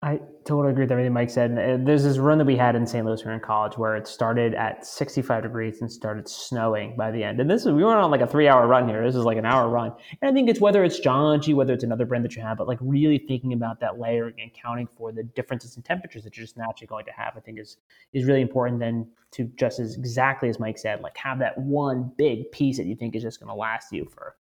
I 0.00 0.20
totally 0.44 0.70
agree 0.70 0.84
with 0.84 0.92
everything 0.92 1.12
Mike 1.12 1.28
said. 1.28 1.58
Uh, 1.58 1.84
there's 1.84 2.04
this 2.04 2.18
run 2.18 2.38
that 2.38 2.44
we 2.44 2.56
had 2.56 2.76
in 2.76 2.86
St. 2.86 3.04
Louis 3.04 3.18
when 3.18 3.26
we 3.26 3.30
were 3.30 3.34
in 3.34 3.40
college 3.40 3.76
where 3.76 3.96
it 3.96 4.06
started 4.06 4.54
at 4.54 4.86
65 4.86 5.42
degrees 5.42 5.80
and 5.80 5.90
started 5.90 6.28
snowing 6.28 6.96
by 6.96 7.10
the 7.10 7.24
end. 7.24 7.40
And 7.40 7.50
this 7.50 7.66
is, 7.66 7.72
we 7.72 7.82
weren't 7.82 7.98
on 7.98 8.08
like 8.08 8.20
a 8.20 8.26
three 8.26 8.46
hour 8.46 8.68
run 8.68 8.88
here. 8.88 9.04
This 9.04 9.16
is 9.16 9.24
like 9.24 9.38
an 9.38 9.44
hour 9.44 9.68
run. 9.68 9.92
And 10.22 10.30
I 10.30 10.32
think 10.32 10.48
it's 10.48 10.60
whether 10.60 10.84
it's 10.84 11.00
Janji, 11.00 11.52
whether 11.52 11.72
it's 11.72 11.82
another 11.82 12.06
brand 12.06 12.24
that 12.24 12.36
you 12.36 12.42
have, 12.42 12.58
but 12.58 12.68
like 12.68 12.78
really 12.80 13.18
thinking 13.18 13.52
about 13.54 13.80
that 13.80 13.98
layering 13.98 14.36
and 14.40 14.52
counting 14.54 14.88
for 14.96 15.10
the 15.10 15.24
differences 15.24 15.76
in 15.76 15.82
temperatures 15.82 16.22
that 16.22 16.36
you're 16.36 16.46
just 16.46 16.56
naturally 16.56 16.86
going 16.86 17.04
to 17.06 17.12
have, 17.12 17.32
I 17.36 17.40
think 17.40 17.58
is, 17.58 17.78
is 18.12 18.24
really 18.24 18.42
important 18.42 18.78
then 18.78 19.10
to 19.32 19.50
just 19.56 19.80
as 19.80 19.96
exactly 19.96 20.48
as 20.48 20.60
Mike 20.60 20.78
said, 20.78 21.00
like 21.00 21.16
have 21.16 21.40
that 21.40 21.58
one 21.58 22.12
big 22.16 22.52
piece 22.52 22.76
that 22.76 22.86
you 22.86 22.94
think 22.94 23.16
is 23.16 23.22
just 23.24 23.40
going 23.40 23.48
to 23.48 23.54
last 23.54 23.92
you 23.92 24.08
for, 24.14 24.36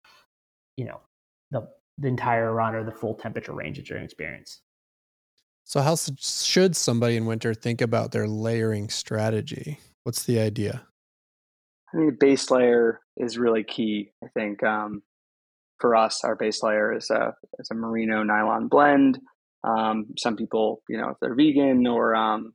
you 0.75 0.85
know, 0.85 0.99
the, 1.49 1.67
the 1.97 2.07
entire 2.07 2.53
run 2.53 2.75
or 2.75 2.83
the 2.83 2.91
full 2.91 3.15
temperature 3.15 3.53
range 3.53 3.77
that 3.77 3.89
you're 3.89 3.97
experience. 3.97 4.61
So, 5.67 5.81
how 5.81 5.97
should 5.97 6.77
somebody 6.77 7.17
in 7.17 7.25
winter 7.25 7.53
think 7.53 7.81
about 7.81 8.13
their 8.13 8.25
layering 8.25 8.87
strategy? 8.87 9.79
What's 10.03 10.23
the 10.23 10.39
idea? 10.39 10.87
I 11.93 11.97
think 11.97 12.19
base 12.21 12.49
layer 12.49 13.01
is 13.17 13.37
really 13.37 13.65
key. 13.65 14.11
I 14.23 14.27
think 14.33 14.63
um, 14.63 15.01
for 15.79 15.93
us, 15.93 16.23
our 16.23 16.37
base 16.37 16.63
layer 16.63 16.95
is 16.95 17.09
a 17.09 17.33
is 17.59 17.69
a 17.69 17.73
merino 17.75 18.23
nylon 18.23 18.69
blend. 18.69 19.19
Um, 19.65 20.05
some 20.17 20.37
people, 20.37 20.83
you 20.87 20.97
know, 20.97 21.09
if 21.09 21.17
they're 21.19 21.35
vegan 21.35 21.85
or 21.85 22.15
um, 22.15 22.53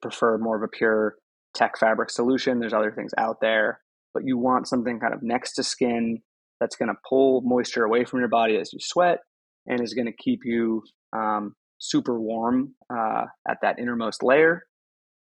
prefer 0.00 0.38
more 0.38 0.56
of 0.56 0.62
a 0.62 0.68
pure 0.68 1.16
tech 1.52 1.76
fabric 1.76 2.08
solution, 2.08 2.60
there's 2.60 2.72
other 2.72 2.92
things 2.92 3.12
out 3.18 3.42
there. 3.42 3.82
But 4.14 4.24
you 4.24 4.38
want 4.38 4.68
something 4.68 5.00
kind 5.00 5.12
of 5.12 5.22
next 5.22 5.52
to 5.56 5.62
skin 5.62 6.22
that's 6.60 6.76
going 6.76 6.88
to 6.88 6.98
pull 7.06 7.42
moisture 7.42 7.84
away 7.84 8.06
from 8.06 8.20
your 8.20 8.28
body 8.30 8.56
as 8.56 8.72
you 8.72 8.78
sweat 8.80 9.18
and 9.66 9.82
is 9.82 9.92
going 9.92 10.06
to 10.06 10.16
keep 10.16 10.40
you 10.46 10.82
um, 11.12 11.54
super 11.80 12.20
warm 12.20 12.74
uh, 12.94 13.24
at 13.48 13.58
that 13.62 13.78
innermost 13.78 14.22
layer. 14.22 14.64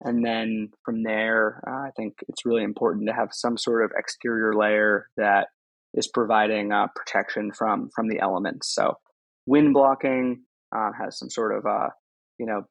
And 0.02 0.26
then 0.26 0.70
from 0.84 1.04
there, 1.04 1.62
uh, 1.68 1.88
I 1.88 1.92
think 1.96 2.16
it's 2.28 2.46
really 2.46 2.64
important 2.64 3.08
to 3.08 3.14
have 3.14 3.30
some 3.32 3.58
sort 3.58 3.84
of 3.84 3.92
exterior 3.98 4.54
layer 4.54 5.08
that 5.18 5.48
is 5.94 6.08
providing 6.08 6.72
uh, 6.72 6.88
protection 6.96 7.52
from 7.52 7.90
from 7.96 8.10
the 8.10 8.20
elements. 8.20 8.74
So 8.74 8.98
wind 9.46 9.74
blocking 9.74 10.44
uh, 10.76 10.92
has 11.00 11.18
some 11.18 11.30
sort 11.30 11.58
of 11.58 11.66
uh, 11.66 11.90
you 12.38 12.46
know 12.46 12.64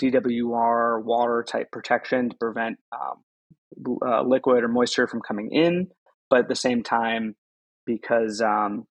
DWR 0.00 1.04
water 1.04 1.44
type 1.46 1.70
protection 1.70 2.30
to 2.30 2.36
prevent 2.36 2.78
um, 2.92 3.96
uh, 4.04 4.22
liquid 4.22 4.64
or 4.64 4.68
moisture 4.68 5.06
from 5.06 5.20
coming 5.20 5.50
in, 5.52 5.88
but 6.30 6.40
at 6.40 6.48
the 6.48 6.56
same 6.56 6.82
time 6.82 7.36
because 7.84 8.40
um, 8.40 8.86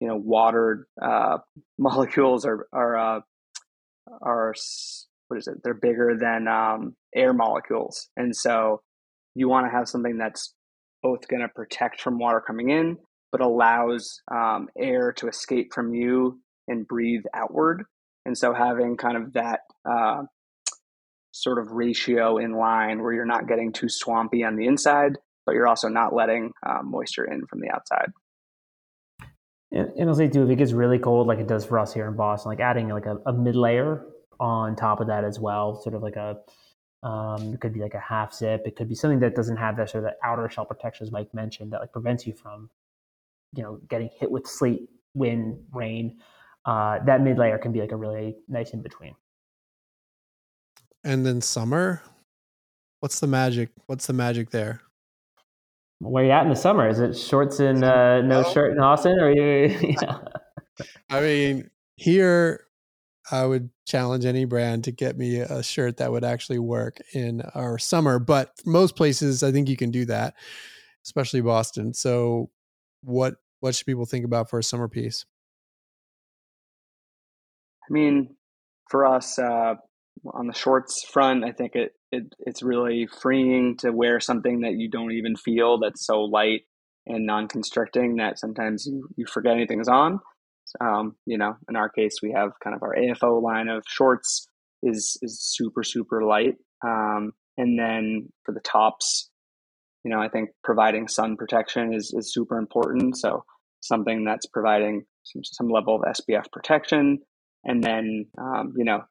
you 0.00 0.08
know 0.08 0.16
water 0.16 0.88
molecules 1.78 2.44
are 2.44 2.66
are 2.72 3.22
are 4.20 4.54
what 5.28 5.38
is 5.38 5.46
it? 5.46 5.54
They're 5.64 5.74
bigger 5.74 6.16
than 6.18 6.48
um, 6.48 6.94
air 7.14 7.32
molecules, 7.32 8.08
and 8.16 8.34
so 8.34 8.82
you 9.34 9.48
want 9.48 9.66
to 9.66 9.70
have 9.70 9.88
something 9.88 10.18
that's 10.18 10.54
both 11.02 11.26
going 11.28 11.42
to 11.42 11.48
protect 11.48 12.00
from 12.00 12.18
water 12.18 12.40
coming 12.40 12.70
in, 12.70 12.96
but 13.30 13.40
allows 13.40 14.20
um, 14.30 14.68
air 14.78 15.12
to 15.12 15.28
escape 15.28 15.72
from 15.74 15.94
you 15.94 16.38
and 16.68 16.86
breathe 16.86 17.24
outward. 17.34 17.84
And 18.24 18.36
so 18.38 18.54
having 18.54 18.96
kind 18.96 19.16
of 19.16 19.32
that 19.32 19.60
uh, 19.88 20.22
sort 21.32 21.58
of 21.58 21.72
ratio 21.72 22.38
in 22.38 22.52
line 22.52 23.02
where 23.02 23.12
you're 23.12 23.24
not 23.24 23.48
getting 23.48 23.72
too 23.72 23.88
swampy 23.88 24.44
on 24.44 24.56
the 24.56 24.66
inside, 24.66 25.18
but 25.44 25.54
you're 25.54 25.66
also 25.66 25.88
not 25.88 26.14
letting 26.14 26.52
um, 26.64 26.90
moisture 26.90 27.24
in 27.24 27.46
from 27.46 27.60
the 27.60 27.70
outside. 27.70 28.12
And, 29.72 29.90
and 29.98 30.08
I'll 30.08 30.14
say 30.14 30.28
too, 30.28 30.44
if 30.44 30.50
it 30.50 30.56
gets 30.56 30.72
really 30.72 30.98
cold, 30.98 31.26
like 31.26 31.38
it 31.38 31.48
does 31.48 31.64
for 31.64 31.78
us 31.78 31.92
here 31.94 32.06
in 32.06 32.14
Boston, 32.14 32.50
like 32.50 32.60
adding 32.60 32.88
like 32.88 33.06
a, 33.06 33.18
a 33.26 33.32
mid 33.32 33.56
layer 33.56 34.04
on 34.38 34.76
top 34.76 35.00
of 35.00 35.06
that 35.06 35.24
as 35.24 35.38
well, 35.40 35.80
sort 35.80 35.94
of 35.94 36.02
like 36.02 36.16
a 36.16 36.38
um, 37.02 37.54
it 37.54 37.60
could 37.60 37.72
be 37.72 37.80
like 37.80 37.94
a 37.94 38.00
half 38.00 38.32
zip. 38.32 38.62
It 38.64 38.76
could 38.76 38.88
be 38.88 38.94
something 38.94 39.18
that 39.20 39.34
doesn't 39.34 39.56
have 39.56 39.76
that 39.76 39.90
sort 39.90 40.04
of 40.04 40.10
that 40.10 40.18
outer 40.22 40.48
shell 40.48 40.64
protection, 40.64 41.04
as 41.04 41.10
Mike 41.10 41.32
mentioned, 41.34 41.72
that 41.72 41.80
like 41.80 41.92
prevents 41.92 42.26
you 42.26 42.32
from, 42.32 42.70
you 43.54 43.62
know, 43.62 43.80
getting 43.88 44.08
hit 44.18 44.30
with 44.30 44.46
sleet, 44.46 44.88
wind, 45.14 45.58
rain. 45.72 46.18
Uh, 46.64 47.00
that 47.04 47.20
mid 47.20 47.38
layer 47.38 47.58
can 47.58 47.72
be 47.72 47.80
like 47.80 47.90
a 47.90 47.96
really 47.96 48.36
nice 48.48 48.70
in 48.70 48.82
between. 48.82 49.14
And 51.02 51.26
then 51.26 51.40
summer, 51.40 52.02
what's 53.00 53.18
the 53.18 53.26
magic? 53.26 53.70
What's 53.86 54.06
the 54.06 54.12
magic 54.12 54.50
there? 54.50 54.82
Where 56.02 56.24
you 56.24 56.30
at 56.32 56.42
in 56.42 56.50
the 56.50 56.56
summer? 56.56 56.88
Is 56.88 56.98
it 56.98 57.16
shorts 57.16 57.60
and 57.60 57.84
uh, 57.84 58.22
no 58.22 58.42
shirt 58.42 58.72
in 58.72 58.80
Austin, 58.80 59.18
or 59.20 59.30
you? 59.30 59.96
Yeah. 60.02 60.18
I 61.10 61.20
mean, 61.20 61.70
here 61.96 62.64
I 63.30 63.44
would 63.44 63.70
challenge 63.86 64.24
any 64.24 64.44
brand 64.46 64.84
to 64.84 64.90
get 64.90 65.16
me 65.16 65.38
a 65.38 65.62
shirt 65.62 65.98
that 65.98 66.10
would 66.10 66.24
actually 66.24 66.58
work 66.58 66.96
in 67.12 67.42
our 67.54 67.78
summer. 67.78 68.18
But 68.18 68.50
most 68.64 68.96
places, 68.96 69.42
I 69.42 69.52
think 69.52 69.68
you 69.68 69.76
can 69.76 69.90
do 69.90 70.06
that, 70.06 70.34
especially 71.04 71.40
Boston. 71.40 71.94
So, 71.94 72.50
what 73.02 73.36
what 73.60 73.74
should 73.74 73.86
people 73.86 74.06
think 74.06 74.24
about 74.24 74.50
for 74.50 74.58
a 74.58 74.64
summer 74.64 74.88
piece? 74.88 75.24
I 77.88 77.92
mean, 77.92 78.34
for 78.90 79.06
us 79.06 79.38
uh, 79.38 79.74
on 80.32 80.46
the 80.48 80.54
shorts 80.54 81.04
front, 81.04 81.44
I 81.44 81.52
think 81.52 81.76
it, 81.76 81.92
it 82.12 82.34
it's 82.40 82.62
really 82.62 83.06
freeing 83.06 83.76
to 83.78 83.90
wear 83.90 84.20
something 84.20 84.60
that 84.60 84.74
you 84.74 84.88
don't 84.88 85.12
even 85.12 85.34
feel 85.34 85.78
that's 85.78 86.06
so 86.06 86.20
light 86.20 86.62
and 87.06 87.26
non-constricting 87.26 88.16
that 88.16 88.38
sometimes 88.38 88.86
you, 88.86 89.08
you 89.16 89.26
forget 89.26 89.54
anything's 89.54 89.88
on. 89.88 90.20
Um, 90.80 91.16
you 91.26 91.36
know, 91.36 91.56
in 91.68 91.74
our 91.74 91.88
case, 91.88 92.16
we 92.22 92.32
have 92.32 92.52
kind 92.62 92.76
of 92.76 92.82
our 92.82 92.94
AFO 92.94 93.42
line 93.42 93.68
of 93.68 93.82
shorts 93.86 94.46
is 94.82 95.18
is 95.22 95.40
super 95.42 95.82
super 95.82 96.22
light, 96.22 96.54
um, 96.84 97.32
and 97.56 97.78
then 97.78 98.28
for 98.44 98.52
the 98.52 98.60
tops, 98.60 99.30
you 100.04 100.10
know, 100.10 100.20
I 100.20 100.28
think 100.28 100.50
providing 100.62 101.08
sun 101.08 101.36
protection 101.36 101.92
is 101.92 102.14
is 102.16 102.32
super 102.32 102.58
important. 102.58 103.18
So 103.18 103.44
something 103.80 104.24
that's 104.24 104.46
providing 104.46 105.04
some, 105.24 105.42
some 105.44 105.68
level 105.68 105.96
of 105.96 106.02
SPF 106.02 106.50
protection, 106.52 107.18
and 107.64 107.82
then 107.82 108.26
um, 108.38 108.72
you 108.76 108.84
know, 108.84 109.02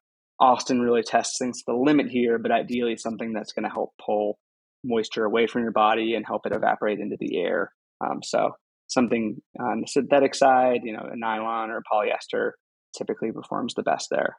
Austin 0.42 0.80
really 0.80 1.04
tests 1.04 1.38
things 1.38 1.58
to 1.58 1.64
the 1.68 1.74
limit 1.74 2.08
here, 2.10 2.36
but 2.36 2.50
ideally 2.50 2.96
something 2.96 3.32
that's 3.32 3.52
going 3.52 3.62
to 3.62 3.70
help 3.70 3.92
pull 4.04 4.38
moisture 4.82 5.24
away 5.24 5.46
from 5.46 5.62
your 5.62 5.70
body 5.70 6.16
and 6.16 6.26
help 6.26 6.44
it 6.46 6.52
evaporate 6.52 6.98
into 6.98 7.16
the 7.20 7.38
air. 7.38 7.72
Um, 8.04 8.20
so 8.24 8.50
something 8.88 9.40
on 9.60 9.82
the 9.82 9.86
synthetic 9.86 10.34
side, 10.34 10.80
you 10.82 10.92
know, 10.92 11.08
a 11.10 11.16
nylon 11.16 11.70
or 11.70 11.80
polyester 11.90 12.50
typically 12.98 13.30
performs 13.30 13.74
the 13.74 13.84
best 13.84 14.08
there. 14.10 14.36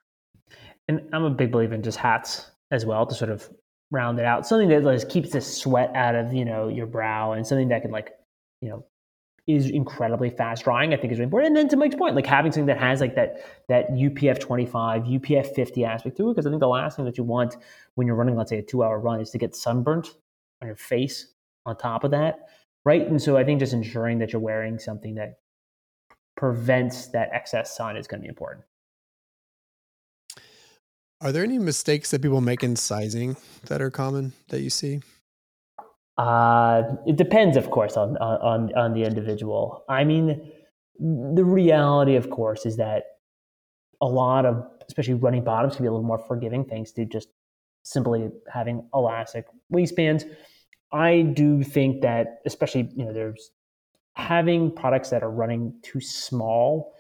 And 0.90 1.02
I'm 1.14 1.24
a 1.24 1.30
big 1.30 1.54
believer 1.54 1.74
in 1.74 1.82
just 1.82 1.98
hats 1.98 2.52
as 2.70 2.86
well 2.86 3.06
to 3.06 3.16
sort 3.16 3.32
of 3.32 3.50
round 3.90 4.20
it 4.20 4.26
out. 4.26 4.46
Something 4.46 4.68
that 4.70 4.84
like 4.84 5.08
keeps 5.08 5.32
the 5.32 5.40
sweat 5.40 5.96
out 5.96 6.16
of, 6.16 6.34
you 6.34 6.44
know, 6.44 6.68
your 6.68 6.86
brow 6.86 7.32
and 7.32 7.48
something 7.48 7.70
that 7.70 7.82
can 7.82 7.92
like, 7.92 8.12
you 8.60 8.68
know, 8.68 8.86
is 9.46 9.70
incredibly 9.70 10.30
fast 10.30 10.64
drying, 10.64 10.94
I 10.94 10.98
think 10.98 11.12
is 11.12 11.20
really 11.20 11.26
important. 11.26 11.50
And 11.50 11.58
then 11.58 11.70
to 11.70 11.76
Mike's 11.76 11.96
point, 11.96 12.16
like 12.16 12.26
having 12.26 12.52
something 12.52 12.68
that 12.68 12.78
has 12.78 13.02
like 13.02 13.16
that 13.16 13.46
that 13.68 13.92
UPF 13.92 14.40
25, 14.40 15.04
UPF 15.04 15.54
50 15.54 15.86
aspect 15.86 16.18
to 16.18 16.30
it, 16.30 16.34
because 16.34 16.48
I 16.48 16.50
think 16.50 16.62
the 16.62 16.68
last 16.68 16.96
thing 16.96 17.06
that 17.06 17.18
you 17.18 17.24
want 17.24 17.58
when 17.96 18.08
you're 18.08 18.16
running, 18.16 18.36
let's 18.36 18.50
say 18.50 18.60
a 18.60 18.64
two 18.64 18.84
hour 18.84 19.00
run 19.00 19.20
is 19.20 19.32
to 19.32 19.38
get 19.38 19.56
sunburnt 19.56 20.16
on 20.62 20.68
your 20.68 20.78
face 20.78 21.34
on 21.66 21.78
top 21.78 22.04
of 22.04 22.12
that 22.12 22.48
right? 22.86 23.08
And 23.08 23.22
so 23.22 23.38
I 23.38 23.44
think 23.44 23.60
just 23.60 23.74
ensuring 23.74 24.20
that 24.20 24.34
you're 24.34 24.42
wearing 24.42 24.80
something 24.80 25.16
that 25.16 25.40
prevents 26.36 27.08
that 27.08 27.30
excess 27.32 27.76
sun 27.76 27.98
is 27.98 28.08
going 28.08 28.22
to 28.22 28.24
be 28.24 28.30
important. 28.30 28.66
Are 31.22 31.32
there 31.32 31.44
any 31.44 31.58
mistakes 31.58 32.12
that 32.12 32.22
people 32.22 32.42
make 32.42 32.64
in 32.64 32.76
sizing 32.76 33.38
that 33.68 33.82
are 33.82 33.90
common 33.90 34.34
that 34.50 34.62
you 34.62 34.70
see? 34.70 35.02
Uh, 36.18 36.84
it 37.08 37.16
depends, 37.16 37.58
of 37.58 37.72
course, 37.72 37.98
on 37.98 38.18
on 38.18 38.74
on 38.76 38.94
the 38.94 39.04
individual. 39.04 39.84
I 39.90 40.04
mean, 40.04 40.52
the 41.00 41.44
reality, 41.44 42.16
of 42.16 42.30
course, 42.30 42.66
is 42.66 42.78
that 42.78 43.04
a 44.02 44.06
lot 44.06 44.46
of, 44.46 44.64
especially 44.88 45.16
running 45.16 45.44
bottoms, 45.44 45.76
can 45.76 45.84
be 45.84 45.88
a 45.88 45.92
little 45.92 46.06
more 46.06 46.20
forgiving 46.28 46.66
thanks 46.66 46.92
to 46.94 47.06
just 47.06 47.30
simply 47.84 48.30
having 48.52 48.88
elastic 48.94 49.46
waistbands. 49.70 50.26
I 50.92 51.22
do 51.22 51.64
think 51.64 52.02
that, 52.02 52.42
especially, 52.46 52.90
you 52.96 53.06
know, 53.06 53.14
there's 53.14 53.52
having 54.16 54.72
products 54.72 55.10
that 55.10 55.24
are 55.24 55.32
running 55.32 55.74
too 55.82 56.00
small 56.00 56.94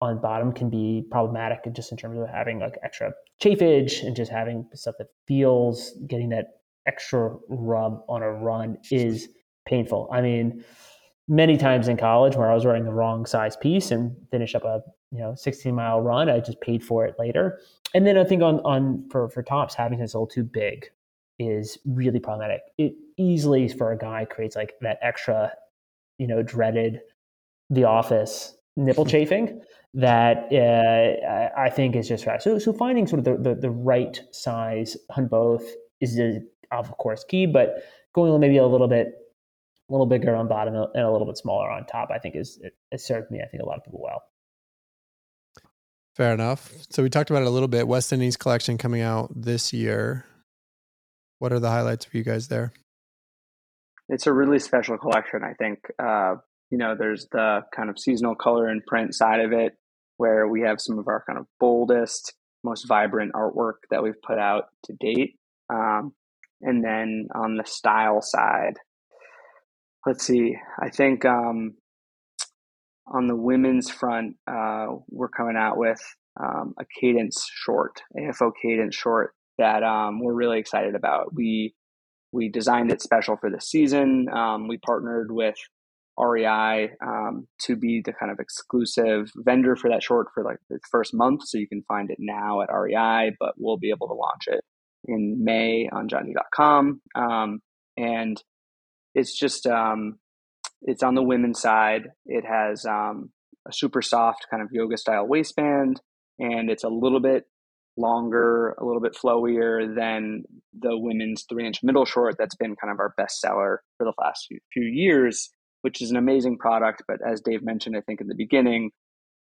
on 0.00 0.20
bottom 0.20 0.52
can 0.52 0.70
be 0.70 1.04
problematic 1.10 1.60
just 1.74 1.92
in 1.92 1.98
terms 1.98 2.18
of 2.18 2.28
having 2.28 2.58
like 2.58 2.76
extra 2.82 3.12
chafage 3.42 4.02
and 4.02 4.16
just 4.16 4.30
having 4.30 4.66
stuff 4.74 4.94
that 4.98 5.08
feels 5.26 5.92
getting 6.06 6.28
that 6.28 6.46
extra 6.86 7.36
rub 7.48 8.02
on 8.08 8.22
a 8.22 8.30
run 8.30 8.78
is 8.90 9.28
painful. 9.66 10.08
I 10.12 10.20
mean, 10.20 10.64
many 11.28 11.56
times 11.56 11.88
in 11.88 11.96
college 11.96 12.36
where 12.36 12.50
I 12.50 12.54
was 12.54 12.64
wearing 12.64 12.84
the 12.84 12.92
wrong 12.92 13.26
size 13.26 13.56
piece 13.56 13.90
and 13.90 14.16
finish 14.30 14.54
up 14.54 14.64
a 14.64 14.82
you 15.10 15.18
know 15.18 15.34
16 15.34 15.74
mile 15.74 16.00
run, 16.00 16.28
I 16.28 16.40
just 16.40 16.60
paid 16.60 16.84
for 16.84 17.04
it 17.06 17.14
later. 17.18 17.60
And 17.94 18.06
then 18.06 18.18
I 18.18 18.24
think 18.24 18.42
on 18.42 18.60
on 18.60 19.08
for 19.10 19.28
for 19.28 19.42
tops 19.42 19.74
having 19.74 19.98
this 19.98 20.14
a 20.14 20.18
little 20.18 20.26
too 20.26 20.44
big 20.44 20.90
is 21.38 21.78
really 21.84 22.20
problematic. 22.20 22.62
It 22.78 22.94
easily 23.16 23.68
for 23.68 23.92
a 23.92 23.98
guy 23.98 24.24
creates 24.24 24.56
like 24.56 24.74
that 24.80 24.98
extra, 25.02 25.52
you 26.18 26.26
know, 26.26 26.42
dreaded 26.42 27.00
the 27.70 27.84
office 27.84 28.54
nipple 28.76 29.04
chafing 29.14 29.60
that 29.94 30.48
uh, 30.52 31.60
I 31.60 31.68
think 31.68 31.96
is 31.96 32.08
just 32.08 32.26
right. 32.26 32.40
So, 32.40 32.58
so 32.58 32.72
finding 32.72 33.06
sort 33.06 33.18
of 33.18 33.24
the, 33.24 33.50
the, 33.50 33.54
the 33.54 33.70
right 33.70 34.20
size 34.30 34.96
on 35.16 35.26
both 35.26 35.64
is 36.00 36.16
of 36.78 36.96
course 36.98 37.24
key, 37.24 37.46
but 37.46 37.82
going 38.14 38.38
maybe 38.40 38.58
a 38.58 38.66
little 38.66 38.88
bit, 38.88 39.08
a 39.88 39.92
little 39.92 40.06
bigger 40.06 40.34
on 40.34 40.48
bottom 40.48 40.74
and 40.74 41.04
a 41.04 41.10
little 41.10 41.26
bit 41.26 41.36
smaller 41.36 41.70
on 41.70 41.86
top, 41.86 42.10
I 42.10 42.18
think 42.18 42.36
is 42.36 42.58
it, 42.62 42.74
it 42.90 43.00
served 43.00 43.30
me. 43.30 43.40
I 43.40 43.46
think 43.46 43.62
a 43.62 43.66
lot 43.66 43.78
of 43.78 43.84
people 43.84 44.00
well. 44.02 44.22
Fair 46.14 46.34
enough. 46.34 46.72
So 46.90 47.02
we 47.02 47.08
talked 47.08 47.30
about 47.30 47.42
it 47.42 47.48
a 47.48 47.50
little 47.50 47.68
bit. 47.68 47.88
West 47.88 48.12
Indies 48.12 48.36
collection 48.36 48.76
coming 48.76 49.00
out 49.00 49.30
this 49.34 49.72
year. 49.72 50.26
What 51.38 51.52
are 51.52 51.58
the 51.58 51.70
highlights 51.70 52.04
for 52.04 52.16
you 52.16 52.22
guys 52.22 52.48
there? 52.48 52.72
It's 54.08 54.26
a 54.26 54.32
really 54.32 54.58
special 54.58 54.98
collection. 54.98 55.40
I 55.42 55.54
think 55.54 55.78
uh, 55.98 56.34
you 56.70 56.76
know 56.76 56.94
there's 56.98 57.28
the 57.32 57.62
kind 57.74 57.88
of 57.88 57.98
seasonal 57.98 58.34
color 58.34 58.68
and 58.68 58.84
print 58.84 59.14
side 59.14 59.40
of 59.40 59.52
it, 59.52 59.72
where 60.18 60.46
we 60.46 60.60
have 60.62 60.80
some 60.80 60.98
of 60.98 61.08
our 61.08 61.24
kind 61.26 61.38
of 61.38 61.46
boldest, 61.58 62.34
most 62.62 62.86
vibrant 62.86 63.32
artwork 63.32 63.84
that 63.90 64.02
we've 64.02 64.20
put 64.22 64.38
out 64.38 64.64
to 64.84 64.92
date. 64.92 65.38
Um, 65.72 66.12
and 66.62 66.84
then 66.84 67.28
on 67.34 67.56
the 67.56 67.64
style 67.64 68.22
side, 68.22 68.78
let's 70.06 70.24
see. 70.24 70.56
I 70.80 70.90
think 70.90 71.24
um, 71.24 71.74
on 73.06 73.26
the 73.26 73.36
women's 73.36 73.90
front, 73.90 74.36
uh, 74.46 74.86
we're 75.08 75.28
coming 75.28 75.56
out 75.56 75.76
with 75.76 76.00
um, 76.40 76.74
a 76.78 76.84
cadence 77.00 77.48
short, 77.52 78.00
AFO 78.16 78.52
cadence 78.62 78.94
short 78.94 79.34
that 79.58 79.82
um, 79.82 80.20
we're 80.20 80.34
really 80.34 80.58
excited 80.58 80.94
about. 80.94 81.34
We 81.34 81.74
we 82.32 82.48
designed 82.48 82.90
it 82.90 83.02
special 83.02 83.36
for 83.36 83.50
this 83.50 83.68
season. 83.68 84.26
Um, 84.32 84.66
we 84.66 84.78
partnered 84.78 85.30
with 85.30 85.56
REI 86.18 86.92
um, 87.06 87.46
to 87.66 87.76
be 87.76 88.00
the 88.02 88.14
kind 88.14 88.32
of 88.32 88.38
exclusive 88.40 89.30
vendor 89.36 89.76
for 89.76 89.90
that 89.90 90.02
short 90.02 90.28
for 90.32 90.42
like 90.42 90.56
the 90.70 90.78
first 90.90 91.12
month. 91.12 91.42
So 91.46 91.58
you 91.58 91.68
can 91.68 91.82
find 91.82 92.10
it 92.10 92.16
now 92.18 92.62
at 92.62 92.72
REI, 92.72 93.36
but 93.38 93.52
we'll 93.58 93.76
be 93.76 93.90
able 93.90 94.08
to 94.08 94.14
launch 94.14 94.44
it 94.46 94.64
in 95.04 95.42
May 95.44 95.88
on 95.92 96.08
janji.com. 96.08 97.00
Um, 97.14 97.60
and 97.96 98.42
it's 99.14 99.38
just, 99.38 99.66
um, 99.66 100.18
it's 100.82 101.02
on 101.02 101.14
the 101.14 101.22
women's 101.22 101.60
side. 101.60 102.08
It 102.26 102.44
has 102.44 102.84
um, 102.86 103.30
a 103.66 103.72
super 103.72 104.02
soft 104.02 104.46
kind 104.50 104.62
of 104.62 104.70
yoga 104.72 104.96
style 104.96 105.26
waistband, 105.26 106.00
and 106.38 106.70
it's 106.70 106.84
a 106.84 106.88
little 106.88 107.20
bit 107.20 107.44
longer, 107.96 108.74
a 108.78 108.84
little 108.84 109.00
bit 109.00 109.14
flowier 109.14 109.94
than 109.94 110.44
the 110.78 110.96
women's 110.96 111.44
three 111.48 111.66
inch 111.66 111.82
middle 111.82 112.04
short 112.04 112.36
that's 112.38 112.56
been 112.56 112.74
kind 112.76 112.92
of 112.92 112.98
our 112.98 113.14
best 113.16 113.40
seller 113.40 113.82
for 113.98 114.04
the 114.04 114.14
last 114.20 114.48
few 114.72 114.84
years, 114.84 115.50
which 115.82 116.00
is 116.00 116.10
an 116.10 116.16
amazing 116.16 116.58
product. 116.58 117.02
But 117.06 117.18
as 117.26 117.40
Dave 117.40 117.62
mentioned, 117.62 117.96
I 117.96 118.00
think 118.00 118.20
in 118.20 118.28
the 118.28 118.34
beginning, 118.34 118.90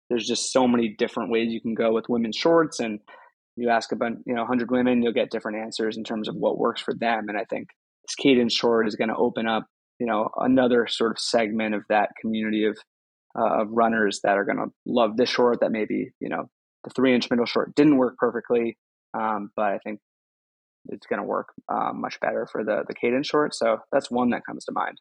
there's 0.10 0.28
just 0.28 0.52
so 0.52 0.68
many 0.68 0.90
different 0.98 1.32
ways 1.32 1.54
you 1.54 1.62
can 1.62 1.74
go 1.74 1.94
with 1.94 2.10
women's 2.10 2.36
shorts. 2.36 2.80
And 2.80 3.00
you 3.56 3.70
ask 3.70 3.92
about, 3.92 4.14
you 4.26 4.34
know, 4.34 4.42
100 4.42 4.72
women, 4.72 5.02
you'll 5.02 5.14
get 5.14 5.32
different 5.32 5.60
answers 5.60 5.98
in 5.98 6.04
terms 6.04 6.28
of 6.28 6.36
what 6.36 6.58
works 6.58 6.82
for 6.82 6.94
them. 6.94 7.28
And 7.28 7.38
I 7.38 7.44
think 7.46 7.70
this 8.08 8.16
cadence 8.16 8.54
short 8.54 8.88
is 8.88 8.96
going 8.96 9.10
to 9.10 9.16
open 9.16 9.48
up, 9.48 9.66
you 10.00 10.08
know, 10.08 10.30
another 10.38 10.88
sort 10.88 11.12
of 11.12 11.20
segment 11.20 11.76
of 11.76 11.84
that 11.90 12.10
community 12.22 12.66
of 12.66 12.78
uh, 13.38 13.62
of 13.62 13.68
runners 13.72 14.20
that 14.24 14.38
are 14.38 14.44
going 14.44 14.58
to 14.58 14.68
love 14.86 15.16
this 15.18 15.30
short. 15.30 15.60
That 15.62 15.72
maybe 15.72 16.12
you 16.20 16.30
know 16.30 16.50
the 16.84 16.90
three 16.90 17.14
inch 17.14 17.30
middle 17.30 17.46
short 17.46 17.76
didn't 17.76 17.98
work 17.98 18.18
perfectly, 18.18 18.78
um, 19.14 19.52
but 19.56 19.66
I 19.66 19.78
think 19.78 20.00
it's 20.90 21.08
going 21.08 21.22
to 21.22 21.26
work 21.26 21.50
um, 21.70 22.02
much 22.02 22.20
better 22.20 22.48
for 22.52 22.64
the 22.64 22.84
the 22.88 22.94
cadence 22.94 23.28
short. 23.28 23.56
So 23.56 23.78
that's 23.92 24.12
one 24.12 24.32
that 24.32 24.46
comes 24.46 24.66
to 24.66 24.72
mind. 24.74 25.00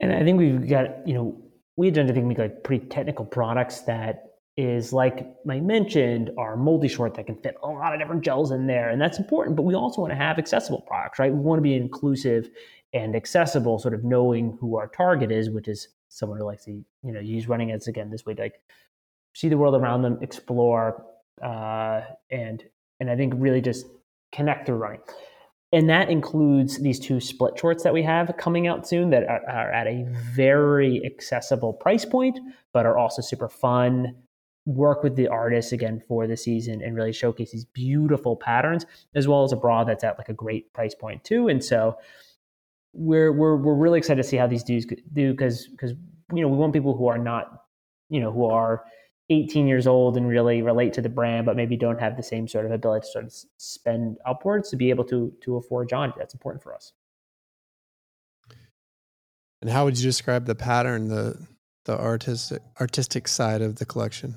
And 0.00 0.12
I 0.12 0.22
think 0.22 0.38
we've 0.38 0.68
got 0.68 1.06
you 1.08 1.14
know 1.14 1.42
we 1.76 1.90
tend 1.90 2.08
to 2.08 2.14
think 2.14 2.38
like 2.38 2.62
pretty 2.62 2.86
technical 2.86 3.24
products 3.24 3.80
that 3.80 4.35
is 4.56 4.92
like 4.92 5.26
I 5.48 5.60
mentioned, 5.60 6.30
our 6.38 6.56
multi 6.56 6.88
short 6.88 7.14
that 7.14 7.26
can 7.26 7.36
fit 7.36 7.56
a 7.62 7.68
lot 7.68 7.92
of 7.92 8.00
different 8.00 8.22
gels 8.22 8.50
in 8.52 8.66
there, 8.66 8.88
and 8.88 9.00
that's 9.00 9.18
important. 9.18 9.56
But 9.56 9.62
we 9.62 9.74
also 9.74 10.00
want 10.00 10.12
to 10.12 10.16
have 10.16 10.38
accessible 10.38 10.82
products, 10.82 11.18
right? 11.18 11.32
We 11.32 11.38
want 11.38 11.58
to 11.58 11.62
be 11.62 11.74
inclusive 11.74 12.48
and 12.94 13.14
accessible, 13.14 13.78
sort 13.78 13.92
of 13.92 14.04
knowing 14.04 14.56
who 14.60 14.76
our 14.76 14.88
target 14.88 15.30
is, 15.30 15.50
which 15.50 15.68
is 15.68 15.88
someone 16.08 16.38
who 16.38 16.44
likes 16.44 16.64
to 16.64 16.70
you 16.70 17.12
know 17.12 17.20
use 17.20 17.48
running 17.48 17.70
as 17.70 17.86
again 17.86 18.10
this 18.10 18.24
way 18.24 18.34
to 18.34 18.42
like 18.42 18.60
see 19.34 19.48
the 19.48 19.58
world 19.58 19.74
around 19.74 20.02
them, 20.02 20.18
explore, 20.22 21.04
uh, 21.42 22.00
and 22.30 22.64
and 23.00 23.10
I 23.10 23.16
think 23.16 23.34
really 23.36 23.60
just 23.60 23.86
connect 24.32 24.66
through 24.66 24.76
running. 24.76 25.00
And 25.72 25.90
that 25.90 26.08
includes 26.08 26.78
these 26.78 26.98
two 26.98 27.20
split 27.20 27.58
shorts 27.58 27.82
that 27.82 27.92
we 27.92 28.02
have 28.02 28.34
coming 28.38 28.66
out 28.66 28.88
soon 28.88 29.10
that 29.10 29.24
are, 29.24 29.42
are 29.48 29.72
at 29.72 29.86
a 29.86 30.06
very 30.34 31.04
accessible 31.04 31.72
price 31.72 32.04
point, 32.04 32.38
but 32.72 32.86
are 32.86 32.96
also 32.96 33.20
super 33.20 33.48
fun. 33.48 34.14
Work 34.66 35.02
with 35.02 35.16
the 35.16 35.28
artists 35.28 35.72
again 35.72 36.02
for 36.06 36.26
the 36.26 36.36
season 36.36 36.82
and 36.82 36.94
really 36.94 37.12
showcase 37.12 37.52
these 37.52 37.64
beautiful 37.64 38.36
patterns, 38.36 38.84
as 39.14 39.26
well 39.26 39.44
as 39.44 39.52
a 39.52 39.56
bra 39.56 39.84
that's 39.84 40.04
at 40.04 40.18
like 40.18 40.28
a 40.28 40.34
great 40.34 40.72
price 40.72 40.94
point 40.94 41.24
too. 41.24 41.48
And 41.48 41.64
so 41.64 41.96
we're 42.92 43.32
we're 43.32 43.56
we're 43.56 43.74
really 43.74 43.98
excited 43.98 44.22
to 44.22 44.28
see 44.28 44.36
how 44.36 44.46
these 44.46 44.64
dudes 44.64 44.86
do 45.12 45.32
because 45.32 45.68
because 45.68 45.92
you 46.34 46.42
know 46.42 46.48
we 46.48 46.56
want 46.56 46.72
people 46.72 46.96
who 46.96 47.06
are 47.06 47.18
not 47.18 47.64
you 48.08 48.20
know 48.20 48.32
who 48.32 48.46
are 48.46 48.84
18 49.30 49.66
years 49.66 49.86
old 49.86 50.16
and 50.16 50.28
really 50.28 50.62
relate 50.62 50.92
to 50.94 51.02
the 51.02 51.08
brand, 51.08 51.46
but 51.46 51.56
maybe 51.56 51.76
don't 51.76 52.00
have 52.00 52.16
the 52.16 52.22
same 52.22 52.46
sort 52.46 52.64
of 52.64 52.72
ability 52.72 53.06
to 53.06 53.10
sort 53.10 53.24
of 53.24 53.34
spend 53.56 54.18
upwards 54.24 54.70
to 54.70 54.76
be 54.76 54.90
able 54.90 55.04
to 55.04 55.32
to 55.42 55.56
afford 55.56 55.88
Janji. 55.88 56.16
That's 56.16 56.34
important 56.34 56.62
for 56.62 56.74
us. 56.74 56.92
And 59.60 59.70
how 59.70 59.84
would 59.84 59.98
you 59.98 60.04
describe 60.04 60.46
the 60.46 60.54
pattern, 60.54 61.08
the 61.08 61.46
the 61.86 61.98
artistic 61.98 62.62
artistic 62.80 63.26
side 63.26 63.62
of 63.62 63.76
the 63.76 63.86
collection? 63.86 64.36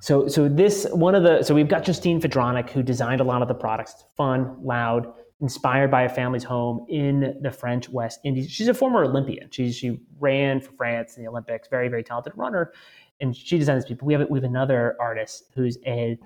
So 0.00 0.28
so 0.28 0.48
this 0.48 0.86
one 0.92 1.14
of 1.14 1.22
the 1.22 1.42
so 1.42 1.54
we've 1.54 1.68
got 1.68 1.84
Justine 1.84 2.20
Fedronic 2.20 2.70
who 2.70 2.82
designed 2.82 3.20
a 3.20 3.24
lot 3.24 3.42
of 3.42 3.48
the 3.48 3.54
products. 3.54 3.94
It's 3.94 4.04
fun, 4.16 4.56
loud, 4.62 5.12
inspired 5.40 5.90
by 5.90 6.02
a 6.02 6.08
family's 6.08 6.44
home 6.44 6.86
in 6.88 7.38
the 7.42 7.50
French 7.50 7.88
West 7.88 8.20
Indies. 8.24 8.50
She's 8.50 8.68
a 8.68 8.74
former 8.74 9.04
Olympian. 9.04 9.48
She 9.50 9.72
she 9.72 10.00
ran 10.20 10.60
for 10.60 10.72
France 10.72 11.16
in 11.16 11.24
the 11.24 11.28
Olympics. 11.28 11.68
Very 11.68 11.88
very 11.88 12.04
talented 12.04 12.34
runner, 12.36 12.72
and 13.20 13.34
she 13.34 13.58
designs 13.58 13.84
people. 13.84 14.06
We 14.06 14.14
have 14.14 14.28
we 14.30 14.38
have 14.38 14.44
another 14.44 14.96
artist 15.00 15.50
who's 15.54 15.78
a 15.86 16.18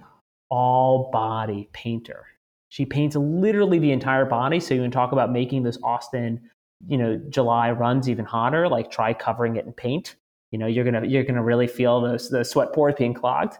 all 0.51 1.11
body 1.13 1.71
painter. 1.73 2.27
She 2.69 2.85
paints 2.85 3.17
literally 3.17 3.79
the 3.79 3.93
entire 3.93 4.25
body. 4.25 4.61
So 4.61 4.75
you 4.75 4.83
can 4.83 4.91
talk 4.91 5.13
about 5.13 5.33
making 5.33 5.63
this 5.63 5.79
Austin, 5.83 6.51
you 6.87 6.97
know, 6.97 7.21
July 7.29 7.71
runs 7.71 8.09
even 8.09 8.25
hotter. 8.25 8.69
Like 8.69 8.91
try 8.91 9.13
covering 9.13 9.57
it 9.57 9.67
in 9.67 9.73
paint. 9.73 10.17
You 10.51 10.59
know, 10.59 10.67
you're 10.67 10.85
gonna 10.85 11.07
you're 11.07 11.25
gonna 11.25 11.43
really 11.43 11.67
feel 11.67 12.01
those 12.01 12.29
the 12.31 12.45
sweat 12.45 12.73
pores 12.73 12.95
being 12.97 13.15
clogged. 13.15 13.55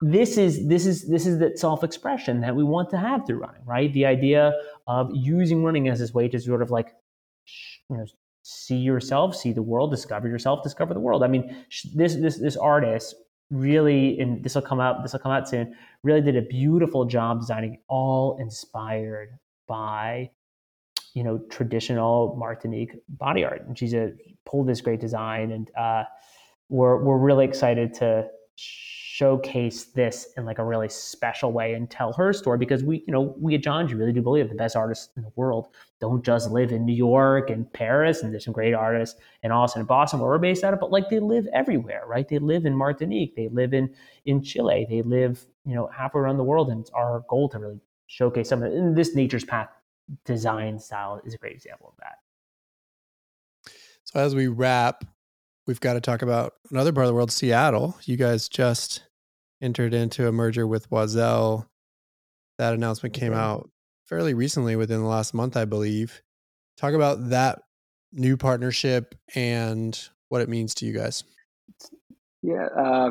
This 0.00 0.36
is 0.36 0.66
this 0.68 0.84
is 0.84 1.08
this 1.08 1.26
is 1.26 1.38
that 1.38 1.58
self 1.58 1.82
expression 1.82 2.40
that 2.42 2.54
we 2.54 2.64
want 2.64 2.90
to 2.90 2.98
have 2.98 3.26
through 3.26 3.38
running, 3.38 3.64
right? 3.64 3.92
The 3.92 4.04
idea 4.04 4.52
of 4.86 5.10
using 5.14 5.64
running 5.64 5.88
as 5.88 5.98
this 5.98 6.12
way 6.12 6.28
to 6.28 6.38
sort 6.38 6.60
of 6.60 6.70
like, 6.70 6.94
you 7.88 7.96
know, 7.96 8.06
see 8.42 8.76
yourself, 8.76 9.34
see 9.34 9.52
the 9.52 9.62
world, 9.62 9.90
discover 9.90 10.28
yourself, 10.28 10.62
discover 10.62 10.92
the 10.92 11.00
world. 11.00 11.22
I 11.22 11.28
mean, 11.28 11.56
this 11.94 12.16
this 12.16 12.38
this 12.38 12.56
artist 12.56 13.14
really, 13.50 14.18
and 14.20 14.42
this 14.42 14.54
will 14.54 14.62
come 14.62 14.80
out 14.80 15.02
this 15.02 15.12
will 15.12 15.20
come 15.20 15.32
out 15.32 15.48
soon. 15.48 15.74
Really 16.02 16.20
did 16.20 16.36
a 16.36 16.42
beautiful 16.42 17.04
job 17.04 17.40
designing, 17.40 17.78
all 17.88 18.36
inspired 18.38 19.38
by, 19.66 20.30
you 21.16 21.24
know, 21.24 21.38
traditional 21.48 22.36
Martinique 22.38 22.92
body 23.08 23.42
art. 23.42 23.66
And 23.66 23.76
she's 23.76 23.94
a 23.94 24.12
pulled 24.44 24.68
this 24.68 24.82
great 24.82 25.00
design, 25.00 25.50
and 25.50 25.70
uh, 25.74 26.04
we're 26.68 27.02
we're 27.02 27.16
really 27.16 27.46
excited 27.46 27.94
to 27.94 28.28
showcase 28.54 29.84
this 29.84 30.28
in 30.36 30.44
like 30.44 30.58
a 30.58 30.64
really 30.64 30.90
special 30.90 31.52
way 31.52 31.72
and 31.72 31.90
tell 31.90 32.12
her 32.12 32.34
story 32.34 32.58
because 32.58 32.84
we, 32.84 33.02
you 33.06 33.12
know, 33.14 33.34
we 33.40 33.54
at 33.54 33.62
Janji 33.62 33.98
really 33.98 34.12
do 34.12 34.20
believe 34.20 34.50
the 34.50 34.54
best 34.54 34.76
artists 34.76 35.08
in 35.16 35.22
the 35.22 35.32
world 35.36 35.68
don't 36.00 36.22
just 36.22 36.50
live 36.50 36.70
in 36.70 36.84
New 36.84 36.94
York 36.94 37.48
and 37.48 37.72
Paris, 37.72 38.22
and 38.22 38.30
there's 38.30 38.44
some 38.44 38.52
great 38.52 38.74
artists 38.74 39.18
in 39.42 39.50
Austin 39.50 39.80
and 39.80 39.88
Boston 39.88 40.20
where 40.20 40.28
we're 40.28 40.36
based 40.36 40.64
out 40.64 40.74
of, 40.74 40.80
but 40.80 40.90
like 40.90 41.08
they 41.08 41.18
live 41.18 41.46
everywhere, 41.54 42.02
right? 42.06 42.28
They 42.28 42.38
live 42.38 42.66
in 42.66 42.76
Martinique, 42.76 43.34
they 43.36 43.48
live 43.48 43.72
in 43.72 43.88
in 44.26 44.42
Chile, 44.42 44.86
they 44.90 45.00
live, 45.00 45.46
you 45.64 45.74
know, 45.74 45.86
halfway 45.86 46.20
around 46.20 46.36
the 46.36 46.44
world, 46.44 46.68
and 46.68 46.82
it's 46.82 46.90
our 46.90 47.24
goal 47.26 47.48
to 47.48 47.58
really 47.58 47.80
showcase 48.06 48.50
some 48.50 48.62
of 48.62 48.94
this 48.94 49.14
Nature's 49.14 49.46
Path 49.46 49.70
design 50.24 50.78
style 50.78 51.20
is 51.24 51.34
a 51.34 51.38
great 51.38 51.54
example 51.54 51.88
of 51.88 51.96
that. 51.98 52.16
So 54.04 54.20
as 54.20 54.34
we 54.34 54.46
wrap, 54.46 55.04
we've 55.66 55.80
got 55.80 55.94
to 55.94 56.00
talk 56.00 56.22
about 56.22 56.54
another 56.70 56.92
part 56.92 57.04
of 57.04 57.08
the 57.08 57.14
world, 57.14 57.32
Seattle. 57.32 57.96
You 58.04 58.16
guys 58.16 58.48
just 58.48 59.02
entered 59.60 59.94
into 59.94 60.28
a 60.28 60.32
merger 60.32 60.66
with 60.66 60.88
Oiselle. 60.90 61.66
That 62.58 62.74
announcement 62.74 63.14
came 63.14 63.32
okay. 63.32 63.40
out 63.40 63.70
fairly 64.06 64.34
recently, 64.34 64.76
within 64.76 65.00
the 65.00 65.08
last 65.08 65.34
month, 65.34 65.56
I 65.56 65.64
believe. 65.64 66.22
Talk 66.76 66.94
about 66.94 67.30
that 67.30 67.60
new 68.12 68.36
partnership 68.36 69.14
and 69.34 69.98
what 70.28 70.40
it 70.40 70.48
means 70.48 70.74
to 70.76 70.86
you 70.86 70.92
guys. 70.92 71.24
Yeah, 72.42 72.66
uh, 72.66 73.10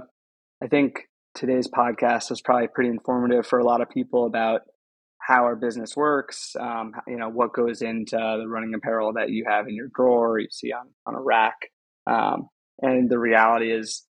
I 0.64 0.68
think 0.68 1.10
today's 1.34 1.68
podcast 1.68 2.30
was 2.30 2.42
probably 2.42 2.68
pretty 2.68 2.90
informative 2.90 3.46
for 3.46 3.60
a 3.60 3.66
lot 3.66 3.82
of 3.82 3.90
people 3.90 4.26
about 4.26 4.62
how 5.26 5.44
our 5.44 5.56
business 5.56 5.96
works. 5.96 6.56
Um, 6.60 6.94
you 7.08 7.18
know 7.18 7.30
what 7.30 7.54
goes 7.54 7.82
into 7.82 8.18
the 8.18 8.48
running 8.48 8.74
apparel 8.74 9.14
that 9.14 9.30
you 9.30 9.46
have 9.48 9.68
in 9.68 9.76
your 9.76 9.90
drawer, 9.94 10.40
you 10.40 10.48
see 10.52 10.72
on 10.72 10.90
on 11.06 11.16
a 11.16 11.22
rack, 11.22 11.56
um, 12.08 12.50
and 12.82 13.10
the 13.10 13.20
reality 13.20 13.72
is 13.72 14.04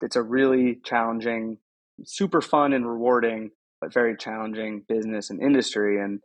it's 0.00 0.16
a 0.16 0.22
really 0.22 0.80
challenging 0.84 1.58
super 2.04 2.40
fun 2.40 2.72
and 2.72 2.88
rewarding, 2.88 3.50
but 3.80 3.92
very 3.92 4.16
challenging 4.16 4.84
business 4.88 5.30
and 5.30 5.42
industry. 5.42 6.00
And 6.02 6.20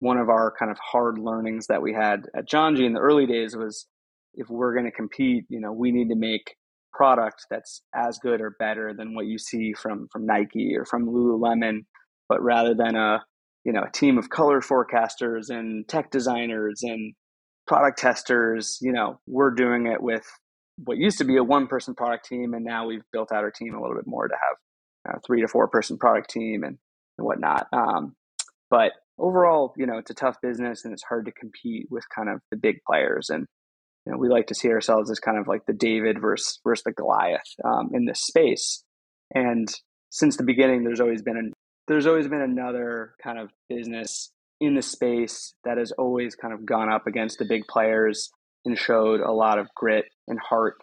one 0.00 0.16
of 0.16 0.28
our 0.28 0.52
kind 0.58 0.70
of 0.70 0.78
hard 0.78 1.18
learnings 1.18 1.66
that 1.66 1.82
we 1.82 1.92
had 1.92 2.26
at 2.36 2.48
Janji 2.48 2.86
in 2.86 2.94
the 2.94 3.00
early 3.00 3.26
days 3.26 3.56
was 3.56 3.86
if 4.34 4.48
we're 4.48 4.74
going 4.74 4.86
to 4.86 4.92
compete, 4.92 5.44
you 5.48 5.60
know, 5.60 5.72
we 5.72 5.90
need 5.90 6.08
to 6.08 6.16
make 6.16 6.54
product 6.92 7.46
that's 7.50 7.82
as 7.94 8.18
good 8.18 8.40
or 8.40 8.56
better 8.58 8.92
than 8.96 9.14
what 9.14 9.26
you 9.26 9.38
see 9.38 9.72
from 9.72 10.08
from 10.12 10.26
Nike 10.26 10.76
or 10.76 10.84
from 10.84 11.06
Lululemon, 11.06 11.84
but 12.28 12.42
rather 12.42 12.74
than 12.74 12.96
a 12.96 13.22
you 13.64 13.72
know 13.72 13.82
a 13.82 13.90
team 13.90 14.18
of 14.18 14.30
color 14.30 14.60
forecasters 14.60 15.50
and 15.50 15.86
tech 15.88 16.10
designers 16.10 16.82
and 16.82 17.14
product 17.70 17.98
testers, 17.98 18.78
you 18.80 18.92
know, 18.92 19.20
we're 19.28 19.52
doing 19.52 19.86
it 19.86 20.02
with 20.02 20.26
what 20.84 20.96
used 20.96 21.18
to 21.18 21.24
be 21.24 21.36
a 21.36 21.44
one 21.44 21.68
person 21.68 21.94
product 21.94 22.26
team 22.26 22.52
and 22.52 22.64
now 22.64 22.86
we've 22.86 23.04
built 23.12 23.30
out 23.30 23.44
our 23.44 23.50
team 23.52 23.74
a 23.74 23.80
little 23.80 23.94
bit 23.94 24.08
more 24.08 24.26
to 24.26 24.34
have 24.34 25.14
uh, 25.14 25.18
three 25.24 25.40
to 25.40 25.46
four 25.46 25.68
person 25.68 25.96
product 25.96 26.30
team 26.30 26.64
and, 26.64 26.78
and 27.16 27.26
whatnot. 27.26 27.68
Um, 27.72 28.16
but 28.70 28.92
overall, 29.18 29.72
you 29.76 29.86
know, 29.86 29.98
it's 29.98 30.10
a 30.10 30.14
tough 30.14 30.36
business 30.42 30.84
and 30.84 30.92
it's 30.92 31.04
hard 31.04 31.26
to 31.26 31.32
compete 31.32 31.86
with 31.90 32.04
kind 32.14 32.28
of 32.28 32.40
the 32.50 32.56
big 32.56 32.78
players. 32.84 33.30
And, 33.30 33.46
you 34.04 34.12
know, 34.12 34.18
we 34.18 34.28
like 34.28 34.48
to 34.48 34.54
see 34.54 34.70
ourselves 34.70 35.10
as 35.10 35.20
kind 35.20 35.38
of 35.38 35.46
like 35.46 35.66
the 35.66 35.72
David 35.72 36.20
versus, 36.20 36.58
versus 36.64 36.82
the 36.84 36.92
Goliath 36.92 37.54
um, 37.64 37.90
in 37.94 38.06
this 38.06 38.22
space. 38.22 38.82
And 39.32 39.72
since 40.08 40.36
the 40.36 40.42
beginning, 40.42 40.82
there's 40.82 41.00
always 41.00 41.22
been 41.22 41.36
an, 41.36 41.52
there's 41.90 42.06
always 42.06 42.28
been 42.28 42.40
another 42.40 43.14
kind 43.20 43.36
of 43.36 43.50
business 43.68 44.30
in 44.60 44.76
the 44.76 44.82
space 44.82 45.54
that 45.64 45.76
has 45.76 45.90
always 45.92 46.36
kind 46.36 46.54
of 46.54 46.64
gone 46.64 46.88
up 46.88 47.08
against 47.08 47.38
the 47.40 47.44
big 47.44 47.66
players 47.66 48.30
and 48.64 48.78
showed 48.78 49.20
a 49.20 49.32
lot 49.32 49.58
of 49.58 49.66
grit 49.74 50.04
and 50.28 50.38
heart 50.38 50.76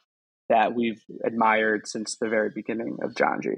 that 0.49 0.75
we've 0.75 1.01
admired 1.25 1.87
since 1.87 2.17
the 2.19 2.27
very 2.27 2.49
beginning 2.53 2.97
of 3.01 3.13
Janji. 3.13 3.55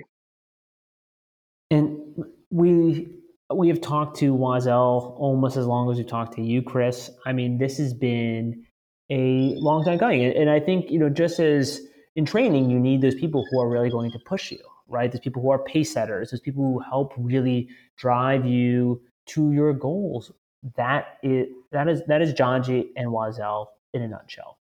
And 1.71 2.23
we 2.51 3.15
we 3.51 3.67
have 3.69 3.81
talked 3.81 4.17
to 4.17 4.35
Oiselle 4.35 5.15
almost 5.17 5.57
as 5.57 5.65
long 5.65 5.89
as 5.89 5.97
we've 5.97 6.05
talked 6.05 6.35
to 6.35 6.43
you, 6.43 6.61
Chris. 6.61 7.09
I 7.25 7.33
mean, 7.33 7.57
this 7.57 7.79
has 7.79 7.95
been 7.95 8.63
a 9.09 9.55
long 9.55 9.83
time 9.83 9.97
coming. 9.97 10.23
And 10.23 10.51
I 10.51 10.59
think, 10.59 10.91
you 10.91 10.99
know, 10.99 11.09
just 11.09 11.39
as 11.39 11.81
in 12.15 12.25
training, 12.25 12.69
you 12.69 12.79
need 12.79 13.01
those 13.01 13.15
people 13.15 13.43
who 13.49 13.59
are 13.59 13.67
really 13.67 13.89
going 13.89 14.11
to 14.11 14.19
push 14.19 14.51
you, 14.51 14.59
right? 14.89 15.11
There's 15.11 15.21
people 15.21 15.41
who 15.41 15.51
are 15.51 15.59
pace 15.59 15.93
setters, 15.93 16.31
There's 16.31 16.41
people 16.41 16.63
who 16.63 16.79
help 16.79 17.13
really 17.17 17.69
drive 17.97 18.45
you 18.45 19.01
to 19.27 19.51
your 19.51 19.73
goals. 19.73 20.31
That 20.75 21.17
is 21.23 21.47
that 21.71 21.87
is 21.87 22.01
that 22.07 22.21
is 22.21 22.33
Janji 22.33 22.89
and 22.95 23.07
Oiselle 23.07 23.67
in 23.93 24.01
a 24.01 24.07
nutshell, 24.07 24.57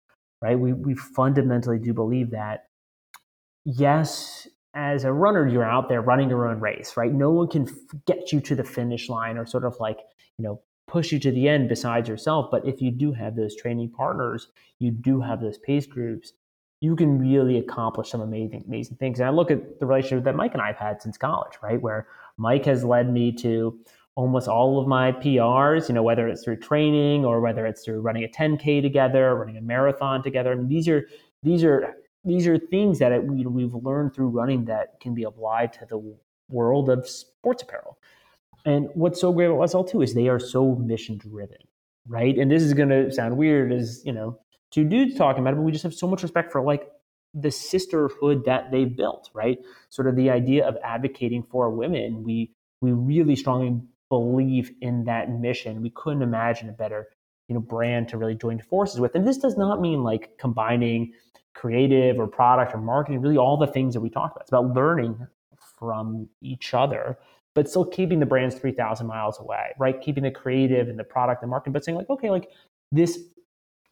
right? 0.42 0.58
We 0.58 0.72
we 0.72 0.94
fundamentally 0.94 1.78
do 1.78 1.92
believe 1.92 2.30
that 2.30 2.64
yes, 3.64 4.48
as 4.74 5.04
a 5.04 5.12
runner, 5.12 5.46
you're 5.46 5.64
out 5.64 5.88
there 5.88 6.02
running 6.02 6.28
your 6.28 6.48
own 6.48 6.60
race, 6.60 6.96
right? 6.96 7.12
No 7.12 7.30
one 7.30 7.48
can 7.48 7.68
get 8.06 8.32
you 8.32 8.40
to 8.40 8.54
the 8.54 8.64
finish 8.64 9.08
line 9.08 9.38
or 9.38 9.46
sort 9.46 9.64
of 9.64 9.76
like, 9.78 9.98
you 10.38 10.44
know, 10.44 10.60
push 10.88 11.12
you 11.12 11.18
to 11.20 11.30
the 11.30 11.48
end 11.48 11.68
besides 11.68 12.08
yourself. 12.08 12.48
But 12.50 12.66
if 12.66 12.80
you 12.82 12.90
do 12.90 13.12
have 13.12 13.36
those 13.36 13.56
training 13.56 13.90
partners, 13.90 14.48
you 14.80 14.90
do 14.90 15.20
have 15.20 15.40
those 15.40 15.58
pace 15.58 15.86
groups, 15.86 16.32
you 16.84 16.94
can 16.94 17.18
really 17.18 17.56
accomplish 17.56 18.10
some 18.10 18.20
amazing, 18.20 18.62
amazing 18.66 18.98
things. 18.98 19.18
And 19.18 19.26
I 19.26 19.30
look 19.30 19.50
at 19.50 19.80
the 19.80 19.86
relationship 19.86 20.24
that 20.24 20.36
Mike 20.36 20.52
and 20.52 20.60
I 20.60 20.66
have 20.66 20.76
had 20.76 21.00
since 21.00 21.16
college, 21.16 21.54
right? 21.62 21.80
Where 21.80 22.06
Mike 22.36 22.66
has 22.66 22.84
led 22.84 23.10
me 23.10 23.32
to 23.36 23.78
almost 24.16 24.48
all 24.48 24.78
of 24.78 24.86
my 24.86 25.10
PRs, 25.12 25.88
you 25.88 25.94
know, 25.94 26.02
whether 26.02 26.28
it's 26.28 26.44
through 26.44 26.58
training 26.58 27.24
or 27.24 27.40
whether 27.40 27.64
it's 27.64 27.82
through 27.84 28.02
running 28.02 28.24
a 28.24 28.28
10K 28.28 28.82
together, 28.82 29.34
running 29.34 29.56
a 29.56 29.62
marathon 29.62 30.22
together. 30.22 30.52
I 30.52 30.56
mean, 30.56 30.68
these 30.68 30.86
are 30.86 31.08
these 31.42 31.64
are 31.64 31.96
these 32.22 32.46
are 32.46 32.58
things 32.58 32.98
that 32.98 33.24
we, 33.24 33.46
we've 33.46 33.74
learned 33.74 34.14
through 34.14 34.28
running 34.28 34.66
that 34.66 35.00
can 35.00 35.14
be 35.14 35.22
applied 35.24 35.72
to 35.74 35.86
the 35.86 36.16
world 36.50 36.90
of 36.90 37.08
sports 37.08 37.62
apparel. 37.62 37.96
And 38.66 38.90
what's 38.92 39.20
so 39.20 39.32
great 39.32 39.46
about 39.46 39.70
SL2 39.70 40.04
is 40.04 40.14
they 40.14 40.28
are 40.28 40.38
so 40.38 40.74
mission 40.74 41.16
driven, 41.16 41.58
right? 42.06 42.36
And 42.36 42.50
this 42.50 42.62
is 42.62 42.74
going 42.74 42.90
to 42.90 43.10
sound 43.10 43.36
weird 43.38 43.72
as, 43.72 44.02
you 44.04 44.12
know, 44.12 44.38
two 44.74 44.84
dudes 44.84 45.16
talking 45.16 45.40
about 45.40 45.52
it, 45.52 45.56
but 45.56 45.62
we 45.62 45.72
just 45.72 45.84
have 45.84 45.94
so 45.94 46.08
much 46.08 46.22
respect 46.22 46.50
for 46.50 46.60
like 46.60 46.88
the 47.32 47.50
sisterhood 47.50 48.44
that 48.44 48.70
they've 48.72 48.96
built, 48.96 49.30
right? 49.32 49.58
Sort 49.88 50.08
of 50.08 50.16
the 50.16 50.30
idea 50.30 50.66
of 50.66 50.76
advocating 50.82 51.44
for 51.44 51.70
women. 51.70 52.24
We 52.24 52.50
we 52.80 52.92
really 52.92 53.36
strongly 53.36 53.80
believe 54.08 54.72
in 54.80 55.04
that 55.04 55.30
mission. 55.30 55.80
We 55.80 55.90
couldn't 55.90 56.22
imagine 56.22 56.68
a 56.68 56.72
better, 56.72 57.08
you 57.48 57.54
know, 57.54 57.60
brand 57.60 58.08
to 58.08 58.18
really 58.18 58.34
join 58.34 58.60
forces 58.60 59.00
with. 59.00 59.14
And 59.14 59.26
this 59.26 59.38
does 59.38 59.56
not 59.56 59.80
mean 59.80 60.02
like 60.02 60.36
combining 60.38 61.12
creative 61.54 62.18
or 62.18 62.26
product 62.26 62.74
or 62.74 62.78
marketing, 62.78 63.20
really 63.20 63.38
all 63.38 63.56
the 63.56 63.66
things 63.66 63.94
that 63.94 64.00
we 64.00 64.10
talked 64.10 64.36
about. 64.36 64.42
It's 64.42 64.50
about 64.50 64.74
learning 64.74 65.26
from 65.78 66.28
each 66.42 66.74
other, 66.74 67.16
but 67.54 67.68
still 67.68 67.84
keeping 67.84 68.20
the 68.20 68.26
brands 68.26 68.56
3,000 68.56 69.06
miles 69.06 69.40
away, 69.40 69.72
right? 69.78 70.00
Keeping 70.00 70.24
the 70.24 70.30
creative 70.30 70.88
and 70.88 70.98
the 70.98 71.04
product 71.04 71.42
and 71.42 71.50
marketing, 71.50 71.72
but 71.72 71.84
saying 71.84 71.96
like, 71.96 72.10
okay, 72.10 72.30
like 72.30 72.50
this 72.92 73.18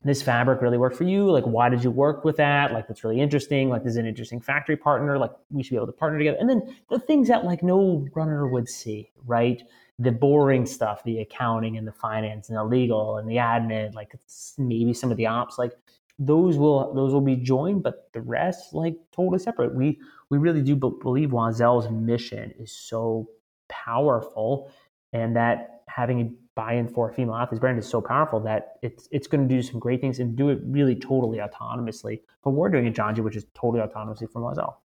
this 0.05 0.23
fabric 0.23 0.61
really 0.61 0.79
worked 0.79 0.97
for 0.97 1.05
you? 1.05 1.31
Like 1.31 1.45
why 1.45 1.69
did 1.69 1.85
you 1.85 1.91
work 1.91 2.25
with 2.25 2.37
that? 2.39 2.73
Like 2.73 2.89
that's 2.89 3.05
really 3.05 3.21
interesting. 3.21 3.69
Like 3.69 3.85
this 3.85 3.93
is 3.93 3.97
an 3.97 4.07
interesting 4.07 4.41
factory 4.41 4.77
partner. 4.77 5.19
Like 5.19 5.33
we 5.51 5.63
should 5.63 5.71
be 5.71 5.77
able 5.77 5.87
to 5.87 5.93
partner 5.93 6.19
together. 6.19 6.39
And 6.41 6.49
then 6.49 6.77
the 6.91 6.99
things 6.99 7.29
that 7.29 7.45
like 7.45 7.63
no 7.63 8.07
runner 8.15 8.47
would 8.47 8.69
see 8.69 9.11
right? 9.25 9.63
The 9.99 10.11
boring 10.11 10.67
stuff 10.67 11.05
the 11.05 11.21
accounting 11.21 11.77
and 11.77 11.87
the 11.87 11.93
finance 11.93 12.49
and 12.49 12.59
the 12.59 12.65
legal 12.65 13.19
and 13.19 13.29
the 13.29 13.37
admin 13.37 13.95
like 13.95 14.13
maybe 14.59 14.93
some 14.93 15.11
of 15.11 15.17
the 15.17 15.27
ops 15.27 15.59
like 15.59 15.73
those 16.19 16.57
will 16.57 16.93
those 16.95 17.13
will 17.13 17.21
be 17.21 17.37
joined, 17.37 17.83
but 17.83 18.13
the 18.13 18.21
rest 18.21 18.75
like 18.75 18.97
totally 19.13 19.39
separate. 19.39 19.75
We 19.75 20.01
we 20.31 20.39
really 20.39 20.63
do 20.63 20.77
believe 20.77 21.35
Oiselle's 21.35 21.91
mission 21.91 22.53
is 22.59 22.73
so 22.73 23.29
powerful, 23.69 24.71
and 25.13 25.37
that 25.37 25.83
having 25.89 26.21
a 26.21 26.31
buy-in 26.55 26.89
for 26.89 27.11
female 27.13 27.35
athletes 27.35 27.61
brand 27.61 27.79
is 27.79 27.89
so 27.89 28.01
powerful 28.01 28.41
that 28.41 28.75
it's 28.83 29.09
it's 29.11 29.27
going 29.27 29.47
to 29.47 29.55
do 29.55 29.63
some 29.63 29.81
great 29.81 30.01
things 30.01 30.19
and 30.19 30.37
do 30.37 30.51
it 30.51 30.61
really 30.65 30.95
totally 30.95 31.39
autonomously. 31.39 32.21
But 32.45 32.51
we're 32.51 32.69
doing 32.69 32.87
it, 32.87 32.95
Janji, 32.95 33.21
which 33.21 33.37
is 33.37 33.47
totally 33.55 33.83
autonomously 33.83 34.31
from 34.31 34.43
Oiselle. 34.43 34.77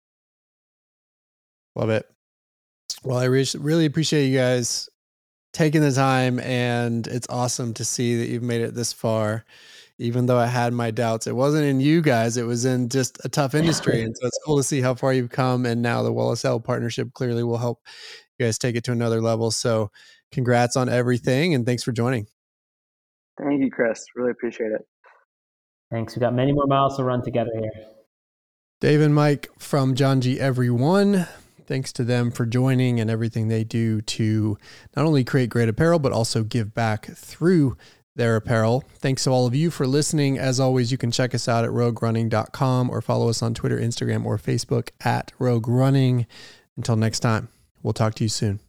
Love 1.75 1.91
it. 1.91 2.07
Well, 3.03 3.19
I 3.19 3.25
re- 3.25 3.47
really 3.59 3.87
appreciate 3.87 4.27
you 4.27 4.37
guys 4.37 4.89
taking 5.53 5.81
the 5.81 5.93
time, 5.93 6.39
and 6.41 7.07
it's 7.07 7.27
awesome 7.29 7.75
to 7.75 7.85
see 7.85 8.17
that 8.17 8.29
you've 8.29 8.43
made 8.43 8.61
it 8.61 8.75
this 8.75 8.93
far 8.93 9.45
even 9.99 10.27
though 10.27 10.39
I 10.39 10.47
had 10.47 10.73
my 10.73 10.91
doubts. 10.91 11.27
It 11.27 11.35
wasn't 11.35 11.64
in 11.64 11.81
you 11.81 12.03
guys, 12.03 12.37
it 12.37 12.45
was 12.45 12.64
in 12.64 12.89
just 12.89 13.19
a 13.25 13.29
tough 13.29 13.55
industry. 13.55 14.03
And 14.03 14.14
so 14.17 14.27
it's 14.27 14.39
cool 14.45 14.57
to 14.57 14.62
see 14.62 14.81
how 14.81 14.95
far 14.95 15.12
you've 15.12 15.31
come. 15.31 15.64
And 15.64 15.81
now 15.81 16.03
the 16.03 16.12
Oiselle 16.12 16.62
partnership 16.62 17.12
clearly 17.14 17.43
will 17.43 17.59
help 17.59 17.81
you 18.39 18.47
guys 18.47 18.59
take 18.59 18.77
it 18.77 18.85
to 18.85 18.93
another 18.93 19.23
level. 19.23 19.51
So 19.51 19.91
congrats 20.33 20.77
on 20.77 20.89
everything 20.89 21.55
and 21.55 21.66
thanks 21.66 21.83
for 21.83 21.93
joining. 21.93 22.27
Thank 23.39 23.62
you, 23.62 23.70
Chris. 23.70 24.05
Really 24.14 24.31
appreciate 24.31 24.72
it. 24.72 24.83
Thanks. 25.91 26.16
We 26.16 26.20
got 26.20 26.35
many 26.35 26.53
more 26.53 26.66
miles 26.66 26.97
to 26.97 27.05
run 27.05 27.22
together 27.22 27.51
here. 27.55 27.70
Dave 28.81 29.01
and 29.01 29.14
Mike 29.14 29.49
from 29.59 29.95
Janji. 29.95 30.37
Everyone. 30.39 31.27
Thanks 31.66 31.93
to 31.95 32.05
them 32.05 32.31
for 32.31 32.47
joining 32.47 33.01
and 33.01 33.11
everything 33.11 33.49
they 33.49 33.64
do 33.64 34.01
to 34.03 34.57
not 34.95 35.05
only 35.05 35.24
create 35.24 35.51
great 35.51 35.68
apparel, 35.68 35.99
but 35.99 36.12
also 36.12 36.45
give 36.45 36.74
back 36.74 37.07
through 37.07 37.77
their 38.14 38.37
apparel. 38.37 38.85
Thanks 38.95 39.24
to 39.24 39.31
all 39.31 39.47
of 39.47 39.55
you 39.55 39.70
for 39.70 39.87
listening. 39.87 40.39
As 40.39 40.61
always, 40.61 40.93
you 40.93 40.99
can 40.99 41.11
check 41.11 41.35
us 41.35 41.49
out 41.49 41.64
at 41.64 41.70
roguerunning.com 41.70 42.91
or 42.91 43.01
follow 43.01 43.29
us 43.29 43.43
on 43.43 43.55
Twitter, 43.55 43.79
Instagram, 43.79 44.24
or 44.24 44.39
Facebook 44.39 44.91
at 45.05 45.33
Rogue 45.39 45.68
Running. 45.68 46.27
Until 46.77 46.97
next 46.97 47.20
time, 47.20 47.49
we'll 47.83 47.93
talk 47.93 48.14
to 48.16 48.24
you 48.24 48.29
soon. 48.29 48.61